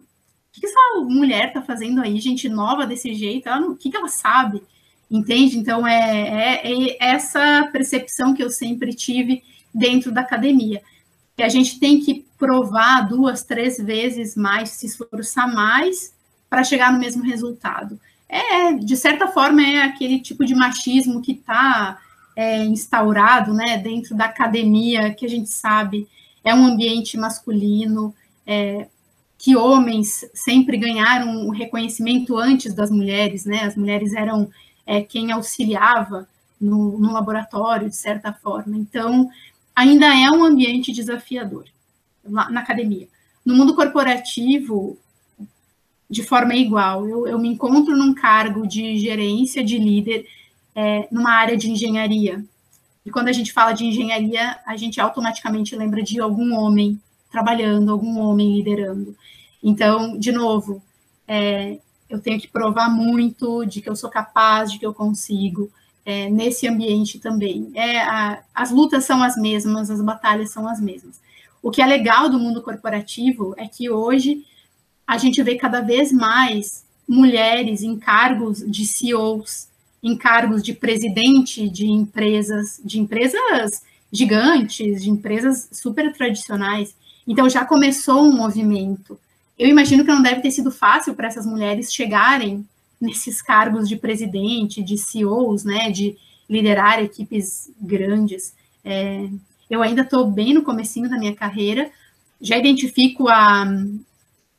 que, 0.58 0.62
que 0.62 0.68
essa 0.68 1.00
mulher 1.02 1.50
está 1.50 1.62
fazendo 1.62 2.02
aí, 2.02 2.20
gente 2.20 2.50
nova 2.50 2.86
desse 2.86 3.14
jeito? 3.14 3.50
O 3.50 3.76
que, 3.76 3.90
que 3.90 3.98
ela 3.98 4.08
sabe? 4.08 4.64
Entende? 5.10 5.58
Então, 5.58 5.88
é, 5.88 6.64
é, 6.64 6.92
é 6.92 6.98
essa 7.00 7.70
percepção 7.72 8.34
que 8.34 8.44
eu 8.44 8.50
sempre 8.50 8.94
tive 8.94 9.44
dentro 9.74 10.12
da 10.12 10.22
academia. 10.22 10.82
Que 11.36 11.44
a 11.44 11.50
gente 11.50 11.80
tem 11.80 12.00
que 12.00 12.26
provar 12.38 13.08
duas, 13.08 13.44
três 13.44 13.78
vezes 13.78 14.36
mais, 14.36 14.70
se 14.72 14.88
esforçar 14.88 15.54
mais 15.54 16.14
para 16.50 16.64
chegar 16.64 16.92
no 16.92 17.00
mesmo 17.00 17.24
resultado. 17.24 18.00
É, 18.28 18.74
de 18.74 18.98
certa 18.98 19.28
forma, 19.28 19.62
é 19.62 19.84
aquele 19.84 20.20
tipo 20.20 20.44
de 20.44 20.56
machismo 20.56 21.22
que 21.22 21.34
está 21.34 21.98
é, 22.36 22.64
instaurado 22.66 23.54
né, 23.54 23.78
dentro 23.78 24.16
da 24.16 24.26
academia, 24.26 25.14
que 25.14 25.26
a 25.26 25.30
gente 25.30 25.50
sabe 25.50 26.08
é 26.48 26.56
um 26.56 26.66
ambiente 26.66 27.18
masculino, 27.18 28.16
é, 28.46 28.88
que 29.38 29.56
homens 29.56 30.26
sempre 30.34 30.78
ganharam 30.78 31.48
o 31.48 31.52
reconhecimento 31.52 32.38
antes 32.38 32.74
das 32.74 32.90
mulheres, 32.90 33.46
né? 33.46 33.64
As 33.64 33.76
mulheres 33.76 34.14
eram 34.14 34.50
é, 34.86 35.02
quem 35.02 35.32
auxiliava 35.32 36.28
no, 36.60 36.98
no, 36.98 37.14
laboratório, 37.14 37.90
de 37.90 37.96
certa 37.96 38.34
forma. 38.34 38.76
Então, 38.76 39.30
ainda 39.76 40.08
é 40.08 40.30
um 40.32 40.44
ambiente 40.44 40.92
desafiador 40.92 41.66
lá 42.26 42.50
na 42.50 42.62
academia. 42.62 43.08
No 43.46 43.56
mundo 43.56 43.76
corporativo, 43.76 44.98
de 46.10 46.24
forma 46.24 46.56
igual, 46.56 47.08
eu, 47.08 47.28
eu 47.28 47.38
me 47.38 47.50
encontro 47.50 47.96
num 47.96 48.14
cargo 48.14 48.66
de 48.66 48.98
gerência, 48.98 49.64
de 49.64 49.78
líder, 49.78 50.26
é, 50.74 51.08
numa 51.12 51.32
área 51.32 51.56
de 51.56 51.70
engenharia. 51.70 52.44
E 53.06 53.12
quando 53.12 53.28
a 53.28 53.34
gente 53.34 53.54
fala 53.54 53.72
de 53.72 53.86
engenharia, 53.86 54.60
a 54.66 54.76
gente 54.76 55.00
automaticamente 55.00 55.76
lembra 55.76 56.02
de 56.02 56.20
algum 56.20 56.56
homem 56.56 57.00
trabalhando, 57.32 57.92
algum 57.92 58.20
homem 58.20 58.56
liderando. 58.56 59.16
Então, 59.64 60.18
de 60.18 60.32
novo, 60.32 60.82
é, 61.28 61.80
eu 62.10 62.20
tenho 62.20 62.40
que 62.40 62.48
provar 62.48 62.90
muito 62.90 63.66
de 63.66 63.82
que 63.82 63.90
eu 63.90 63.96
sou 63.96 64.10
capaz, 64.10 64.72
de 64.72 64.80
que 64.80 64.86
eu 64.86 64.94
consigo, 64.94 65.72
é, 66.06 66.30
nesse 66.30 66.68
ambiente 66.68 67.20
também. 67.20 67.70
É, 67.74 68.00
a, 68.00 68.42
as 68.56 68.72
lutas 68.72 69.04
são 69.04 69.22
as 69.22 69.36
mesmas, 69.36 69.90
as 69.90 70.02
batalhas 70.02 70.52
são 70.52 70.68
as 70.68 70.80
mesmas. 70.80 71.20
O 71.62 71.70
que 71.70 71.82
é 71.82 71.86
legal 71.86 72.30
do 72.30 72.40
mundo 72.40 72.62
corporativo 72.62 73.54
é 73.58 73.68
que 73.68 73.90
hoje 73.90 74.46
a 75.06 75.18
gente 75.18 75.42
vê 75.44 75.56
cada 75.56 75.82
vez 75.82 76.12
mais 76.12 76.86
mulheres 77.08 77.82
em 77.82 77.98
cargos 77.98 78.60
de 78.60 78.86
CEOs, 78.86 79.68
em 80.02 80.16
cargos 80.16 80.62
de 80.62 80.74
presidente 80.74 81.70
de 81.70 81.88
empresas, 81.88 82.80
de 82.84 83.00
empresas 83.00 83.82
gigantes, 84.12 85.02
de 85.02 85.10
empresas 85.10 85.70
super 85.72 86.14
tradicionais. 86.14 86.96
Então 87.28 87.50
já 87.50 87.66
começou 87.66 88.24
um 88.24 88.36
movimento. 88.36 89.20
Eu 89.60 89.68
imagino 89.68 90.06
que 90.06 90.12
não 90.12 90.22
deve 90.22 90.42
ter 90.42 90.52
sido 90.52 90.72
fácil 90.72 91.14
para 91.14 91.28
essas 91.28 91.46
mulheres 91.46 91.94
chegarem 91.94 92.66
nesses 93.00 93.42
cargos 93.42 93.90
de 93.90 93.96
presidente, 93.96 94.82
de 94.82 94.98
CEOs, 94.98 95.64
né, 95.64 95.92
de 95.92 96.16
liderar 96.50 97.04
equipes 97.04 97.70
grandes. 97.80 98.56
É, 98.84 99.28
eu 99.70 99.82
ainda 99.82 100.02
estou 100.02 100.30
bem 100.30 100.54
no 100.54 100.64
comecinho 100.64 101.10
da 101.10 101.18
minha 101.18 101.36
carreira, 101.36 101.92
já 102.40 102.58
identifico 102.58 103.28
a, 103.28 103.66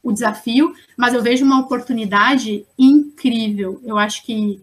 o 0.02 0.12
desafio, 0.12 0.74
mas 0.96 1.14
eu 1.14 1.22
vejo 1.22 1.44
uma 1.44 1.60
oportunidade 1.60 2.66
incrível. 2.78 3.80
Eu 3.84 3.96
acho 3.96 4.24
que 4.24 4.60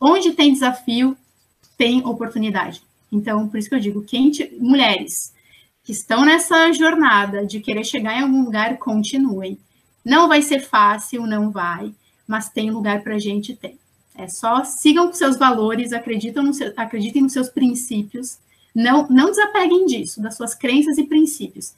onde 0.00 0.32
tem 0.32 0.52
desafio, 0.52 1.16
tem 1.76 2.04
oportunidade. 2.04 2.82
Então, 3.12 3.48
por 3.48 3.58
isso 3.58 3.68
que 3.68 3.74
eu 3.74 3.80
digo, 3.80 4.02
quem 4.02 4.32
mulheres 4.58 5.32
que 5.84 5.92
estão 5.92 6.24
nessa 6.24 6.72
jornada 6.72 7.44
de 7.44 7.60
querer 7.60 7.84
chegar 7.84 8.18
em 8.18 8.22
algum 8.22 8.42
lugar, 8.42 8.78
continuem. 8.78 9.58
Não 10.02 10.26
vai 10.26 10.40
ser 10.40 10.60
fácil, 10.60 11.26
não 11.26 11.50
vai, 11.50 11.92
mas 12.26 12.48
tem 12.48 12.70
lugar 12.70 13.02
para 13.02 13.16
a 13.16 13.18
gente 13.18 13.54
ter. 13.54 13.76
É 14.16 14.26
só 14.26 14.64
sigam 14.64 15.08
com 15.08 15.12
seus 15.12 15.36
valores, 15.36 15.92
acreditam 15.92 16.42
no 16.42 16.54
seu, 16.54 16.72
acreditem 16.76 17.22
nos 17.22 17.32
seus 17.32 17.50
princípios, 17.50 18.38
não, 18.74 19.06
não 19.08 19.30
desapeguem 19.30 19.84
disso, 19.84 20.22
das 20.22 20.36
suas 20.36 20.54
crenças 20.54 20.96
e 20.96 21.04
princípios. 21.04 21.74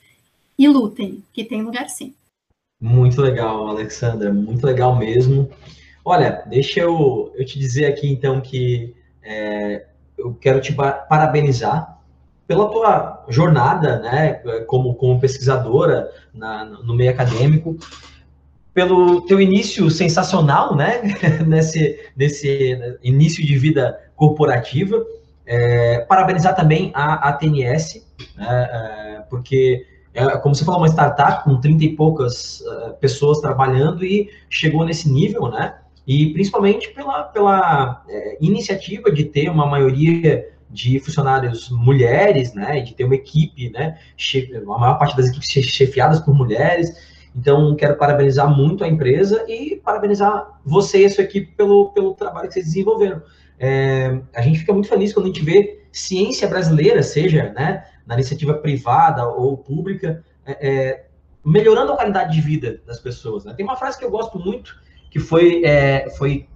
E 0.57 0.69
lutem, 0.69 1.23
que 1.33 1.45
tem 1.45 1.63
lugar 1.63 1.89
sim. 1.89 2.15
Muito 2.81 3.21
legal, 3.21 3.69
Alexandra, 3.69 4.33
muito 4.33 4.65
legal 4.65 4.97
mesmo. 4.97 5.51
Olha, 6.05 6.45
deixa 6.47 6.81
eu, 6.81 7.33
eu 7.35 7.45
te 7.45 7.59
dizer 7.59 7.87
aqui 7.87 8.07
então 8.07 8.41
que 8.41 8.95
é, 9.23 9.87
eu 10.17 10.35
quero 10.35 10.61
te 10.61 10.73
parabenizar 10.73 11.96
pela 12.47 12.69
tua 12.69 13.25
jornada, 13.29 13.99
né, 13.99 14.35
como, 14.67 14.95
como 14.95 15.21
pesquisadora 15.21 16.11
na, 16.33 16.65
no 16.65 16.95
meio 16.95 17.11
acadêmico, 17.11 17.77
pelo 18.73 19.23
teu 19.23 19.41
início 19.41 19.91
sensacional, 19.91 20.77
né, 20.77 21.01
nesse, 21.47 21.99
nesse 22.17 22.99
início 23.03 23.45
de 23.45 23.57
vida 23.59 23.99
corporativa. 24.15 25.05
É, 25.49 26.01
parabenizar 26.01 26.57
também 26.57 26.91
a, 26.95 27.29
a 27.29 27.33
TNS, 27.33 28.05
né, 28.37 28.69
é, 28.71 29.23
porque 29.31 29.87
é, 30.17 30.25
como 30.39 30.55
você 30.55 30.65
falou, 30.65 30.81
uma 30.81 30.89
startup 30.89 31.45
com 31.45 31.61
30 31.61 31.85
e 31.85 31.95
poucas 31.95 32.61
uh, 32.63 32.95
pessoas 32.99 33.39
trabalhando 33.39 34.03
e 34.03 34.31
chegou 34.49 34.83
nesse 34.83 35.13
nível, 35.13 35.49
né? 35.49 35.75
E 36.07 36.33
principalmente 36.33 36.89
pela, 36.95 37.25
pela 37.25 38.03
é, 38.09 38.39
iniciativa 38.41 39.13
de 39.13 39.25
ter 39.25 39.51
uma 39.51 39.67
maioria 39.67 40.49
de 40.71 40.99
funcionários 41.01 41.71
mulheres, 41.71 42.55
né? 42.55 42.81
De 42.81 42.95
ter 42.95 43.05
uma 43.05 43.15
equipe, 43.15 43.71
né? 43.71 43.99
A 44.55 44.79
maior 44.79 44.99
parte 44.99 45.17
das 45.17 45.29
equipes 45.29 45.49
chefiadas 45.49 46.21
por 46.21 46.35
mulheres. 46.35 47.15
Então, 47.35 47.77
quero 47.77 47.97
parabenizar 47.97 48.49
muito 48.49 48.83
a 48.83 48.89
empresa 48.89 49.45
e 49.49 49.77
parabenizar 49.77 50.59
você 50.65 51.03
e 51.03 51.05
a 51.05 51.11
sua 51.11 51.25
equipe 51.25 51.53
pelo, 51.55 51.91
pelo 51.93 52.15
trabalho 52.15 52.49
que 52.49 52.55
vocês 52.55 52.67
desenvolveram. 52.67 53.23
É, 53.59 54.19
a 54.35 54.41
gente 54.41 54.61
fica 54.61 54.73
muito 54.73 54.89
feliz 54.89 55.13
quando 55.13 55.27
a 55.27 55.29
gente 55.29 55.45
vê 55.45 55.83
ciência 55.93 56.49
brasileira, 56.49 57.03
seja 57.03 57.53
né, 57.55 57.85
na 58.07 58.15
iniciativa 58.15 58.55
privada 58.55 59.27
ou 59.27 59.57
pública, 59.57 60.25
é, 60.45 60.69
é, 60.69 61.07
melhorando 61.45 61.93
a 61.93 61.97
qualidade 61.97 62.35
de 62.35 62.41
vida 62.41 62.81
das 62.87 63.01
pessoas. 63.01 63.45
Né? 63.45 63.55
Tem 63.55 63.65
uma 63.65 63.77
frase 63.77 63.99
que 63.99 64.05
eu 64.05 64.11
gosto 64.11 64.39
muito, 64.39 64.79
que 65.11 65.19
foi, 65.19 65.63
é, 65.65 66.09
foi 66.11 66.49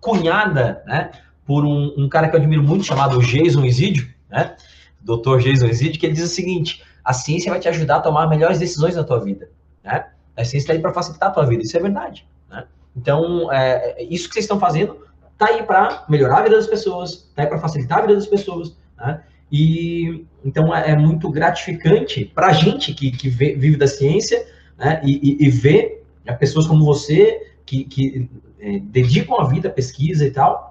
cunhada 0.00 0.82
né, 0.86 1.10
por 1.48 1.64
um, 1.64 1.94
um, 1.96 2.10
cara 2.10 2.28
que 2.28 2.36
eu 2.36 2.40
admiro 2.40 2.62
muito, 2.62 2.84
chamado 2.84 3.18
Jason 3.20 3.64
Isidio, 3.64 4.06
né? 4.28 4.54
Dr. 5.00 5.38
Jason 5.38 5.68
Isidio, 5.68 5.98
que 5.98 6.04
ele 6.04 6.12
diz 6.12 6.24
o 6.24 6.34
seguinte, 6.34 6.84
a 7.02 7.14
ciência 7.14 7.50
vai 7.50 7.58
te 7.58 7.66
ajudar 7.70 7.96
a 7.96 8.00
tomar 8.00 8.28
melhores 8.28 8.58
decisões 8.58 8.94
na 8.94 9.02
tua 9.02 9.18
vida. 9.18 9.48
Né? 9.82 10.04
A 10.36 10.44
ciência 10.44 10.58
está 10.58 10.72
aí 10.74 10.78
para 10.78 10.92
facilitar 10.92 11.30
a 11.30 11.32
tua 11.32 11.46
vida, 11.46 11.62
isso 11.62 11.74
é 11.74 11.80
verdade. 11.80 12.28
Né? 12.50 12.64
Então, 12.94 13.50
é, 13.50 13.96
isso 14.10 14.28
que 14.28 14.34
vocês 14.34 14.44
estão 14.44 14.60
fazendo 14.60 14.98
está 15.32 15.46
aí 15.46 15.62
para 15.62 16.04
melhorar 16.06 16.40
a 16.40 16.42
vida 16.42 16.56
das 16.56 16.66
pessoas, 16.66 17.12
está 17.12 17.44
aí 17.44 17.48
para 17.48 17.58
facilitar 17.58 18.00
a 18.00 18.02
vida 18.02 18.14
das 18.16 18.26
pessoas. 18.26 18.76
Né? 18.98 19.22
E 19.50 20.26
então 20.44 20.76
é, 20.76 20.90
é 20.90 20.96
muito 20.96 21.30
gratificante 21.30 22.26
para 22.26 22.48
a 22.48 22.52
gente 22.52 22.92
que, 22.92 23.10
que 23.10 23.30
vê, 23.30 23.54
vive 23.54 23.78
da 23.78 23.86
ciência 23.86 24.46
né? 24.76 25.00
e, 25.02 25.42
e, 25.42 25.46
e 25.46 25.48
vê 25.48 26.02
pessoas 26.38 26.66
como 26.66 26.84
você 26.84 27.54
que, 27.64 27.84
que 27.84 28.28
é, 28.60 28.80
dedicam 28.80 29.40
a 29.40 29.44
vida 29.44 29.68
à 29.68 29.72
pesquisa 29.72 30.26
e 30.26 30.30
tal, 30.30 30.67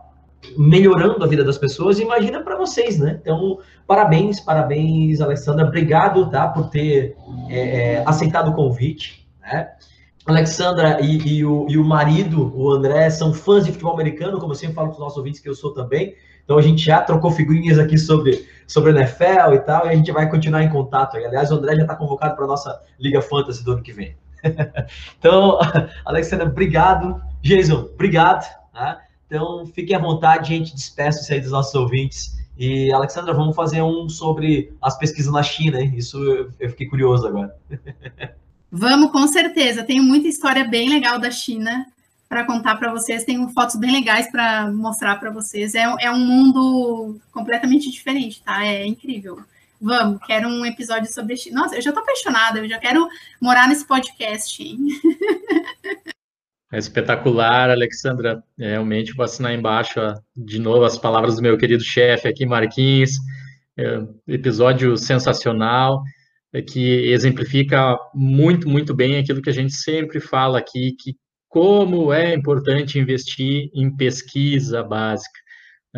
melhorando 0.57 1.23
a 1.23 1.27
vida 1.27 1.43
das 1.43 1.57
pessoas. 1.57 1.99
Imagina 1.99 2.41
para 2.41 2.55
vocês, 2.55 2.97
né? 2.99 3.19
Então, 3.21 3.59
parabéns, 3.85 4.39
parabéns, 4.39 5.21
Alessandra. 5.21 5.65
Obrigado, 5.65 6.29
tá, 6.29 6.47
por 6.47 6.69
ter 6.69 7.15
é, 7.49 7.95
é 7.95 8.03
aceitado 8.05 8.49
o 8.49 8.53
convite, 8.53 9.27
né? 9.41 9.69
Alexandra 10.25 10.99
e, 11.01 11.37
e, 11.37 11.45
o, 11.45 11.65
e, 11.69 11.77
o, 11.77 11.85
marido, 11.85 12.51
o 12.53 12.69
André, 12.69 13.09
são 13.09 13.33
fãs 13.33 13.65
de 13.65 13.71
futebol 13.71 13.93
americano, 13.93 14.39
como 14.39 14.51
eu 14.51 14.55
sempre 14.57 14.75
falo 14.75 14.89
para 14.89 14.95
os 14.95 14.99
nossos 14.99 15.17
ouvintes 15.17 15.39
que 15.39 15.47
eu 15.47 15.55
sou 15.55 15.73
também. 15.73 16.15
Então 16.43 16.57
a 16.57 16.61
gente 16.61 16.83
já 16.83 17.01
trocou 17.01 17.31
figurinhas 17.31 17.79
aqui 17.79 17.97
sobre, 17.97 18.45
sobre 18.67 18.91
NFL 18.91 19.53
e 19.53 19.59
tal, 19.59 19.85
e 19.85 19.89
a 19.89 19.95
gente 19.95 20.11
vai 20.11 20.29
continuar 20.29 20.63
em 20.63 20.69
contato. 20.69 21.15
Aliás, 21.15 21.49
o 21.49 21.55
André 21.55 21.75
já 21.75 21.81
está 21.83 21.95
convocado 21.95 22.35
para 22.35 22.43
a 22.43 22.47
nossa 22.47 22.81
Liga 22.99 23.21
Fantasy 23.21 23.63
do 23.63 23.71
ano 23.71 23.81
que 23.81 23.93
vem. 23.93 24.17
então, 25.17 25.59
Alexandra, 26.05 26.45
obrigado. 26.45 27.21
Jason, 27.41 27.89
obrigado. 27.93 28.45
Né? 28.73 28.97
Então, 29.27 29.65
fiquem 29.65 29.95
à 29.95 29.99
vontade, 29.99 30.49
gente, 30.49 30.73
despeço-se 30.73 31.33
aí 31.33 31.41
dos 31.41 31.51
nossos 31.51 31.75
ouvintes. 31.75 32.37
E, 32.57 32.91
Alexandra, 32.91 33.33
vamos 33.33 33.55
fazer 33.55 33.83
um 33.83 34.09
sobre 34.09 34.73
as 34.81 34.97
pesquisas 34.97 35.31
na 35.31 35.43
China, 35.43 35.79
hein? 35.79 35.93
Isso 35.95 36.17
eu, 36.59 36.69
fiquei 36.69 36.87
curioso 36.87 37.27
agora. 37.27 37.55
Vamos, 38.71 39.11
com 39.11 39.25
certeza. 39.27 39.83
Tenho 39.83 40.03
muita 40.03 40.27
história 40.27 40.65
bem 40.65 40.89
legal 40.89 41.19
da 41.19 41.31
China 41.31 41.85
para 42.27 42.45
contar 42.45 42.75
para 42.75 42.91
vocês. 42.91 43.23
Tenho 43.23 43.47
fotos 43.49 43.77
bem 43.77 43.91
legais 43.91 44.29
para 44.29 44.69
mostrar 44.71 45.17
para 45.17 45.31
vocês. 45.31 45.73
É, 45.73 45.83
é 45.99 46.11
um 46.11 46.19
mundo 46.19 47.17
completamente 47.31 47.89
diferente, 47.89 48.41
tá? 48.43 48.65
É 48.65 48.85
incrível. 48.85 49.39
Vamos, 49.79 50.19
quero 50.25 50.49
um 50.49 50.65
episódio 50.65 51.11
sobre 51.13 51.37
China. 51.37 51.61
Nossa, 51.61 51.75
eu 51.75 51.81
já 51.81 51.91
estou 51.91 52.03
apaixonada, 52.03 52.59
eu 52.59 52.67
já 52.67 52.79
quero 52.79 53.07
morar 53.39 53.67
nesse 53.67 53.85
podcast. 53.85 54.61
É 56.71 56.77
espetacular, 56.77 57.69
Alexandra. 57.69 58.43
É, 58.59 58.71
realmente 58.71 59.13
vou 59.13 59.23
assinar 59.23 59.53
embaixo 59.53 59.99
de 60.35 60.59
novo 60.59 60.83
as 60.83 60.97
palavras 60.97 61.37
do 61.37 61.41
meu 61.41 61.57
querido 61.57 61.83
chefe 61.83 62.27
aqui, 62.27 62.45
Marquinhos. 62.45 63.11
É, 63.77 64.01
episódio 64.27 64.97
sensacional. 64.97 66.01
É 66.53 66.61
que 66.61 67.11
exemplifica 67.11 67.97
muito, 68.13 68.69
muito 68.69 68.93
bem 68.95 69.17
aquilo 69.17 69.41
que 69.41 69.49
a 69.49 69.53
gente 69.53 69.73
sempre 69.73 70.19
fala 70.19 70.57
aqui, 70.59 70.93
que 70.97 71.15
como 71.49 72.11
é 72.13 72.33
importante 72.33 72.99
investir 72.99 73.69
em 73.73 73.95
pesquisa 73.95 74.81
básica. 74.81 75.39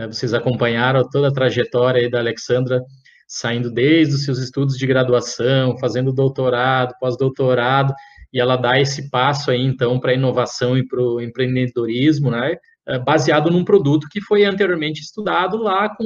Vocês 0.07 0.33
acompanharam 0.33 1.07
toda 1.09 1.27
a 1.27 1.33
trajetória 1.33 2.09
da 2.09 2.19
Alexandra, 2.19 2.81
saindo 3.27 3.71
desde 3.71 4.15
os 4.15 4.23
seus 4.23 4.39
estudos 4.39 4.77
de 4.77 4.87
graduação, 4.87 5.77
fazendo 5.77 6.13
doutorado, 6.13 6.93
pós-doutorado, 6.99 7.93
e 8.33 8.39
ela 8.39 8.55
dá 8.55 8.79
esse 8.79 9.09
passo 9.09 9.51
aí, 9.51 9.61
então, 9.61 9.99
para 9.99 10.11
a 10.11 10.15
inovação 10.15 10.77
e 10.77 10.87
para 10.87 11.01
o 11.01 11.19
empreendedorismo, 11.19 12.29
né? 12.31 12.55
É, 12.87 12.97
baseado 12.99 13.51
num 13.51 13.63
produto 13.63 14.07
que 14.09 14.21
foi 14.21 14.45
anteriormente 14.45 15.01
estudado 15.01 15.57
lá 15.57 15.89
com 15.95 16.05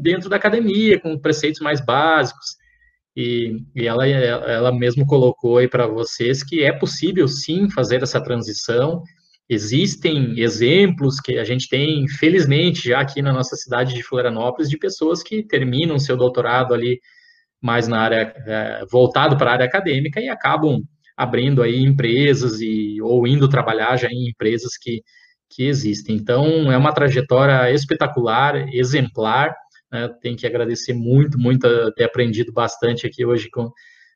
dentro 0.00 0.28
da 0.28 0.36
academia, 0.36 1.00
com 1.00 1.18
preceitos 1.18 1.60
mais 1.60 1.80
básicos. 1.84 2.56
E, 3.16 3.56
e 3.74 3.86
ela, 3.86 4.06
ela 4.06 4.72
mesmo 4.72 5.06
colocou 5.06 5.58
aí 5.58 5.68
para 5.68 5.86
vocês 5.86 6.42
que 6.42 6.62
é 6.62 6.72
possível 6.72 7.26
sim 7.26 7.68
fazer 7.70 8.02
essa 8.02 8.20
transição. 8.20 9.02
Existem 9.48 10.38
exemplos 10.38 11.20
que 11.20 11.38
a 11.38 11.44
gente 11.44 11.68
tem, 11.68 12.06
felizmente, 12.08 12.88
já 12.88 13.00
aqui 13.00 13.22
na 13.22 13.32
nossa 13.32 13.56
cidade 13.56 13.94
de 13.94 14.02
Florianópolis, 14.02 14.68
de 14.68 14.78
pessoas 14.78 15.22
que 15.22 15.42
terminam 15.42 15.98
seu 15.98 16.16
doutorado 16.16 16.74
ali 16.74 17.00
mais 17.60 17.88
na 17.88 18.00
área, 18.00 18.34
é, 18.46 18.84
voltado 18.90 19.36
para 19.36 19.50
a 19.50 19.52
área 19.54 19.66
acadêmica 19.66 20.20
e 20.20 20.28
acabam 20.28 20.82
abrindo 21.18 21.62
aí 21.62 21.82
empresas 21.82 22.60
e 22.60 23.02
ou 23.02 23.26
indo 23.26 23.48
trabalhar 23.48 23.96
já 23.96 24.08
em 24.08 24.28
empresas 24.28 24.76
que, 24.80 25.02
que 25.50 25.66
existem. 25.66 26.14
Então, 26.14 26.70
é 26.70 26.76
uma 26.76 26.94
trajetória 26.94 27.72
espetacular, 27.72 28.72
exemplar, 28.72 29.52
né? 29.90 30.08
Tem 30.22 30.36
que 30.36 30.46
agradecer 30.46 30.92
muito, 30.92 31.38
muito 31.38 31.66
ter 31.92 32.04
aprendido 32.04 32.52
bastante 32.52 33.06
aqui 33.06 33.24
hoje 33.24 33.50
com, 33.50 33.70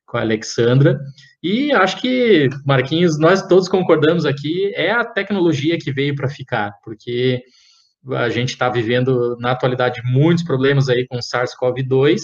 com 0.07 0.17
a 0.17 0.21
Alexandra. 0.21 1.01
E 1.43 1.73
acho 1.73 2.01
que, 2.01 2.49
Marquinhos, 2.65 3.19
nós 3.19 3.47
todos 3.47 3.69
concordamos 3.69 4.25
aqui, 4.25 4.73
é 4.75 4.93
a 4.93 5.05
tecnologia 5.05 5.79
que 5.79 5.93
veio 5.93 6.15
para 6.15 6.29
ficar, 6.29 6.73
porque 6.85 7.43
a 8.13 8.29
gente 8.29 8.51
está 8.51 8.69
vivendo, 8.69 9.37
na 9.41 9.53
atualidade, 9.53 10.01
muitos 10.05 10.45
problemas 10.45 10.89
aí 10.89 11.07
com 11.07 11.19
SARS-CoV-2, 11.19 12.21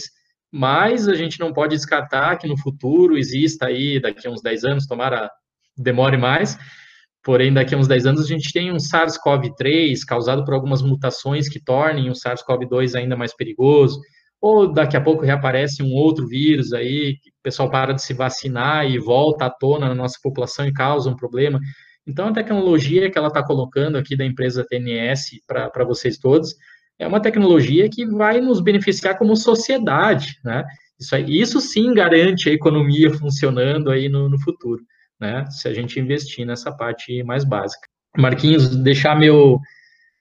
mas 0.53 1.09
a 1.09 1.15
gente 1.15 1.39
não 1.39 1.53
pode 1.53 1.77
descartar 1.77 2.37
que 2.37 2.49
no 2.49 2.59
futuro 2.59 3.17
exista 3.17 3.67
aí, 3.67 4.01
daqui 4.01 4.27
a 4.27 4.31
uns 4.31 4.43
10 4.43 4.65
anos, 4.65 4.87
tomara 4.87 5.31
demore 5.77 6.17
mais, 6.17 6.59
Porém, 7.29 7.53
daqui 7.53 7.75
a 7.75 7.79
uns 7.79 7.89
10 7.89 8.07
anos, 8.07 8.25
a 8.25 8.27
gente 8.27 8.53
tem 8.53 8.73
um 8.73 8.79
SARS-CoV-3 8.79 9.99
causado 10.07 10.45
por 10.47 10.55
algumas 10.55 10.81
mutações 10.81 11.47
que 11.49 11.63
tornem 11.63 12.09
o 12.09 12.15
SARS-CoV-2 12.15 12.95
ainda 12.95 13.17
mais 13.17 13.35
perigoso, 13.35 14.01
ou 14.41 14.73
daqui 14.73 14.97
a 14.97 15.01
pouco 15.01 15.25
reaparece 15.25 15.83
um 15.83 15.93
outro 15.93 16.27
vírus 16.27 16.73
aí, 16.73 17.13
o 17.13 17.43
pessoal 17.43 17.71
para 17.71 17.93
de 17.93 18.03
se 18.03 18.15
vacinar 18.15 18.87
e 18.89 18.99
volta 18.99 19.45
à 19.45 19.51
tona 19.51 19.89
na 19.89 19.95
nossa 19.95 20.17
população 20.23 20.67
e 20.67 20.73
causa 20.73 21.11
um 21.11 21.17
problema. 21.17 21.61
Então, 22.07 22.29
a 22.29 22.33
tecnologia 22.33 23.11
que 23.11 23.19
ela 23.19 23.29
está 23.29 23.45
colocando 23.45 23.99
aqui 23.99 24.17
da 24.17 24.25
empresa 24.25 24.65
TNS 24.67 25.43
para 25.47 25.85
vocês 25.85 26.17
todos 26.17 26.55
é 26.99 27.07
uma 27.07 27.21
tecnologia 27.21 27.89
que 27.89 28.05
vai 28.05 28.41
nos 28.41 28.61
beneficiar 28.61 29.17
como 29.17 29.37
sociedade, 29.37 30.39
né? 30.45 30.65
Isso, 30.99 31.17
isso 31.17 31.61
sim 31.61 31.95
garante 31.95 32.51
a 32.51 32.53
economia 32.53 33.13
funcionando 33.15 33.91
aí 33.91 34.09
no, 34.09 34.29
no 34.29 34.39
futuro, 34.41 34.83
né? 35.21 35.45
Se 35.49 35.69
a 35.69 35.73
gente 35.73 36.01
investir 36.01 36.45
nessa 36.45 36.73
parte 36.73 37.23
mais 37.23 37.45
básica. 37.45 37.87
Marquinhos, 38.17 38.75
deixar 38.75 39.17
meu, 39.17 39.61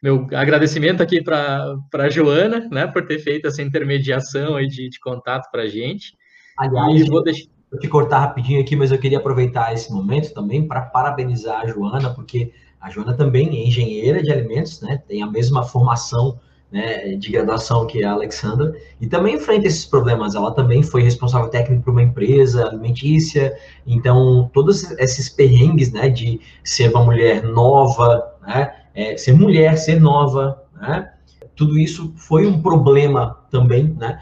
meu 0.04 0.28
agradecimento 0.34 1.02
aqui 1.02 1.24
para 1.24 1.80
a 1.94 2.10
Joana, 2.10 2.68
né, 2.72 2.86
por 2.86 3.08
ter 3.08 3.18
feito 3.18 3.48
essa 3.48 3.62
intermediação 3.62 4.56
aí 4.56 4.68
de, 4.68 4.90
de 4.90 5.00
contato 5.00 5.50
para 5.52 5.64
a 5.64 5.68
gente. 5.68 6.16
Aliás, 6.58 7.02
e 7.02 7.10
vou 7.10 7.24
deixar... 7.24 7.48
vou 7.72 7.80
te 7.80 7.88
cortar 7.88 8.20
rapidinho 8.20 8.62
aqui, 8.62 8.76
mas 8.76 8.92
eu 8.92 9.00
queria 9.00 9.18
aproveitar 9.18 9.74
esse 9.74 9.92
momento 9.92 10.32
também 10.34 10.68
para 10.68 10.82
parabenizar 10.82 11.62
a 11.62 11.68
Joana, 11.68 12.14
porque 12.14 12.54
a 12.80 12.92
Joana 12.92 13.16
também 13.16 13.48
é 13.50 13.68
engenheira 13.68 14.22
de 14.22 14.32
alimentos, 14.32 14.80
né, 14.82 15.02
tem 15.08 15.24
a 15.24 15.28
mesma 15.28 15.64
formação 15.64 16.40
né, 16.72 17.16
de 17.16 17.32
graduação 17.32 17.88
que 17.88 18.04
a 18.04 18.12
Alexandra, 18.12 18.76
e 19.00 19.08
também 19.08 19.36
enfrenta 19.36 19.68
esses 19.68 19.86
problemas. 19.86 20.36
Ela 20.36 20.52
também 20.52 20.84
foi 20.84 21.02
responsável 21.02 21.50
técnico 21.50 21.84
por 21.84 21.92
uma 21.92 22.04
empresa 22.04 22.68
alimentícia, 22.68 23.58
então 23.86 24.50
todos 24.54 24.92
esses 24.92 25.30
perrengues, 25.30 25.92
né, 25.92 26.10
de 26.10 26.40
ser 26.64 26.90
uma 26.90 27.04
mulher 27.04 27.44
nova, 27.44 28.34
né, 28.46 28.74
é, 28.94 29.16
ser 29.16 29.34
mulher, 29.34 29.78
ser 29.78 30.00
nova, 30.00 30.62
né, 30.80 31.12
tudo 31.56 31.80
isso 31.80 32.14
foi 32.16 32.46
um 32.46 32.62
problema 32.62 33.40
também, 33.50 33.96
né, 33.98 34.20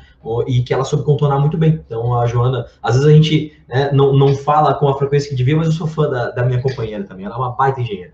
e 0.48 0.64
que 0.64 0.74
ela 0.74 0.84
soube 0.84 1.04
contornar 1.04 1.40
muito 1.40 1.58
bem. 1.58 1.82
Então, 1.86 2.18
a 2.18 2.26
Joana, 2.26 2.66
às 2.82 2.96
vezes 2.96 3.10
a 3.10 3.14
gente 3.14 3.54
né, 3.68 3.92
não, 3.92 4.14
não 4.14 4.36
fala 4.36 4.74
com 4.74 4.88
a 4.88 4.98
frequência 4.98 5.30
que 5.30 5.36
devia, 5.36 5.56
mas 5.56 5.68
eu 5.68 5.74
sou 5.74 5.88
fã 5.88 6.10
da, 6.10 6.32
da 6.32 6.44
minha 6.44 6.62
companheira 6.62 7.04
também, 7.04 7.26
ela 7.26 7.36
é 7.36 7.38
uma 7.38 7.52
baita 7.52 7.82
engenheira. 7.82 8.14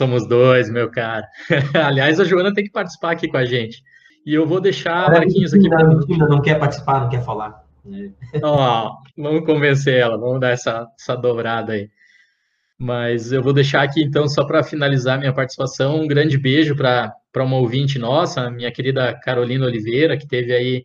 Somos 0.00 0.26
dois, 0.26 0.70
meu 0.70 0.90
cara. 0.90 1.28
Aliás, 1.74 2.18
a 2.18 2.24
Joana 2.24 2.54
tem 2.54 2.64
que 2.64 2.70
participar 2.70 3.10
aqui 3.10 3.28
com 3.28 3.36
a 3.36 3.44
gente. 3.44 3.82
E 4.24 4.32
eu 4.32 4.46
vou 4.46 4.58
deixar 4.58 5.10
Marquinhos 5.10 5.52
aqui. 5.52 5.68
Ainda 5.70 6.26
não 6.26 6.40
quer 6.40 6.58
participar, 6.58 7.02
não 7.02 7.10
quer 7.10 7.22
falar. 7.22 7.62
Ó, 8.42 8.96
vamos 9.14 9.44
convencer 9.44 9.98
ela, 9.98 10.16
vamos 10.16 10.40
dar 10.40 10.52
essa, 10.52 10.88
essa 10.98 11.14
dobrada 11.14 11.74
aí. 11.74 11.90
Mas 12.78 13.30
eu 13.30 13.42
vou 13.42 13.52
deixar 13.52 13.82
aqui, 13.82 14.02
então, 14.02 14.26
só 14.26 14.42
para 14.42 14.62
finalizar 14.62 15.18
minha 15.18 15.34
participação, 15.34 16.00
um 16.00 16.06
grande 16.06 16.38
beijo 16.38 16.74
para 16.74 17.14
uma 17.36 17.56
ouvinte 17.56 17.98
nossa, 17.98 18.50
minha 18.50 18.72
querida 18.72 19.12
Carolina 19.22 19.66
Oliveira, 19.66 20.16
que 20.16 20.26
teve 20.26 20.54
aí, 20.54 20.82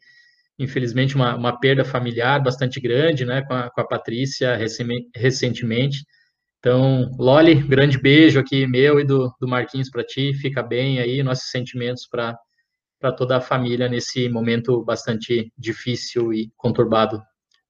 infelizmente, 0.60 1.16
uma, 1.16 1.38
uma 1.38 1.58
perda 1.58 1.86
familiar 1.86 2.44
bastante 2.44 2.82
grande, 2.82 3.24
né, 3.24 3.44
com 3.44 3.54
a, 3.54 3.70
com 3.70 3.80
a 3.80 3.88
Patrícia 3.88 4.60
recentemente. 5.16 6.04
Então, 6.66 7.12
Loli, 7.20 7.54
grande 7.54 7.96
beijo 8.00 8.40
aqui 8.40 8.66
meu 8.66 9.00
e 9.00 9.06
do, 9.06 9.32
do 9.40 9.48
Marquinhos 9.48 9.88
para 9.88 10.04
ti. 10.04 10.34
Fica 10.34 10.64
bem 10.64 10.98
aí, 10.98 11.22
nossos 11.22 11.52
sentimentos 11.52 12.08
para 12.10 12.36
toda 13.16 13.38
a 13.38 13.40
família 13.40 13.88
nesse 13.88 14.28
momento 14.30 14.84
bastante 14.84 15.54
difícil 15.56 16.34
e 16.34 16.52
conturbado 16.58 17.22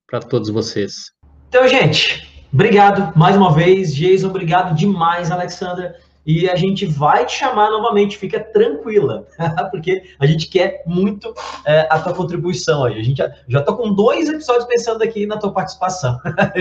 para 0.07 0.21
todos 0.21 0.49
vocês. 0.49 1.11
Então, 1.49 1.67
gente, 1.67 2.47
obrigado 2.53 3.11
mais 3.19 3.35
uma 3.35 3.53
vez. 3.53 3.93
Jason, 3.93 4.29
obrigado 4.29 4.73
demais, 4.73 5.29
Alexandra. 5.29 5.93
E 6.25 6.49
a 6.49 6.55
gente 6.55 6.85
vai 6.85 7.25
te 7.25 7.33
chamar 7.33 7.69
novamente, 7.71 8.17
fica 8.17 8.39
tranquila, 8.39 9.27
porque 9.71 10.03
a 10.17 10.25
gente 10.25 10.47
quer 10.47 10.83
muito 10.87 11.33
é, 11.65 11.85
a 11.89 11.99
tua 11.99 12.13
contribuição 12.13 12.85
aí. 12.85 12.97
A 12.97 13.03
gente 13.03 13.17
já, 13.17 13.29
já 13.45 13.61
tô 13.61 13.75
com 13.75 13.93
dois 13.93 14.29
episódios 14.29 14.63
pensando 14.63 15.01
aqui 15.01 15.25
na 15.25 15.37
tua 15.37 15.51
participação. 15.51 16.17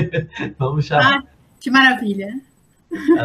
Vamos 0.59 0.87
chamar. 0.87 1.22
Ah. 1.24 1.34
Que 1.65 1.71
maravilha. 1.71 2.29
Tá 2.91 3.25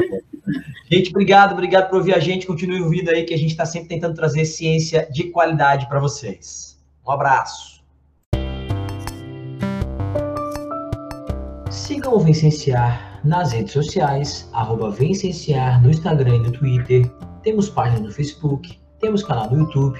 gente, 0.89 1.09
obrigado, 1.09 1.51
obrigado 1.51 1.89
por 1.89 1.97
ouvir 1.97 2.15
a 2.15 2.19
gente. 2.19 2.47
Continue 2.47 2.81
ouvindo 2.81 3.09
aí 3.09 3.25
que 3.25 3.33
a 3.33 3.37
gente 3.37 3.51
está 3.51 3.65
sempre 3.65 3.89
tentando 3.89 4.15
trazer 4.15 4.45
ciência 4.45 5.09
de 5.11 5.25
qualidade 5.25 5.89
para 5.89 5.99
vocês. 5.99 6.79
Um 7.05 7.11
abraço. 7.11 7.83
Sigam 11.69 12.13
o 12.13 12.19
Vencenciar 12.21 13.19
nas 13.25 13.51
redes 13.51 13.73
sociais, 13.73 14.49
arroba 14.53 14.89
Vencenciar 14.89 15.83
no 15.83 15.89
Instagram 15.89 16.37
e 16.37 16.39
no 16.39 16.51
Twitter. 16.53 17.11
Temos 17.43 17.69
página 17.69 17.99
no 17.99 18.09
Facebook, 18.09 18.79
temos 19.01 19.21
canal 19.21 19.51
no 19.51 19.59
YouTube. 19.59 19.99